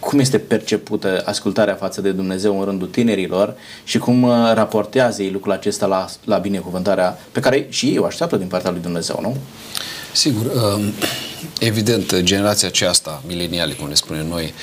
Cum 0.01 0.19
este 0.19 0.39
percepută 0.39 1.23
ascultarea 1.25 1.75
față 1.75 2.01
de 2.01 2.11
Dumnezeu 2.11 2.59
în 2.59 2.65
rândul 2.65 2.89
tinerilor 2.89 3.55
și 3.85 3.99
cum 3.99 4.23
uh, 4.23 4.53
raportează 4.55 5.23
ei 5.23 5.31
lucrul 5.31 5.53
acesta 5.53 5.87
la, 5.87 6.07
la 6.25 6.39
binecuvântarea 6.39 7.19
pe 7.33 7.41
care 7.41 7.67
și 7.69 7.87
ei 7.87 7.99
o 7.99 8.05
așteaptă 8.05 8.37
din 8.37 8.47
partea 8.47 8.71
lui 8.71 8.81
Dumnezeu, 8.81 9.19
nu? 9.23 9.37
Sigur. 10.17 10.47
Um 10.47 10.93
Evident, 11.61 12.21
generația 12.21 12.69
aceasta, 12.69 13.23
mileniale, 13.27 13.73
cum 13.73 13.89
le 13.89 13.95
spunem 13.95 14.27
noi, 14.27 14.55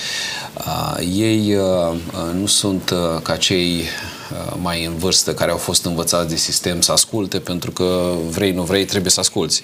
uh, 0.57 0.97
ei 1.15 1.55
uh, 1.55 1.95
nu 2.39 2.45
sunt 2.45 2.89
uh, 2.89 3.21
ca 3.21 3.35
cei 3.35 3.79
uh, 3.79 4.57
mai 4.61 4.85
în 4.85 4.95
vârstă 4.97 5.33
care 5.33 5.51
au 5.51 5.57
fost 5.57 5.85
învățați 5.85 6.29
de 6.29 6.35
sistem 6.35 6.81
să 6.81 6.91
asculte, 6.91 7.39
pentru 7.39 7.71
că 7.71 8.13
vrei, 8.29 8.51
nu 8.51 8.63
vrei, 8.63 8.85
trebuie 8.85 9.11
să 9.11 9.19
asculți. 9.19 9.63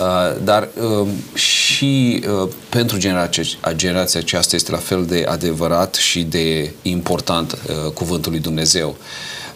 Uh, 0.00 0.42
dar 0.44 0.68
uh, 0.80 1.08
și 1.34 2.24
uh, 2.42 2.48
pentru 2.68 2.98
generația, 2.98 3.42
generația 3.72 4.20
aceasta 4.20 4.56
este 4.56 4.70
la 4.70 4.78
fel 4.78 5.04
de 5.06 5.24
adevărat 5.28 5.94
și 5.94 6.22
de 6.22 6.72
important 6.82 7.52
uh, 7.52 7.90
cuvântul 7.92 8.32
lui 8.32 8.40
Dumnezeu. 8.40 8.96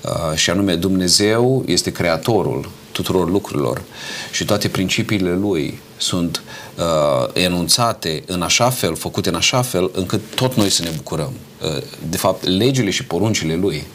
Uh, 0.00 0.36
și 0.36 0.50
anume, 0.50 0.74
Dumnezeu 0.74 1.64
este 1.66 1.92
creatorul 1.92 2.70
tuturor 2.92 3.30
lucrurilor 3.30 3.82
și 4.30 4.44
toate 4.44 4.68
principiile 4.68 5.34
lui 5.34 5.78
sunt 5.96 6.42
uh, 6.76 7.28
enunțate 7.32 8.22
în 8.26 8.42
așa 8.42 8.70
fel, 8.70 8.96
făcute 8.96 9.28
în 9.28 9.34
așa 9.34 9.62
fel, 9.62 9.90
încât 9.94 10.20
tot 10.34 10.54
noi 10.54 10.70
să 10.70 10.82
ne 10.82 10.90
bucurăm. 10.96 11.32
Uh, 11.62 11.82
de 12.08 12.16
fapt, 12.16 12.44
legile 12.44 12.90
și 12.90 13.04
poruncile 13.04 13.54
lui, 13.54 13.86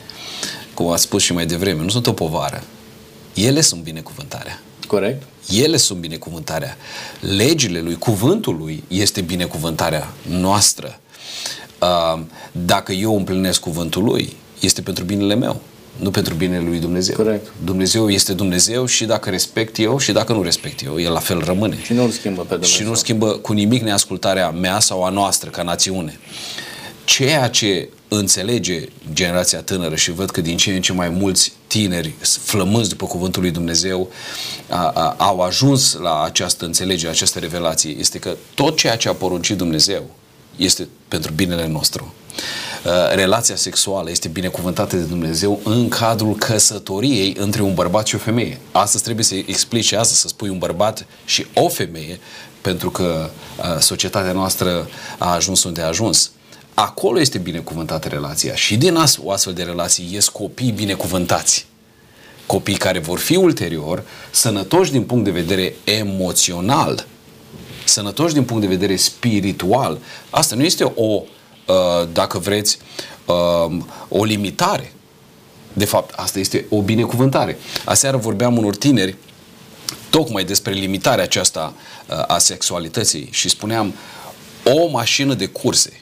cum 0.74 0.88
a 0.88 0.96
spus 0.96 1.24
și 1.24 1.34
mai 1.34 1.46
devreme, 1.46 1.82
nu 1.82 1.90
sunt 1.90 2.08
o 2.08 2.14
povară. 2.14 2.64
Ele 3.34 3.62
sunt 3.62 3.82
binecuvântarea. 3.82 4.62
Corect. 4.88 5.24
Ele 5.50 5.78
sunt 5.78 6.00
binecuvântarea. 6.00 6.78
Legile 7.20 7.82
lui, 7.82 7.96
cuvântul 7.96 8.56
lui 8.58 8.84
este 8.88 9.22
binecuvântarea 9.22 10.14
noastră. 10.22 11.00
Uh, 11.82 12.22
dacă 12.52 12.92
eu 12.92 13.16
împlinesc 13.16 13.60
cuvântul 13.60 14.04
lui, 14.04 14.36
este 14.60 14.82
pentru 14.82 15.04
binele 15.04 15.36
meu 15.36 15.62
nu 16.00 16.12
pentru 16.12 16.34
binele 16.34 16.64
lui 16.64 16.80
Dumnezeu. 16.80 17.16
Corect. 17.16 17.52
Dumnezeu 17.64 18.10
este 18.10 18.34
Dumnezeu 18.34 18.86
și 18.86 19.06
dacă 19.06 19.30
respect 19.30 19.80
eu 19.80 19.98
și 20.00 20.12
dacă 20.12 20.34
nu 20.34 20.44
respect 20.44 20.84
eu, 20.84 21.00
el 21.00 21.12
la 21.12 21.20
fel 21.20 21.40
rămâne. 21.40 21.78
Și 21.84 21.94
nu 21.94 22.04
îl 22.04 22.10
schimbă 22.10 22.42
pe 22.42 22.48
Dumnezeu. 22.48 22.76
Și 22.76 22.84
nu 22.84 22.94
schimbă 22.94 23.32
cu 23.32 23.54
nimic 23.54 23.82
neascultarea 23.82 24.50
mea 24.50 24.80
sau 24.80 25.04
a 25.04 25.10
noastră 25.10 25.50
ca 25.50 25.64
națiune. 25.64 26.20
Ceea 27.06 27.48
ce 27.48 27.90
înțelege 28.08 28.82
generația 29.14 29.62
tânără 29.62 29.96
și 29.96 30.12
văd 30.12 30.30
că 30.30 30.42
din 30.42 30.58
ce 30.58 30.72
în 30.72 30.82
ce 30.82 30.94
mai 30.94 31.10
mulți 31.10 31.54
tineri 31.68 32.14
flămânzi 32.22 32.90
după 32.90 33.06
cuvântul 33.06 33.42
lui 33.42 33.52
Dumnezeu 33.52 34.10
a, 34.70 34.92
a, 34.94 35.16
au 35.18 35.40
ajuns 35.40 35.94
la 35.94 36.24
această 36.24 36.66
înțelegere, 36.66 37.12
această 37.12 37.40
revelație, 37.40 37.96
este 38.00 38.20
că 38.20 38.36
tot 38.54 38.78
ceea 38.78 38.96
ce 38.96 39.10
a 39.10 39.14
poruncit 39.14 39.58
Dumnezeu 39.58 40.10
este 40.56 40.88
pentru 41.08 41.32
binele 41.32 41.68
nostru. 41.68 42.14
Uh, 42.88 42.94
relația 43.14 43.56
sexuală 43.56 44.10
este 44.10 44.28
binecuvântată 44.28 44.96
de 44.96 45.04
Dumnezeu 45.04 45.60
în 45.64 45.90
cadrul 45.90 46.36
căsătoriei 46.36 47.36
între 47.40 47.62
un 47.62 47.74
bărbat 47.74 48.08
și 48.08 48.16
o 48.16 48.18
femeie. 48.18 48.60
Astăzi 48.72 49.04
trebuie 49.04 49.26
să 49.26 49.36
explici 49.36 49.92
asta, 49.92 50.14
să 50.14 50.28
spui 50.28 50.50
un 50.50 50.58
bărbat 50.58 51.06
și 51.26 51.46
o 51.54 51.68
femeie, 51.68 52.20
pentru 52.62 52.90
că 52.90 53.30
uh, 53.60 53.80
societatea 53.80 54.32
noastră 54.32 54.90
a 55.18 55.34
ajuns 55.34 55.64
unde 55.64 55.82
a 55.82 55.88
ajuns. 55.88 56.32
Acolo 56.74 57.20
este 57.20 57.38
binecuvântată 57.38 58.08
relația 58.08 58.56
și 58.56 58.78
din 58.78 58.98
o 59.24 59.32
astfel 59.32 59.54
de 59.54 59.64
relații 59.64 60.10
ies 60.12 60.28
copii 60.28 60.72
binecuvântați. 60.72 61.66
Copii 62.46 62.78
care 62.78 63.00
vor 63.00 63.20
fi 63.20 63.36
ulterior 63.36 64.04
sănătoși 64.32 64.92
din 64.92 65.04
punct 65.04 65.24
de 65.24 65.32
vedere 65.32 65.76
emoțional, 65.84 67.06
sănătoși 67.86 68.34
din 68.34 68.44
punct 68.44 68.62
de 68.62 68.68
vedere 68.68 68.96
spiritual. 68.96 69.98
Asta 70.30 70.56
nu 70.56 70.64
este 70.64 70.92
o 70.96 71.22
Uh, 71.22 71.36
dacă 72.12 72.38
vreți, 72.40 72.78
uh, 73.26 73.78
o 74.08 74.24
limitare. 74.24 74.94
De 75.74 75.86
fapt, 75.86 76.14
asta 76.14 76.40
este 76.40 76.66
o 76.70 76.82
binecuvântare. 76.82 77.58
Aseară 77.86 78.18
vorbeam 78.18 78.58
unor 78.58 78.76
tineri 78.76 79.16
tocmai 80.10 80.44
despre 80.44 80.72
limitarea 80.72 81.24
aceasta 81.24 81.74
uh, 82.10 82.24
a 82.28 82.38
sexualității 82.38 83.30
și 83.32 83.50
spuneam 83.50 83.94
o 84.64 84.88
mașină 84.88 85.34
de 85.34 85.46
curse 85.46 86.02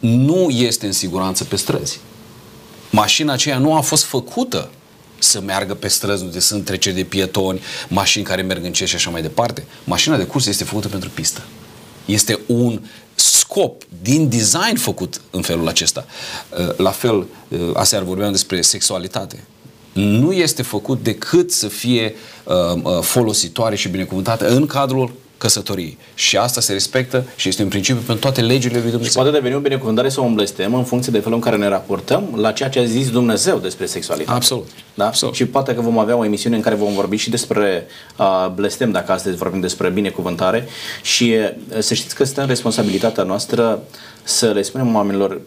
nu 0.00 0.48
este 0.50 0.86
în 0.86 0.92
siguranță 0.92 1.44
pe 1.44 1.56
străzi. 1.56 2.00
Mașina 2.90 3.32
aceea 3.32 3.58
nu 3.58 3.74
a 3.74 3.80
fost 3.80 4.04
făcută 4.04 4.70
să 5.18 5.40
meargă 5.40 5.74
pe 5.74 5.88
străzi 5.88 6.22
unde 6.22 6.38
sunt 6.38 6.64
treceri 6.64 6.94
de 6.94 7.04
pietoni, 7.04 7.60
mașini 7.88 8.24
care 8.24 8.42
merg 8.42 8.64
încet 8.64 8.88
și 8.88 8.94
așa 8.94 9.10
mai 9.10 9.22
departe. 9.22 9.66
Mașina 9.84 10.16
de 10.16 10.24
curse 10.24 10.50
este 10.50 10.64
făcută 10.64 10.88
pentru 10.88 11.10
pistă. 11.10 11.42
Este 12.04 12.38
un 12.46 12.80
scop 13.48 13.82
din 14.02 14.28
design 14.28 14.76
făcut 14.76 15.20
în 15.30 15.42
felul 15.42 15.68
acesta. 15.68 16.06
Uh, 16.58 16.76
la 16.76 16.90
fel, 16.90 17.26
uh, 17.48 17.58
aseară 17.74 18.04
vorbeam 18.04 18.32
despre 18.32 18.60
sexualitate. 18.60 19.44
Nu 19.92 20.32
este 20.32 20.62
făcut 20.62 21.02
decât 21.02 21.52
să 21.52 21.68
fie 21.68 22.14
uh, 22.44 23.00
folositoare 23.00 23.76
și 23.76 23.88
binecuvântată 23.88 24.48
în 24.48 24.66
cadrul 24.66 25.12
căsătoriei. 25.38 25.98
Și 26.14 26.36
asta 26.36 26.60
se 26.60 26.72
respectă 26.72 27.24
și 27.36 27.48
este 27.48 27.62
un 27.62 27.68
principiu 27.68 28.02
pentru 28.06 28.24
toate 28.24 28.40
legile 28.40 28.72
lui 28.72 28.90
Dumnezeu. 28.90 29.08
Și 29.08 29.14
poate 29.14 29.30
deveni 29.30 29.54
o 29.54 29.58
binecuvântare 29.58 30.08
sau 30.08 30.24
un 30.24 30.34
blestem 30.34 30.74
în 30.74 30.84
funcție 30.84 31.12
de 31.12 31.18
felul 31.18 31.34
în 31.34 31.40
care 31.40 31.56
ne 31.56 31.68
raportăm 31.68 32.28
la 32.36 32.52
ceea 32.52 32.68
ce 32.68 32.78
a 32.78 32.84
zis 32.84 33.10
Dumnezeu 33.10 33.58
despre 33.58 33.86
sexualitate. 33.86 34.36
Absolut. 34.36 34.68
Da? 34.94 35.06
Absolut. 35.06 35.34
Și 35.34 35.46
poate 35.46 35.74
că 35.74 35.80
vom 35.80 35.98
avea 35.98 36.16
o 36.16 36.24
emisiune 36.24 36.56
în 36.56 36.62
care 36.62 36.74
vom 36.74 36.92
vorbi 36.92 37.16
și 37.16 37.30
despre 37.30 37.86
uh, 38.18 38.50
blestem, 38.54 38.90
dacă 38.90 39.12
astăzi 39.12 39.36
vorbim 39.36 39.60
despre 39.60 39.88
binecuvântare. 39.88 40.68
Și 41.02 41.36
uh, 41.38 41.78
să 41.78 41.94
știți 41.94 42.14
că 42.14 42.24
stă 42.24 42.40
în 42.40 42.46
responsabilitatea 42.46 43.22
noastră 43.22 43.82
să 44.22 44.50
le 44.50 44.62
spunem 44.62 44.94
oamenilor 44.94 45.40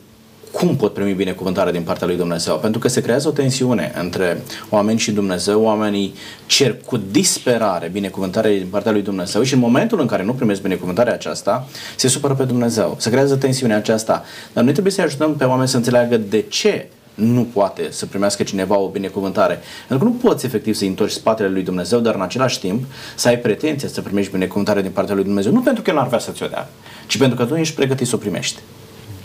cum 0.51 0.75
pot 0.75 0.93
primi 0.93 1.13
binecuvântarea 1.13 1.71
din 1.71 1.81
partea 1.81 2.07
lui 2.07 2.15
Dumnezeu? 2.15 2.57
Pentru 2.57 2.79
că 2.79 2.87
se 2.87 3.01
creează 3.01 3.27
o 3.27 3.31
tensiune 3.31 3.93
între 3.99 4.41
oameni 4.69 4.99
și 4.99 5.11
Dumnezeu, 5.11 5.61
oamenii 5.61 6.13
cer 6.45 6.75
cu 6.85 6.97
disperare 7.11 7.89
binecuvântarea 7.91 8.51
din 8.51 8.67
partea 8.69 8.91
lui 8.91 9.01
Dumnezeu 9.01 9.43
și 9.43 9.53
în 9.53 9.59
momentul 9.59 9.99
în 9.99 10.07
care 10.07 10.23
nu 10.23 10.33
primesc 10.33 10.61
binecuvântarea 10.61 11.13
aceasta, 11.13 11.67
se 11.95 12.07
supără 12.07 12.33
pe 12.33 12.43
Dumnezeu. 12.43 12.95
Se 12.99 13.09
creează 13.09 13.35
tensiunea 13.35 13.77
aceasta. 13.77 14.23
Dar 14.53 14.63
noi 14.63 14.71
trebuie 14.71 14.93
să 14.93 15.01
ajutăm 15.01 15.35
pe 15.35 15.43
oameni 15.43 15.67
să 15.67 15.77
înțeleagă 15.77 16.17
de 16.17 16.41
ce 16.41 16.87
nu 17.13 17.47
poate 17.53 17.87
să 17.89 18.05
primească 18.05 18.43
cineva 18.43 18.77
o 18.77 18.87
binecuvântare. 18.87 19.59
Pentru 19.87 20.05
că 20.05 20.11
nu 20.11 20.17
poți 20.17 20.45
efectiv 20.45 20.75
să 20.75 20.85
întorci 20.85 21.11
spatele 21.11 21.49
lui 21.49 21.63
Dumnezeu, 21.63 21.99
dar 21.99 22.15
în 22.15 22.21
același 22.21 22.59
timp 22.59 22.83
să 23.15 23.27
ai 23.27 23.37
pretenția 23.37 23.87
să 23.87 24.01
primești 24.01 24.31
binecuvântare 24.31 24.81
din 24.81 24.91
partea 24.91 25.15
lui 25.15 25.23
Dumnezeu. 25.23 25.51
Nu 25.51 25.61
pentru 25.61 25.81
că 25.83 25.89
El 25.89 25.95
n-ar 25.95 26.07
vrea 26.07 26.19
să 26.19 26.31
ți-o 26.31 26.47
dea, 26.47 26.69
ci 27.07 27.17
pentru 27.17 27.37
că 27.37 27.45
tu 27.45 27.55
ești 27.55 27.75
pregătit 27.75 28.07
să 28.07 28.15
o 28.15 28.17
primești. 28.17 28.59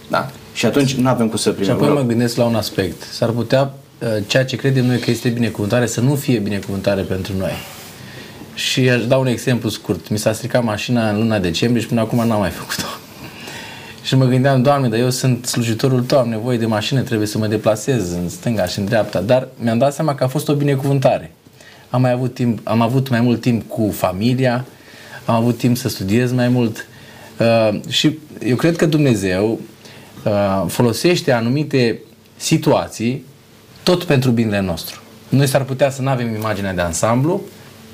Da. 0.09 0.30
Și 0.52 0.66
atunci 0.66 0.94
nu 0.94 1.09
avem 1.09 1.28
cum 1.28 1.36
să 1.36 1.50
primim. 1.50 1.66
Și 1.66 1.82
apoi 1.82 1.88
mă 1.88 2.02
gândesc 2.02 2.36
la 2.36 2.44
un 2.44 2.54
aspect. 2.54 3.02
S-ar 3.02 3.30
putea 3.30 3.74
uh, 3.98 4.09
ceea 4.26 4.44
ce 4.44 4.57
credem 4.57 4.86
noi 4.86 4.98
că 4.98 5.11
este 5.11 5.28
binecuvântare 5.28 5.86
să 5.86 6.00
nu 6.00 6.14
fie 6.14 6.38
binecuvântare 6.38 7.02
pentru 7.02 7.32
noi. 7.36 7.52
Și 8.54 8.80
aș 8.90 9.07
da 9.07 9.16
un 9.16 9.26
exemplu 9.26 9.68
scurt. 9.68 10.09
Mi 10.09 10.18
s-a 10.18 10.32
stricat 10.32 10.64
mașina 10.64 11.11
în 11.11 11.18
luna 11.18 11.38
decembrie 11.38 11.82
și 11.82 11.88
până 11.88 12.00
acum 12.00 12.26
n-am 12.26 12.38
mai 12.38 12.50
făcut-o. 12.50 12.86
și 14.07 14.16
mă 14.16 14.24
gândeam, 14.24 14.62
Doamne, 14.62 14.88
dar 14.88 14.98
eu 14.98 15.11
sunt 15.11 15.46
slujitorul 15.46 16.02
Tău, 16.02 16.18
am 16.18 16.28
nevoie 16.28 16.59
de 16.59 16.66
mașină, 16.66 17.00
trebuie 17.00 17.26
să 17.28 17.38
mă 17.38 17.46
deplasez 17.46 18.12
în 18.12 18.28
stânga 18.28 18.66
și 18.66 18.78
în 18.78 18.84
dreapta. 18.84 19.20
Dar 19.20 19.48
mi-am 19.59 19.78
dat 19.78 19.94
seama 19.94 20.14
că 20.14 20.24
a 20.24 20.28
fost 20.28 20.48
o 20.48 20.54
binecuvântare. 20.54 21.32
Am, 21.90 22.00
mai 22.00 22.11
avut, 22.11 22.34
timp, 22.34 22.61
am 22.64 22.80
avut 22.80 23.09
mai 23.09 23.20
mult 23.20 23.40
timp 23.40 23.68
cu 23.68 23.90
familia, 23.90 24.64
am 25.24 25.34
avut 25.34 25.59
timp 25.59 25.76
să 25.76 25.88
studiez 25.88 26.32
mai 26.32 26.48
mult. 26.48 26.86
Uh, 27.38 27.80
și 27.88 28.18
eu 28.44 28.57
cred 28.57 28.76
că 28.76 28.86
Dumnezeu 28.86 29.61
Uh, 29.75 29.75
folosește 30.66 31.32
anumite 31.32 32.00
situații 32.36 33.24
tot 33.82 34.04
pentru 34.04 34.30
binele 34.30 34.60
nostru. 34.60 35.00
Noi 35.28 35.46
s-ar 35.46 35.62
putea 35.62 35.90
să 35.90 36.02
nu 36.02 36.08
avem 36.08 36.34
imaginea 36.34 36.74
de 36.74 36.80
ansamblu, 36.80 37.40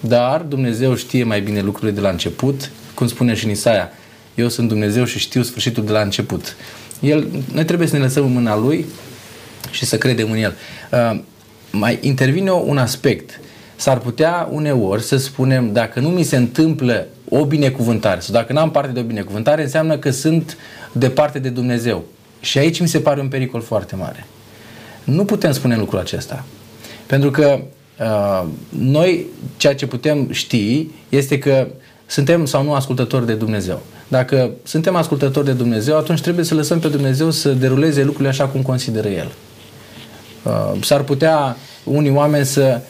dar 0.00 0.40
Dumnezeu 0.40 0.94
știe 0.94 1.24
mai 1.24 1.40
bine 1.40 1.60
lucrurile 1.60 1.92
de 1.92 2.00
la 2.00 2.08
început, 2.08 2.70
cum 2.94 3.06
spune 3.06 3.34
și 3.34 3.44
în 3.44 3.50
Isaia, 3.50 3.90
eu 4.34 4.48
sunt 4.48 4.68
Dumnezeu 4.68 5.04
și 5.04 5.18
știu 5.18 5.42
sfârșitul 5.42 5.84
de 5.84 5.92
la 5.92 6.00
început. 6.00 6.56
El, 7.00 7.26
noi 7.52 7.64
trebuie 7.64 7.88
să 7.88 7.96
ne 7.96 8.02
lăsăm 8.02 8.24
în 8.24 8.32
mâna 8.32 8.56
Lui 8.56 8.86
și 9.70 9.84
să 9.84 9.98
credem 9.98 10.30
în 10.30 10.36
El. 10.36 10.54
Uh, 10.92 11.20
mai 11.70 11.98
intervine 12.00 12.50
un 12.50 12.78
aspect. 12.78 13.40
S-ar 13.76 13.98
putea 13.98 14.48
uneori 14.50 15.02
să 15.02 15.16
spunem, 15.16 15.72
dacă 15.72 16.00
nu 16.00 16.08
mi 16.08 16.22
se 16.22 16.36
întâmplă 16.36 17.06
o 17.28 17.44
binecuvântare 17.44 18.20
sau 18.20 18.34
dacă 18.34 18.52
n-am 18.52 18.70
parte 18.70 18.92
de 18.92 19.00
o 19.00 19.02
binecuvântare, 19.02 19.62
înseamnă 19.62 19.98
că 19.98 20.10
sunt 20.10 20.56
departe 20.92 21.38
de 21.38 21.48
Dumnezeu. 21.48 22.04
Și 22.42 22.58
aici 22.58 22.80
mi 22.80 22.88
se 22.88 23.00
pare 23.00 23.20
un 23.20 23.28
pericol 23.28 23.60
foarte 23.60 23.96
mare. 23.96 24.26
Nu 25.04 25.24
putem 25.24 25.52
spune 25.52 25.76
lucrul 25.76 25.98
acesta. 25.98 26.44
Pentru 27.06 27.30
că 27.30 27.60
uh, 27.98 28.48
noi 28.68 29.26
ceea 29.56 29.74
ce 29.74 29.86
putem 29.86 30.32
ști 30.32 30.88
este 31.08 31.38
că 31.38 31.66
suntem 32.06 32.46
sau 32.46 32.62
nu 32.62 32.74
ascultători 32.74 33.26
de 33.26 33.34
Dumnezeu. 33.34 33.82
Dacă 34.08 34.50
suntem 34.62 34.96
ascultători 34.96 35.46
de 35.46 35.52
Dumnezeu, 35.52 35.96
atunci 35.96 36.20
trebuie 36.20 36.44
să 36.44 36.54
lăsăm 36.54 36.78
pe 36.78 36.88
Dumnezeu 36.88 37.30
să 37.30 37.52
deruleze 37.52 38.02
lucrurile 38.02 38.28
așa 38.28 38.46
cum 38.46 38.62
consideră 38.62 39.08
El. 39.08 39.32
Uh, 40.42 40.82
s-ar 40.82 41.02
putea 41.02 41.56
unii 41.84 42.10
oameni 42.10 42.44
să... 42.44 42.80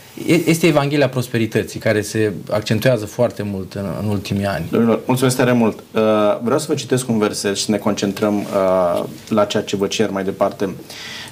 Este 0.46 0.66
Evanghelia 0.66 1.08
Prosperității, 1.08 1.80
care 1.80 2.00
se 2.00 2.32
accentuează 2.50 3.06
foarte 3.06 3.42
mult 3.42 3.72
în, 3.74 3.86
în 4.02 4.08
ultimii 4.08 4.46
ani. 4.46 4.64
Domnilor, 4.70 5.00
mulțumesc 5.06 5.36
tare 5.36 5.52
mult. 5.52 5.78
Uh, 5.78 6.00
vreau 6.42 6.58
să 6.58 6.66
vă 6.68 6.74
citesc 6.74 7.08
un 7.08 7.18
verset 7.18 7.56
și 7.56 7.64
să 7.64 7.70
ne 7.70 7.76
concentrăm 7.76 8.38
uh, 8.38 9.04
la 9.28 9.44
ceea 9.44 9.62
ce 9.62 9.76
vă 9.76 9.86
cer 9.86 10.10
mai 10.10 10.24
departe. 10.24 10.74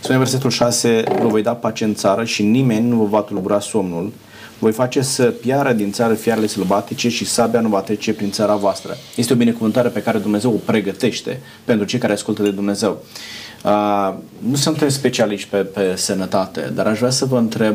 Spune 0.01 0.18
versetul 0.18 0.51
6, 0.51 1.03
vă 1.20 1.28
voi 1.28 1.43
da 1.43 1.55
pace 1.55 1.85
în 1.85 1.95
țară 1.95 2.24
și 2.24 2.43
nimeni 2.43 2.89
nu 2.89 2.97
vă 2.97 3.05
va 3.05 3.20
tulbura 3.20 3.61
somnul 3.61 4.12
voi 4.61 4.72
face 4.72 5.03
să 5.03 5.24
piară 5.24 5.72
din 5.72 5.93
țară 5.93 6.14
fiarele 6.14 6.47
sălbatice 6.47 7.09
și 7.09 7.24
sabia 7.24 7.61
nu 7.61 7.68
va 7.68 7.81
trece 7.81 8.12
prin 8.12 8.31
țara 8.31 8.55
voastră. 8.55 8.97
Este 9.16 9.33
o 9.33 9.37
binecuvântare 9.37 9.89
pe 9.89 10.03
care 10.03 10.18
Dumnezeu 10.18 10.53
o 10.53 10.57
pregătește 10.64 11.41
pentru 11.64 11.87
cei 11.87 11.99
care 11.99 12.12
ascultă 12.12 12.43
de 12.43 12.51
Dumnezeu. 12.51 13.05
Uh, 13.64 14.14
nu 14.39 14.57
suntem 14.57 14.89
specialiști 14.89 15.49
pe, 15.49 15.57
pe 15.57 15.93
sănătate, 15.97 16.72
dar 16.74 16.87
aș 16.87 16.99
vrea 16.99 17.11
să 17.11 17.24
vă 17.24 17.39
întreb 17.39 17.74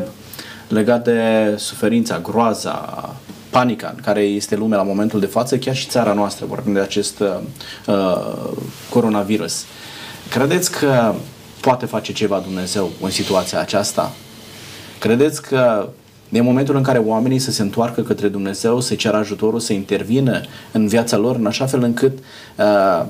legat 0.68 1.04
de 1.04 1.54
suferința, 1.56 2.18
groaza, 2.18 3.14
panica 3.50 3.92
în 3.96 4.02
care 4.02 4.20
este 4.20 4.56
lumea 4.56 4.78
la 4.78 4.84
momentul 4.84 5.20
de 5.20 5.26
față, 5.26 5.56
chiar 5.58 5.76
și 5.76 5.86
țara 5.86 6.12
noastră, 6.12 6.46
vorbim 6.46 6.72
de 6.72 6.80
acest 6.80 7.20
uh, 7.20 7.28
uh, 7.86 8.56
coronavirus. 8.90 9.64
Credeți 10.30 10.70
că 10.70 11.14
poate 11.60 11.86
face 11.86 12.12
ceva 12.12 12.38
Dumnezeu 12.38 12.90
în 13.00 13.10
situația 13.10 13.60
aceasta? 13.60 14.12
Credeți 14.98 15.42
că 15.42 15.88
e 16.30 16.40
momentul 16.40 16.76
în 16.76 16.82
care 16.82 16.98
oamenii 16.98 17.38
să 17.38 17.50
se 17.50 17.62
întoarcă 17.62 18.02
către 18.02 18.28
Dumnezeu, 18.28 18.80
să 18.80 18.94
ceară 18.94 19.16
ajutorul, 19.16 19.60
să 19.60 19.72
intervină 19.72 20.40
în 20.72 20.86
viața 20.86 21.16
lor, 21.16 21.36
în 21.36 21.46
așa 21.46 21.66
fel 21.66 21.82
încât 21.82 22.18
uh, 22.56 23.06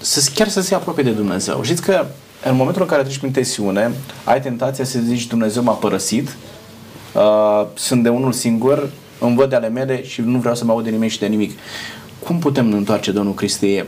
să, 0.00 0.30
chiar 0.34 0.48
să 0.48 0.60
se 0.60 0.74
apropie 0.74 1.02
de 1.02 1.10
Dumnezeu. 1.10 1.62
Știți 1.62 1.82
că 1.82 2.04
în 2.44 2.56
momentul 2.56 2.82
în 2.82 2.88
care 2.88 3.02
treci 3.02 3.18
prin 3.18 3.32
tensiune, 3.32 3.90
ai 4.24 4.40
tentația 4.40 4.84
să 4.84 4.98
zici 4.98 5.26
Dumnezeu 5.26 5.62
m-a 5.62 5.72
părăsit, 5.72 6.36
uh, 7.14 7.66
sunt 7.74 8.02
de 8.02 8.08
unul 8.08 8.32
singur, 8.32 8.90
îmi 9.18 9.36
văd 9.36 9.48
de 9.48 9.56
ale 9.56 9.68
mele 9.68 10.04
și 10.04 10.20
nu 10.20 10.38
vreau 10.38 10.54
să 10.54 10.64
mă 10.64 10.72
aud 10.72 10.84
de 10.84 10.90
nimeni 10.90 11.10
și 11.10 11.18
de 11.18 11.26
nimic. 11.26 11.58
Cum 12.24 12.38
putem 12.38 12.72
întoarce, 12.72 13.10
Domnul 13.10 13.34
Hristie, 13.36 13.86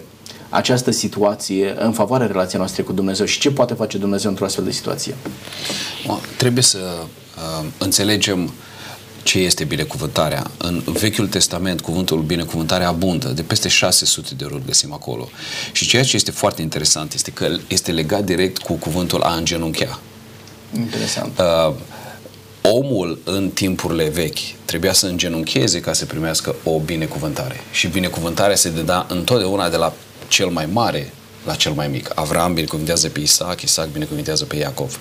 această 0.49 0.91
situație 0.91 1.75
în 1.79 1.93
favoarea 1.93 2.27
relației 2.27 2.59
noastre 2.59 2.83
cu 2.83 2.93
Dumnezeu 2.93 3.27
și 3.27 3.41
ce 3.41 3.51
poate 3.51 3.75
face 3.75 3.99
Dumnezeu 3.99 4.31
într-o 4.31 4.45
astfel 4.45 4.65
de 4.65 4.71
situație? 4.71 5.15
Trebuie 6.37 6.63
să 6.63 6.79
uh, 6.79 7.67
înțelegem 7.79 8.53
ce 9.23 9.39
este 9.39 9.65
binecuvântarea. 9.65 10.51
În 10.59 10.83
Vechiul 10.87 11.29
Testament, 11.29 11.81
cuvântul 11.81 12.21
binecuvântare 12.21 12.85
abundă, 12.85 13.29
de 13.29 13.43
peste 13.43 13.69
600 13.69 14.35
de 14.35 14.45
ori 14.45 14.63
găsim 14.67 14.93
acolo. 14.93 15.29
Și 15.73 15.87
ceea 15.87 16.05
ce 16.05 16.17
este 16.17 16.31
foarte 16.31 16.63
interesant 16.63 17.13
este 17.13 17.31
că 17.31 17.57
este 17.69 17.93
legat 17.93 18.25
direct 18.25 18.59
cu 18.59 18.73
cuvântul 18.73 19.23
a 19.23 19.35
îngenunchea. 19.35 19.99
Interesant. 20.77 21.39
Uh, 21.39 21.75
omul 22.63 23.19
în 23.25 23.51
timpurile 23.51 24.09
vechi 24.09 24.39
trebuia 24.65 24.93
să 24.93 25.07
îngenuncheze 25.07 25.81
ca 25.81 25.93
să 25.93 26.07
primească 26.07 26.55
o 26.65 26.79
binecuvântare. 26.79 27.61
Și 27.71 27.87
binecuvântarea 27.87 28.57
se 28.57 28.71
dădea 28.71 29.07
întotdeauna 29.09 29.69
de 29.69 29.77
la 29.77 29.93
cel 30.29 30.49
mai 30.49 30.67
mare 30.67 31.13
la 31.45 31.55
cel 31.55 31.73
mai 31.73 31.89
mic. 31.89 32.11
Avram 32.15 32.55
binecuvântează 32.55 33.09
pe 33.09 33.21
Isaac, 33.21 33.61
Isaac 33.61 33.89
binecuvântează 33.89 34.45
pe 34.45 34.57
Iacov. 34.57 34.99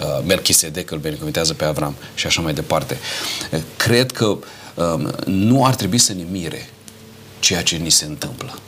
Uh, 0.00 0.06
Melchisedec 0.26 0.90
îl 0.90 0.98
binecuvântează 0.98 1.54
pe 1.54 1.64
Avram 1.64 1.94
și 2.14 2.26
așa 2.26 2.40
mai 2.40 2.54
departe. 2.54 2.98
Uh, 3.52 3.60
cred 3.76 4.12
că 4.12 4.26
um, 4.26 5.12
nu 5.24 5.64
ar 5.64 5.74
trebui 5.74 5.98
să 5.98 6.12
ne 6.12 6.24
mire 6.30 6.68
ceea 7.40 7.62
ce 7.62 7.76
ni 7.76 7.90
se 7.90 8.04
întâmplă. 8.04 8.58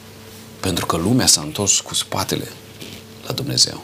Pentru 0.61 0.87
că 0.87 0.97
lumea 0.97 1.27
s-a 1.27 1.41
întors 1.41 1.81
cu 1.81 1.95
spatele 1.95 2.49
la 3.27 3.33
Dumnezeu. 3.33 3.83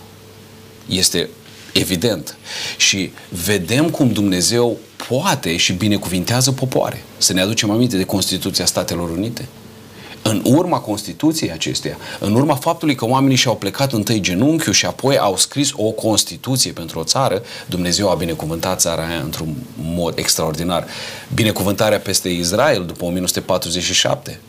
Este 0.87 1.29
evident. 1.73 2.37
Și 2.77 3.13
vedem 3.29 3.91
cum 3.91 4.13
Dumnezeu 4.13 4.77
poate 5.09 5.57
și 5.57 5.73
binecuvintează 5.73 6.53
popoare. 6.53 7.03
Să 7.19 7.33
ne 7.33 7.41
aducem 7.41 7.71
aminte 7.71 7.97
de 7.97 8.05
Constituția 8.05 8.67
Statelor 8.67 9.11
Unite. 9.11 9.49
În 10.23 10.43
urma 10.45 10.79
Constituției 10.79 11.53
acesteia, 11.53 11.97
în 12.19 12.35
urma 12.35 12.55
faptului 12.55 12.95
că 12.95 13.07
oamenii 13.07 13.37
și-au 13.37 13.57
plecat 13.57 13.93
întâi 13.93 14.21
genunchiul 14.21 14.73
și 14.73 14.87
apoi 14.87 15.19
au 15.19 15.37
scris 15.37 15.71
o 15.75 15.91
Constituție 15.91 16.73
pentru 16.73 16.99
o 16.99 17.05
țară, 17.05 17.43
Dumnezeu 17.67 18.11
a 18.11 18.15
binecuvântat 18.15 18.81
țara 18.81 19.07
aia 19.07 19.21
într-un 19.21 19.55
mod 19.83 20.19
extraordinar. 20.19 20.87
Binecuvântarea 21.35 21.99
peste 21.99 22.29
Israel 22.29 22.85
după 22.87 23.05
1947. 23.05 24.41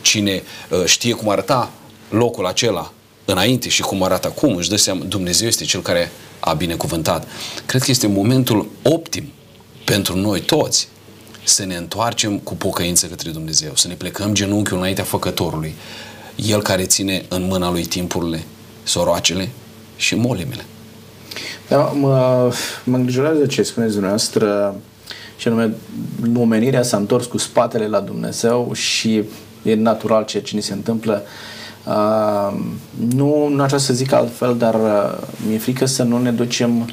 Cine 0.00 0.42
uh, 0.70 0.84
știe 0.84 1.12
cum 1.12 1.28
arăta 1.28 1.70
locul 2.08 2.46
acela 2.46 2.92
înainte 3.24 3.68
și 3.68 3.82
cum 3.82 4.02
arată 4.02 4.26
acum, 4.26 4.56
își 4.56 4.68
dă 4.68 4.76
seama, 4.76 5.04
Dumnezeu 5.04 5.48
este 5.48 5.64
Cel 5.64 5.82
care 5.82 6.10
a 6.46 6.52
binecuvântat. 6.52 7.26
Cred 7.66 7.82
că 7.82 7.90
este 7.90 8.06
momentul 8.06 8.68
optim 8.82 9.24
pentru 9.84 10.16
noi 10.16 10.40
toți 10.40 10.88
să 11.44 11.64
ne 11.64 11.76
întoarcem 11.76 12.38
cu 12.38 12.54
pocăință 12.54 13.06
către 13.06 13.30
Dumnezeu, 13.30 13.70
să 13.74 13.88
ne 13.88 13.94
plecăm 13.94 14.34
genunchiul 14.34 14.76
înaintea 14.76 15.04
făcătorului, 15.04 15.74
El 16.36 16.62
care 16.62 16.84
ține 16.84 17.24
în 17.28 17.46
mâna 17.46 17.70
Lui 17.70 17.84
timpurile, 17.84 18.42
soroacele 18.82 19.48
și 19.96 20.14
molimele. 20.14 20.64
Da, 21.68 21.76
mă, 21.76 22.52
mă 22.84 22.96
îngrijorează 22.96 23.46
ce 23.46 23.62
spuneți 23.62 23.92
dumneavoastră 23.92 24.74
și 25.36 25.48
anume 25.48 25.74
omenirea 26.36 26.82
s-a 26.82 26.96
întors 26.96 27.26
cu 27.26 27.38
spatele 27.38 27.86
la 27.86 28.00
Dumnezeu 28.00 28.72
și 28.72 29.22
e 29.62 29.74
natural 29.74 30.24
ceea 30.24 30.42
ce 30.42 30.54
ni 30.54 30.62
se 30.62 30.72
întâmplă. 30.72 31.22
Uh, 31.24 31.28
nu, 33.14 33.48
nu 33.48 33.62
aș 33.62 33.72
să 33.72 33.92
zic 33.92 34.12
altfel, 34.12 34.56
dar 34.56 34.74
uh, 34.74 35.26
mi-e 35.48 35.58
frică 35.58 35.86
să 35.86 36.02
nu 36.02 36.18
ne 36.18 36.30
ducem 36.30 36.90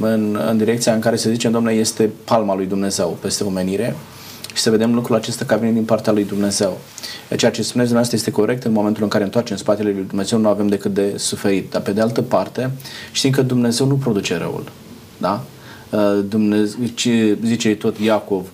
în, 0.00 0.38
în 0.48 0.56
direcția 0.56 0.94
în 0.94 1.00
care 1.00 1.16
să 1.16 1.30
zicem, 1.30 1.50
domnule, 1.50 1.74
este 1.74 2.10
palma 2.24 2.54
lui 2.54 2.66
Dumnezeu 2.66 3.18
peste 3.20 3.44
omenire 3.44 3.96
și 4.54 4.62
să 4.62 4.70
vedem 4.70 4.94
lucrul 4.94 5.16
acesta 5.16 5.44
ca 5.44 5.56
vine 5.56 5.72
din 5.72 5.84
partea 5.84 6.12
lui 6.12 6.24
Dumnezeu. 6.24 6.78
Ceea 7.36 7.50
ce 7.50 7.62
spuneți 7.62 7.90
dumneavoastră 7.90 8.16
este 8.16 8.30
corect 8.30 8.62
în 8.62 8.72
momentul 8.72 9.02
în 9.02 9.08
care 9.08 9.24
întoarcem 9.24 9.56
spatele 9.56 9.90
lui 9.90 10.04
Dumnezeu, 10.08 10.38
nu 10.38 10.48
avem 10.48 10.66
decât 10.66 10.94
de 10.94 11.12
suferit. 11.16 11.70
Dar 11.70 11.82
pe 11.82 11.92
de 11.92 12.00
altă 12.00 12.22
parte, 12.22 12.70
știm 13.12 13.30
că 13.30 13.42
Dumnezeu 13.42 13.86
nu 13.86 13.94
produce 13.94 14.36
răul. 14.36 14.64
Da? 15.18 15.44
Uh, 15.90 16.24
Dumnezeu, 16.28 16.78
ce 16.94 17.38
zice 17.44 17.74
tot 17.74 17.98
Iacov, 17.98 18.40
uh, 18.40 18.48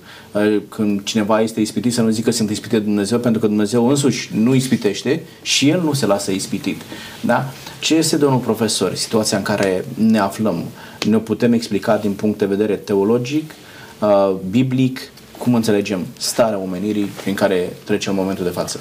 când 0.68 1.04
cineva 1.04 1.40
este 1.40 1.60
ispitit 1.60 1.92
să 1.92 2.02
nu 2.02 2.10
zică 2.10 2.30
sunt 2.30 2.50
ispitit 2.50 2.78
de 2.78 2.84
Dumnezeu, 2.84 3.18
pentru 3.18 3.40
că 3.40 3.46
Dumnezeu 3.46 3.88
însuși 3.88 4.30
nu 4.32 4.54
ispitește 4.54 5.22
și 5.42 5.68
El 5.68 5.80
nu 5.80 5.92
se 5.92 6.06
lasă 6.06 6.30
ispitit. 6.30 6.80
Da? 7.20 7.44
Ce 7.80 7.94
este, 7.94 8.16
domnul 8.16 8.38
profesor, 8.38 8.94
situația 8.94 9.36
în 9.36 9.42
care 9.42 9.84
ne 9.94 10.18
aflăm? 10.18 10.64
Ne 11.08 11.16
putem 11.16 11.52
explica 11.52 11.96
din 11.96 12.12
punct 12.12 12.38
de 12.38 12.46
vedere 12.46 12.74
teologic, 12.74 13.54
uh, 13.98 14.34
biblic, 14.50 15.00
cum 15.38 15.54
înțelegem 15.54 16.06
starea 16.18 16.58
omenirii 16.58 17.10
prin 17.22 17.34
care 17.34 17.72
trece 17.84 18.08
în 18.08 18.14
momentul 18.14 18.44
de 18.44 18.50
față? 18.50 18.80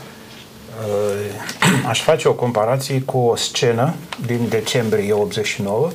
Aș 1.87 2.01
face 2.01 2.27
o 2.27 2.33
comparație 2.33 3.01
cu 3.01 3.17
o 3.17 3.35
scenă 3.35 3.93
din 4.25 4.39
decembrie 4.49 5.13
89 5.13 5.89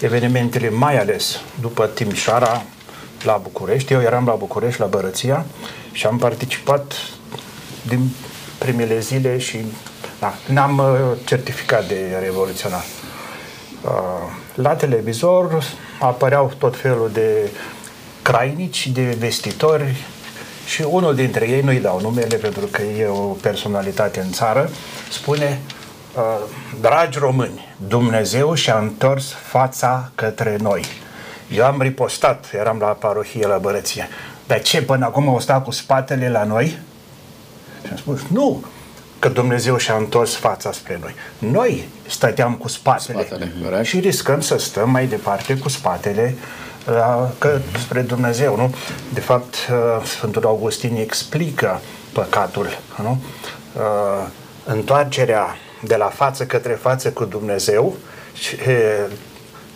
evenimentele, 0.00 0.70
mai 0.70 0.98
ales 0.98 1.40
după 1.60 1.86
Timișoara, 1.86 2.62
la 3.26 3.40
București. 3.42 3.92
Eu 3.92 4.00
eram 4.00 4.26
la 4.26 4.34
București, 4.34 4.80
la 4.80 4.86
Bărăția 4.86 5.44
și 5.92 6.06
am 6.06 6.18
participat 6.18 6.94
din 7.82 8.10
primele 8.58 8.98
zile 8.98 9.38
și 9.38 9.58
da, 10.20 10.34
n-am 10.46 10.78
uh, 10.78 11.18
certificat 11.24 11.88
de 11.88 12.18
revoluționar. 12.22 12.84
Uh, 13.84 13.90
la 14.54 14.74
televizor 14.74 15.64
apăreau 16.00 16.52
tot 16.58 16.76
felul 16.76 17.10
de 17.12 17.50
crainici, 18.22 18.88
de 18.88 19.16
vestitori 19.18 19.96
și 20.66 20.84
unul 20.88 21.14
dintre 21.14 21.48
ei, 21.48 21.60
nu-i 21.60 21.80
dau 21.80 22.00
numele 22.00 22.36
pentru 22.36 22.66
că 22.66 22.82
e 22.82 23.06
o 23.06 23.36
personalitate 23.40 24.20
în 24.20 24.30
țară, 24.30 24.70
spune 25.10 25.60
Uh, 26.16 26.22
dragi 26.80 27.18
români, 27.18 27.74
Dumnezeu 27.88 28.54
și-a 28.54 28.78
întors 28.78 29.32
fața 29.32 30.10
către 30.14 30.56
noi. 30.60 30.84
Eu 31.50 31.64
am 31.64 31.80
ripostat, 31.80 32.50
eram 32.54 32.78
la 32.78 32.86
parohie 32.86 33.46
la 33.46 33.56
Bărăție. 33.56 34.08
Dar 34.46 34.62
ce, 34.62 34.82
până 34.82 35.04
acum 35.04 35.28
au 35.28 35.40
stat 35.40 35.64
cu 35.64 35.70
spatele 35.70 36.30
la 36.30 36.44
noi? 36.44 36.78
Și 37.84 37.90
am 37.90 37.96
spus, 37.96 38.20
nu, 38.30 38.64
că 39.18 39.28
Dumnezeu 39.28 39.76
și-a 39.76 39.94
întors 39.94 40.34
fața 40.34 40.72
spre 40.72 40.98
noi. 41.00 41.14
Noi 41.52 41.88
stăteam 42.08 42.54
cu 42.54 42.68
spatele, 42.68 43.24
spatele 43.24 43.82
și 43.82 43.98
riscăm 44.00 44.40
să 44.40 44.58
stăm 44.58 44.90
mai 44.90 45.06
departe 45.06 45.56
cu 45.56 45.68
spatele 45.68 46.34
la, 46.84 47.30
că, 47.38 47.58
spre 47.78 48.00
Dumnezeu, 48.00 48.56
nu? 48.56 48.74
De 49.12 49.20
fapt, 49.20 49.54
uh, 49.54 50.06
Sfântul 50.06 50.44
Augustin 50.44 50.96
explică 50.96 51.80
păcatul, 52.12 52.78
nu? 53.02 53.22
Uh, 53.72 54.26
întoarcerea 54.64 55.56
de 55.82 55.96
la 55.96 56.06
față 56.06 56.46
către 56.46 56.72
față 56.72 57.10
cu 57.10 57.24
Dumnezeu 57.24 57.96
și 58.32 58.54
e, 58.54 59.08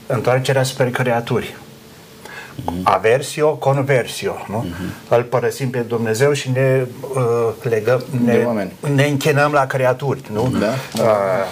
întoarcerea 0.08 0.62
spre 0.62 0.90
creaturi. 0.90 1.56
Uh-huh. 1.56 2.82
Aversio, 2.82 3.48
conversio. 3.54 4.44
Nu? 4.48 4.66
Uh-huh. 4.66 5.08
Îl 5.08 5.22
părăsim 5.22 5.70
pe 5.70 5.78
Dumnezeu 5.78 6.32
și 6.32 6.50
ne 6.50 6.86
uh, 7.14 7.48
legăm, 7.62 8.04
ne, 8.24 8.46
ne 8.94 9.04
închinăm 9.04 9.52
la 9.52 9.66
creaturi. 9.66 10.20
Nu? 10.32 10.52
Da. 10.60 11.02
Uh, 11.02 11.44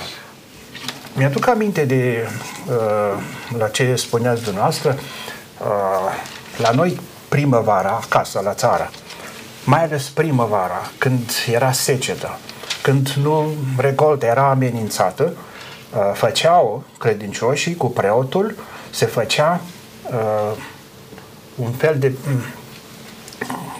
mi-aduc 1.12 1.48
aminte 1.48 1.84
de 1.84 2.28
uh, 2.68 3.22
la 3.58 3.68
ce 3.68 3.94
spuneați 3.94 4.42
dumneavoastră. 4.42 4.98
Uh, 5.60 5.66
la 6.56 6.70
noi 6.70 7.00
primăvara, 7.28 8.00
acasă, 8.02 8.40
la 8.44 8.54
țară, 8.54 8.90
mai 9.64 9.82
ales 9.82 10.08
primăvara, 10.08 10.90
când 10.98 11.30
era 11.52 11.72
secetă, 11.72 12.38
când 12.82 13.08
nu 13.22 13.54
recolta 13.76 14.26
era 14.26 14.50
amenințată, 14.50 15.32
uh, 15.32 15.55
făceau 16.12 16.84
credincioșii 16.98 17.76
cu 17.76 17.86
preotul, 17.86 18.54
se 18.90 19.06
făcea 19.06 19.60
uh, 20.10 20.56
un 21.54 21.72
fel 21.72 21.98
de 21.98 22.12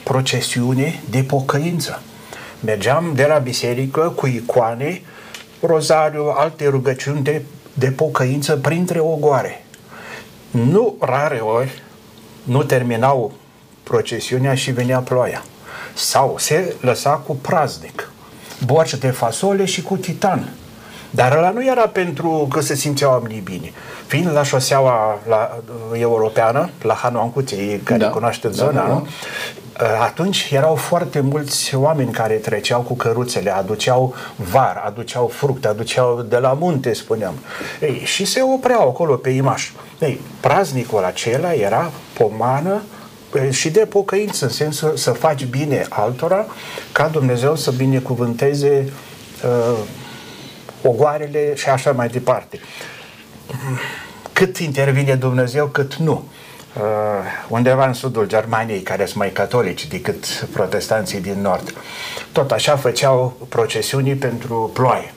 procesiune 0.04 1.00
de 1.10 1.22
pocăință. 1.22 2.02
Mergeam 2.60 3.12
de 3.14 3.26
la 3.26 3.38
biserică 3.38 4.12
cu 4.16 4.26
icoane, 4.26 5.02
rozariu, 5.60 6.32
alte 6.36 6.68
rugăciuni 6.68 7.22
de, 7.22 7.42
de 7.74 7.90
pocăință 7.90 8.56
printre 8.56 9.00
ogoare. 9.00 9.64
Nu 10.50 10.96
rare 11.00 11.38
ori 11.38 11.82
nu 12.42 12.62
terminau 12.62 13.32
procesiunea 13.82 14.54
și 14.54 14.70
venea 14.70 14.98
ploaia. 14.98 15.44
Sau 15.94 16.34
se 16.38 16.74
lăsa 16.80 17.10
cu 17.10 17.36
praznic, 17.36 18.10
borș 18.64 18.92
de 18.92 19.10
fasole 19.10 19.64
și 19.64 19.82
cu 19.82 19.96
titan. 19.96 20.52
Dar 21.10 21.36
ăla 21.36 21.50
nu 21.50 21.66
era 21.66 21.88
pentru 21.88 22.48
că 22.50 22.60
se 22.60 22.74
simțeau 22.74 23.10
oamenii 23.10 23.40
bine. 23.40 23.72
Fiind 24.06 24.32
la 24.32 24.42
șoseaua 24.42 25.18
la, 25.28 25.58
uh, 25.92 26.00
europeană, 26.00 26.70
la 26.82 26.94
Hanoancuței, 26.94 27.80
care 27.84 27.98
da. 27.98 28.08
cunoașteți 28.08 28.56
zona, 28.56 28.72
da, 28.72 28.80
da, 28.80 28.86
da. 28.86 28.92
nu? 28.92 29.06
atunci 30.00 30.48
erau 30.52 30.74
foarte 30.74 31.20
mulți 31.20 31.74
oameni 31.74 32.10
care 32.10 32.34
treceau 32.34 32.80
cu 32.80 32.94
căruțele, 32.94 33.56
aduceau 33.56 34.14
var, 34.36 34.82
aduceau 34.86 35.26
fructe, 35.26 35.68
aduceau 35.68 36.22
de 36.28 36.36
la 36.36 36.52
munte, 36.52 36.92
spuneam. 36.92 37.34
Ei, 37.80 38.02
și 38.04 38.24
se 38.24 38.40
opreau 38.54 38.88
acolo 38.88 39.14
pe 39.14 39.30
imaș. 39.30 39.70
Ei, 39.98 40.20
praznicul 40.40 41.04
acela 41.04 41.54
era 41.54 41.90
pomană 42.18 42.82
și 43.50 43.70
de 43.70 43.86
pocăință, 43.88 44.44
în 44.44 44.50
sensul 44.50 44.96
să 44.96 45.10
faci 45.10 45.44
bine 45.44 45.86
altora, 45.88 46.46
ca 46.92 47.08
Dumnezeu 47.08 47.56
să 47.56 47.70
binecuvânteze 47.70 48.92
uh, 49.44 49.78
ogoarele 50.86 51.54
și 51.54 51.68
așa 51.68 51.92
mai 51.92 52.08
departe. 52.08 52.60
Cât 54.32 54.58
intervine 54.58 55.14
Dumnezeu, 55.14 55.66
cât 55.66 55.94
nu. 55.94 56.28
Uh, 56.76 56.82
undeva 57.48 57.86
în 57.86 57.92
sudul 57.92 58.26
Germaniei, 58.26 58.80
care 58.80 59.04
sunt 59.04 59.16
mai 59.16 59.30
catolici 59.30 59.86
decât 59.86 60.46
protestanții 60.52 61.20
din 61.20 61.40
nord, 61.40 61.74
tot 62.32 62.50
așa 62.50 62.76
făceau 62.76 63.46
procesiuni 63.48 64.14
pentru 64.14 64.70
ploaie. 64.74 65.14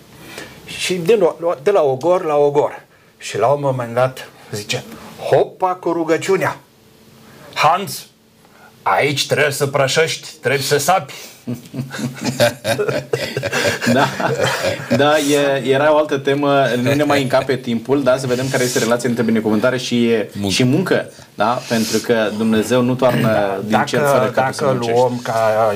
Și 0.66 0.94
de 0.94 1.16
la, 1.16 1.58
de 1.64 1.72
la 1.72 1.82
ogor 1.82 2.24
la 2.24 2.36
ogor. 2.36 2.82
Și 3.18 3.38
la 3.38 3.48
un 3.48 3.62
moment 3.62 3.94
dat 3.94 4.30
zice, 4.52 4.84
hopa 5.30 5.76
cu 5.76 5.92
rugăciunea. 5.92 6.58
Hans, 7.54 8.08
aici 8.82 9.28
trebuie 9.28 9.52
să 9.52 9.68
prășești, 9.68 10.28
trebuie 10.42 10.62
să 10.62 10.78
sapi. 10.78 11.14
da, 13.94 14.08
da 14.98 15.18
e, 15.18 15.70
era 15.70 15.94
o 15.94 15.98
altă 15.98 16.18
temă, 16.18 16.64
nu 16.82 16.94
ne 16.94 17.04
mai 17.04 17.22
încape 17.22 17.56
timpul, 17.56 18.04
da, 18.04 18.18
să 18.18 18.28
vedem 18.28 18.50
care 18.50 18.64
este 18.64 18.80
relația 18.80 19.10
între 19.10 19.24
binecuvântare 19.24 19.78
și, 19.78 20.10
muncă. 20.34 20.54
și 20.54 20.64
muncă, 20.64 21.10
da, 21.36 21.62
pentru 21.70 21.98
că 21.98 22.30
Dumnezeu 22.38 22.82
nu 22.82 22.96
toarnă 22.96 23.28
da, 23.28 23.60
din 23.62 23.72
dacă, 23.72 23.86
cer 23.86 24.00
fără 24.00 24.26
că 24.26 24.42
Dacă 24.42 24.78
luăm 24.80 25.20
ca 25.24 25.74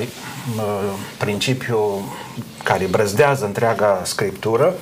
principiu 1.18 1.78
care 2.62 2.84
brăzdează 2.84 3.44
întreaga 3.44 4.00
Scriptură, 4.04 4.74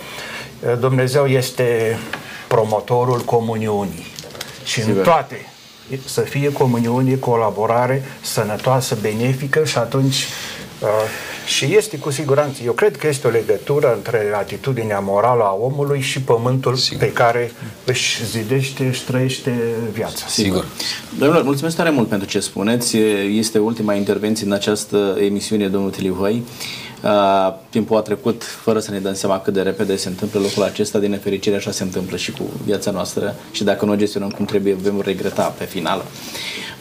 Dumnezeu 0.80 1.26
este 1.26 1.98
promotorul 2.46 3.20
comuniunii. 3.20 4.06
Și 4.64 4.80
Sigur. 4.80 4.96
în 4.96 5.02
toate 5.02 5.46
să 6.04 6.20
fie 6.20 6.52
comuniune, 6.52 7.14
colaborare 7.14 8.04
sănătoasă, 8.20 8.96
benefică 9.00 9.64
și 9.64 9.78
atunci 9.78 10.14
uh, 10.14 10.51
și 11.46 11.76
este 11.76 11.98
cu 11.98 12.10
siguranță, 12.10 12.62
eu 12.64 12.72
cred 12.72 12.96
că 12.96 13.06
este 13.06 13.26
o 13.26 13.30
legătură 13.30 13.92
între 13.96 14.32
atitudinea 14.34 14.98
morală 14.98 15.42
a 15.42 15.58
omului 15.60 16.00
și 16.00 16.20
pământul 16.20 16.74
Sigur. 16.74 16.98
pe 16.98 17.12
care 17.12 17.52
își 17.84 18.26
zidește, 18.26 18.84
își 18.84 19.04
trăiește 19.04 19.58
viața. 19.92 20.26
Sigur. 20.26 20.66
Domnilor, 21.18 21.42
mulțumesc 21.42 21.76
tare 21.76 21.90
mult 21.90 22.08
pentru 22.08 22.28
ce 22.28 22.40
spuneți. 22.40 22.96
Este 23.36 23.58
ultima 23.58 23.94
intervenție 23.94 24.46
în 24.46 24.52
această 24.52 25.16
emisiune, 25.20 25.68
domnul 25.68 25.90
Tilivoi. 25.90 26.44
Uh, 27.02 27.54
timpul 27.68 27.96
a 27.96 28.00
trecut 28.00 28.42
fără 28.44 28.78
să 28.78 28.90
ne 28.90 28.98
dăm 28.98 29.14
seama 29.14 29.40
cât 29.40 29.52
de 29.52 29.62
repede 29.62 29.96
se 29.96 30.08
întâmplă 30.08 30.40
lucrul 30.40 30.62
acesta. 30.62 30.98
Din 30.98 31.10
nefericire 31.10 31.56
așa 31.56 31.70
se 31.70 31.82
întâmplă 31.82 32.16
și 32.16 32.30
cu 32.32 32.42
viața 32.64 32.90
noastră 32.90 33.34
și 33.50 33.64
dacă 33.64 33.84
nu 33.84 33.92
o 33.92 33.96
gestionăm 33.96 34.30
cum 34.30 34.44
trebuie, 34.44 34.74
vom 34.74 35.00
regreta 35.00 35.54
pe 35.58 35.64
final. 35.64 36.04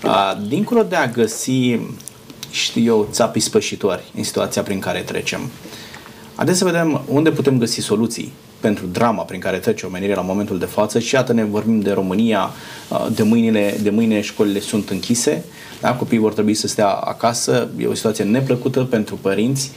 Uh, 0.04 0.38
dincolo 0.48 0.84
de 0.84 0.96
a 0.96 1.08
găsi, 1.08 1.80
știu 2.52 2.84
eu, 2.84 3.08
țapii 3.12 3.42
spășitori 3.42 4.04
în 4.16 4.24
situația 4.24 4.62
prin 4.62 4.80
care 4.80 5.00
trecem, 5.00 5.40
haideți 6.36 6.58
să 6.58 6.66
vedem 6.66 7.02
unde 7.08 7.32
putem 7.32 7.58
găsi 7.58 7.80
soluții 7.80 8.34
pentru 8.60 8.86
drama 8.86 9.24
prin 9.24 9.40
care 9.40 9.58
trece 9.58 9.86
omenirea 9.86 10.16
la 10.16 10.22
momentul 10.22 10.60
de 10.60 10.66
față 10.66 11.00
și 11.00 11.14
iată 11.14 11.34
ne 11.34 11.44
vorbim 11.44 11.80
de 11.80 11.92
România, 11.92 12.50
uh, 12.90 13.08
de 13.16 13.24
mâinile, 13.24 13.78
de 13.82 13.90
mâine 13.90 14.22
școlile 14.22 14.60
sunt 14.60 14.90
închise, 14.90 15.44
da? 15.82 15.94
Copiii 15.94 16.22
vor 16.22 16.34
trebui 16.34 16.54
să 16.54 16.68
stea 16.68 16.88
acasă, 16.88 17.70
e 17.78 17.86
o 17.86 17.94
situație 17.94 18.24
neplăcută 18.24 18.80
pentru 18.80 19.16
părinți 19.22 19.72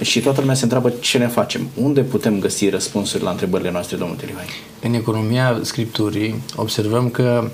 și 0.00 0.20
toată 0.20 0.40
lumea 0.40 0.54
se 0.54 0.62
întreabă 0.62 0.92
ce 1.00 1.18
ne 1.18 1.26
facem. 1.26 1.68
Unde 1.74 2.00
putem 2.00 2.38
găsi 2.38 2.68
răspunsuri 2.68 3.22
la 3.22 3.30
întrebările 3.30 3.70
noastre, 3.70 3.96
domnul 3.96 4.16
Tilivai? 4.16 4.44
În 4.82 4.94
economia 4.94 5.60
Scripturii 5.62 6.42
observăm 6.56 7.08
că 7.08 7.50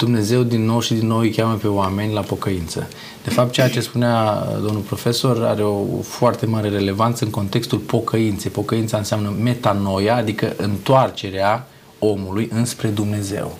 Dumnezeu 0.00 0.42
din 0.42 0.64
nou 0.64 0.80
și 0.80 0.94
din 0.94 1.06
nou 1.06 1.18
îi 1.18 1.30
cheamă 1.30 1.54
pe 1.54 1.66
oameni 1.66 2.12
la 2.12 2.20
pocăință. 2.20 2.88
De 3.24 3.30
fapt, 3.30 3.52
ceea 3.52 3.70
ce 3.70 3.80
spunea 3.80 4.46
domnul 4.52 4.82
profesor 4.86 5.44
are 5.44 5.62
o 5.62 6.00
foarte 6.02 6.46
mare 6.46 6.68
relevanță 6.68 7.24
în 7.24 7.30
contextul 7.30 7.78
pocăinței. 7.78 8.50
Pocăința 8.50 8.96
înseamnă 8.96 9.34
metanoia, 9.42 10.16
adică 10.16 10.52
întoarcerea 10.56 11.66
omului 11.98 12.48
înspre 12.52 12.88
Dumnezeu. 12.88 13.56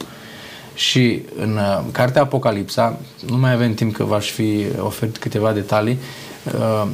Și 0.75 1.23
în 1.39 1.57
uh, 1.57 1.85
cartea 1.93 2.23
Apocalipsa, 2.23 2.99
nu 3.29 3.37
mai 3.37 3.53
avem 3.53 3.75
timp 3.75 3.95
că 3.95 4.05
v-aș 4.05 4.31
fi 4.31 4.67
oferit 4.79 5.19
câteva 5.19 5.53
detalii, 5.53 5.99
uh, 6.55 6.87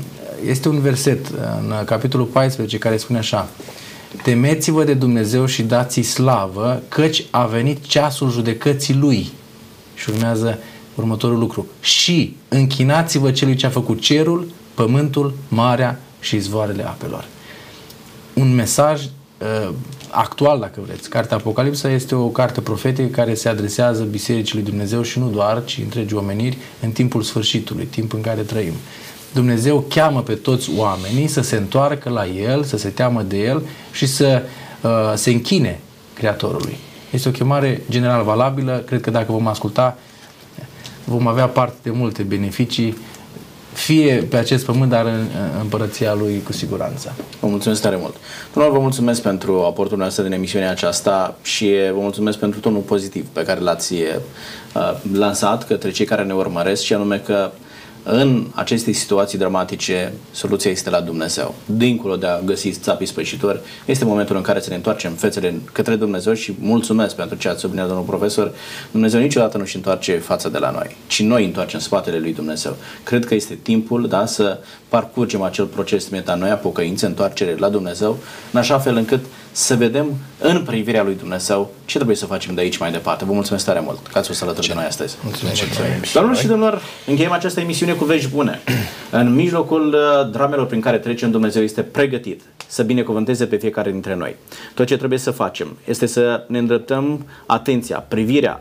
este 0.46 0.68
un 0.68 0.80
verset 0.80 1.26
în 1.60 1.84
capitolul 1.84 2.26
14 2.26 2.78
care 2.78 2.96
spune 2.96 3.18
așa 3.18 3.48
Temeți-vă 4.22 4.84
de 4.84 4.94
Dumnezeu 4.94 5.46
și 5.46 5.62
dați 5.62 6.00
slavă, 6.00 6.82
căci 6.88 7.24
a 7.30 7.44
venit 7.44 7.84
ceasul 7.84 8.30
judecății 8.30 8.94
Lui. 8.94 9.28
Și 9.94 10.10
urmează 10.10 10.58
următorul 10.94 11.38
lucru. 11.38 11.66
Și 11.80 12.36
închinați-vă 12.48 13.30
celui 13.30 13.54
ce 13.54 13.66
a 13.66 13.70
făcut 13.70 14.00
cerul, 14.00 14.46
pământul, 14.74 15.34
marea 15.48 16.00
și 16.20 16.36
izvoarele 16.36 16.86
apelor. 16.86 17.24
Un 18.34 18.54
mesaj 18.54 19.04
uh, 19.04 19.70
actual, 20.10 20.60
dacă 20.60 20.80
vreți. 20.86 21.08
Cartea 21.08 21.36
Apocalipsa 21.36 21.90
este 21.90 22.14
o 22.14 22.28
carte 22.28 22.60
profetică 22.60 23.08
care 23.08 23.34
se 23.34 23.48
adresează 23.48 24.02
Bisericii 24.02 24.54
lui 24.54 24.64
Dumnezeu 24.64 25.02
și 25.02 25.18
nu 25.18 25.28
doar, 25.28 25.64
ci 25.64 25.78
întregi 25.82 26.14
omeniri 26.14 26.58
în 26.80 26.90
timpul 26.90 27.22
sfârșitului, 27.22 27.84
timp 27.84 28.12
în 28.12 28.20
care 28.20 28.40
trăim. 28.40 28.72
Dumnezeu 29.36 29.84
cheamă 29.88 30.22
pe 30.22 30.34
toți 30.34 30.70
oamenii 30.76 31.26
să 31.26 31.40
se 31.40 31.56
întoarcă 31.56 32.10
la 32.10 32.26
El, 32.26 32.64
să 32.64 32.76
se 32.76 32.88
teamă 32.88 33.22
de 33.22 33.36
El 33.36 33.62
și 33.92 34.06
să 34.06 34.42
uh, 34.80 34.90
se 35.14 35.30
închine 35.30 35.80
Creatorului. 36.14 36.76
Este 37.10 37.28
o 37.28 37.30
chemare 37.30 37.82
general 37.90 38.24
valabilă. 38.24 38.82
Cred 38.86 39.00
că 39.00 39.10
dacă 39.10 39.32
vom 39.32 39.46
asculta, 39.46 39.98
vom 41.04 41.26
avea 41.26 41.46
parte 41.46 41.76
de 41.82 41.90
multe 41.90 42.22
beneficii 42.22 42.96
fie 43.72 44.26
pe 44.30 44.36
acest 44.36 44.64
pământ, 44.64 44.90
dar 44.90 45.06
în 45.06 45.26
împărăția 45.60 46.14
lui 46.14 46.42
cu 46.42 46.52
siguranță. 46.52 47.14
Vă 47.40 47.46
mulțumesc 47.46 47.82
tare 47.82 47.96
mult. 47.96 48.14
Domnul, 48.54 48.72
vă 48.72 48.78
mulțumesc 48.78 49.22
pentru 49.22 49.62
aportul 49.64 49.98
nostru 49.98 50.22
din 50.22 50.32
emisiunea 50.32 50.70
aceasta 50.70 51.36
și 51.42 51.74
vă 51.92 52.00
mulțumesc 52.00 52.38
pentru 52.38 52.60
tonul 52.60 52.80
pozitiv 52.80 53.26
pe 53.32 53.42
care 53.42 53.60
l-ați 53.60 53.92
uh, 53.92 55.00
lansat 55.12 55.66
către 55.66 55.90
cei 55.90 56.06
care 56.06 56.22
ne 56.22 56.34
urmăresc 56.34 56.82
și 56.82 56.94
anume 56.94 57.18
că 57.18 57.50
în 58.08 58.46
aceste 58.54 58.92
situații 58.92 59.38
dramatice, 59.38 60.12
soluția 60.30 60.70
este 60.70 60.90
la 60.90 61.00
Dumnezeu. 61.00 61.54
Dincolo 61.64 62.16
de 62.16 62.26
a 62.26 62.40
găsi 62.40 62.70
țapii 62.70 63.06
spășitori, 63.06 63.60
este 63.86 64.04
momentul 64.04 64.36
în 64.36 64.42
care 64.42 64.60
să 64.60 64.68
ne 64.70 64.74
întoarcem 64.74 65.12
fețele 65.12 65.60
către 65.72 65.96
Dumnezeu 65.96 66.32
și 66.32 66.54
mulțumesc 66.60 67.14
pentru 67.14 67.36
ce 67.36 67.48
ați 67.48 67.60
subliniat, 67.60 67.86
domnul 67.86 68.06
profesor. 68.06 68.52
Dumnezeu 68.90 69.20
niciodată 69.20 69.56
nu 69.56 69.62
își 69.62 69.76
întoarce 69.76 70.18
fața 70.18 70.48
de 70.48 70.58
la 70.58 70.70
noi, 70.70 70.96
ci 71.06 71.22
noi 71.22 71.44
întoarcem 71.44 71.80
spatele 71.80 72.18
lui 72.18 72.34
Dumnezeu. 72.34 72.76
Cred 73.02 73.24
că 73.24 73.34
este 73.34 73.58
timpul 73.62 74.08
da, 74.08 74.26
să 74.26 74.58
parcurgem 74.88 75.42
acel 75.42 75.64
proces 75.64 76.08
metanoia, 76.08 76.56
pocăință, 76.56 77.06
întoarcere 77.06 77.54
la 77.58 77.68
Dumnezeu, 77.68 78.18
în 78.52 78.58
așa 78.60 78.78
fel 78.78 78.96
încât 78.96 79.24
să 79.56 79.76
vedem 79.76 80.14
în 80.40 80.62
privirea 80.62 81.02
lui 81.02 81.14
Dumnezeu 81.14 81.72
ce 81.84 81.96
trebuie 81.96 82.16
să 82.16 82.26
facem 82.26 82.54
de 82.54 82.60
aici 82.60 82.76
mai 82.76 82.90
departe. 82.90 83.24
Vă 83.24 83.32
mulțumesc 83.32 83.64
tare 83.64 83.80
mult 83.80 84.06
că 84.06 84.18
ați 84.18 84.28
fost 84.28 84.42
alături 84.42 84.66
de 84.66 84.74
noi 84.74 84.84
astăzi. 84.84 85.16
Mulțumesc. 85.22 85.62
Doamnelor 86.12 86.40
și 86.40 86.46
domnilor, 86.46 86.82
încheiem 87.06 87.32
această 87.32 87.60
emisiune 87.60 87.92
cu 87.92 88.04
vești 88.04 88.30
bune. 88.30 88.60
În 89.10 89.34
mijlocul 89.34 89.94
uh, 89.94 90.30
dramelor 90.30 90.66
prin 90.66 90.80
care 90.80 90.98
trecem, 90.98 91.30
Dumnezeu 91.30 91.62
este 91.62 91.82
pregătit 91.82 92.42
să 92.66 92.82
binecuvânteze 92.82 93.46
pe 93.46 93.56
fiecare 93.56 93.90
dintre 93.90 94.14
noi. 94.14 94.36
Tot 94.74 94.86
ce 94.86 94.96
trebuie 94.96 95.18
să 95.18 95.30
facem 95.30 95.76
este 95.84 96.06
să 96.06 96.44
ne 96.48 96.58
îndreptăm 96.58 97.26
atenția, 97.46 97.98
privirea 98.08 98.60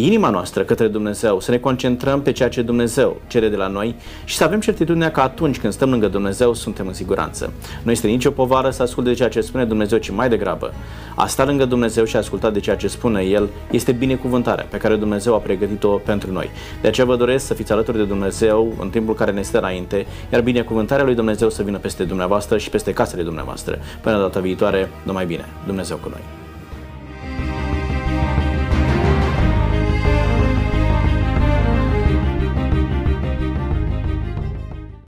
inima 0.00 0.30
noastră 0.30 0.62
către 0.62 0.86
Dumnezeu, 0.86 1.40
să 1.40 1.50
ne 1.50 1.58
concentrăm 1.58 2.22
pe 2.22 2.32
ceea 2.32 2.48
ce 2.48 2.62
Dumnezeu 2.62 3.20
cere 3.26 3.48
de 3.48 3.56
la 3.56 3.66
noi 3.66 3.94
și 4.24 4.36
să 4.36 4.44
avem 4.44 4.60
certitudinea 4.60 5.10
că 5.10 5.20
atunci 5.20 5.58
când 5.58 5.72
stăm 5.72 5.90
lângă 5.90 6.08
Dumnezeu 6.08 6.54
suntem 6.54 6.86
în 6.86 6.92
siguranță. 6.92 7.52
Nu 7.82 7.90
este 7.90 8.06
nicio 8.06 8.30
povară 8.30 8.70
să 8.70 8.82
asculte 8.82 9.08
de 9.08 9.14
ceea 9.14 9.28
ce 9.28 9.40
spune 9.40 9.64
Dumnezeu, 9.64 9.98
ci 9.98 10.10
mai 10.10 10.28
degrabă. 10.28 10.72
A 11.14 11.26
sta 11.26 11.44
lângă 11.44 11.64
Dumnezeu 11.64 12.04
și 12.04 12.16
a 12.16 12.18
asculta 12.18 12.50
de 12.50 12.60
ceea 12.60 12.76
ce 12.76 12.88
spune 12.88 13.22
El 13.22 13.48
este 13.70 13.92
binecuvântarea 13.92 14.66
pe 14.70 14.76
care 14.76 14.96
Dumnezeu 14.96 15.34
a 15.34 15.38
pregătit-o 15.38 15.88
pentru 15.88 16.32
noi. 16.32 16.50
De 16.80 16.88
aceea 16.88 17.06
vă 17.06 17.16
doresc 17.16 17.46
să 17.46 17.54
fiți 17.54 17.72
alături 17.72 17.96
de 17.96 18.04
Dumnezeu 18.04 18.74
în 18.80 18.90
timpul 18.90 19.14
care 19.14 19.30
ne 19.30 19.42
stă 19.42 19.58
înainte, 19.58 20.06
iar 20.32 20.40
binecuvântarea 20.40 21.04
lui 21.04 21.14
Dumnezeu 21.14 21.50
să 21.50 21.62
vină 21.62 21.78
peste 21.78 22.04
dumneavoastră 22.04 22.58
și 22.58 22.70
peste 22.70 22.92
casele 22.92 23.22
dumneavoastră. 23.22 23.78
Până 24.00 24.18
data 24.18 24.40
viitoare, 24.40 24.90
numai 25.02 25.26
bine. 25.26 25.44
Dumnezeu 25.66 25.96
cu 25.96 26.08
noi. 26.08 26.20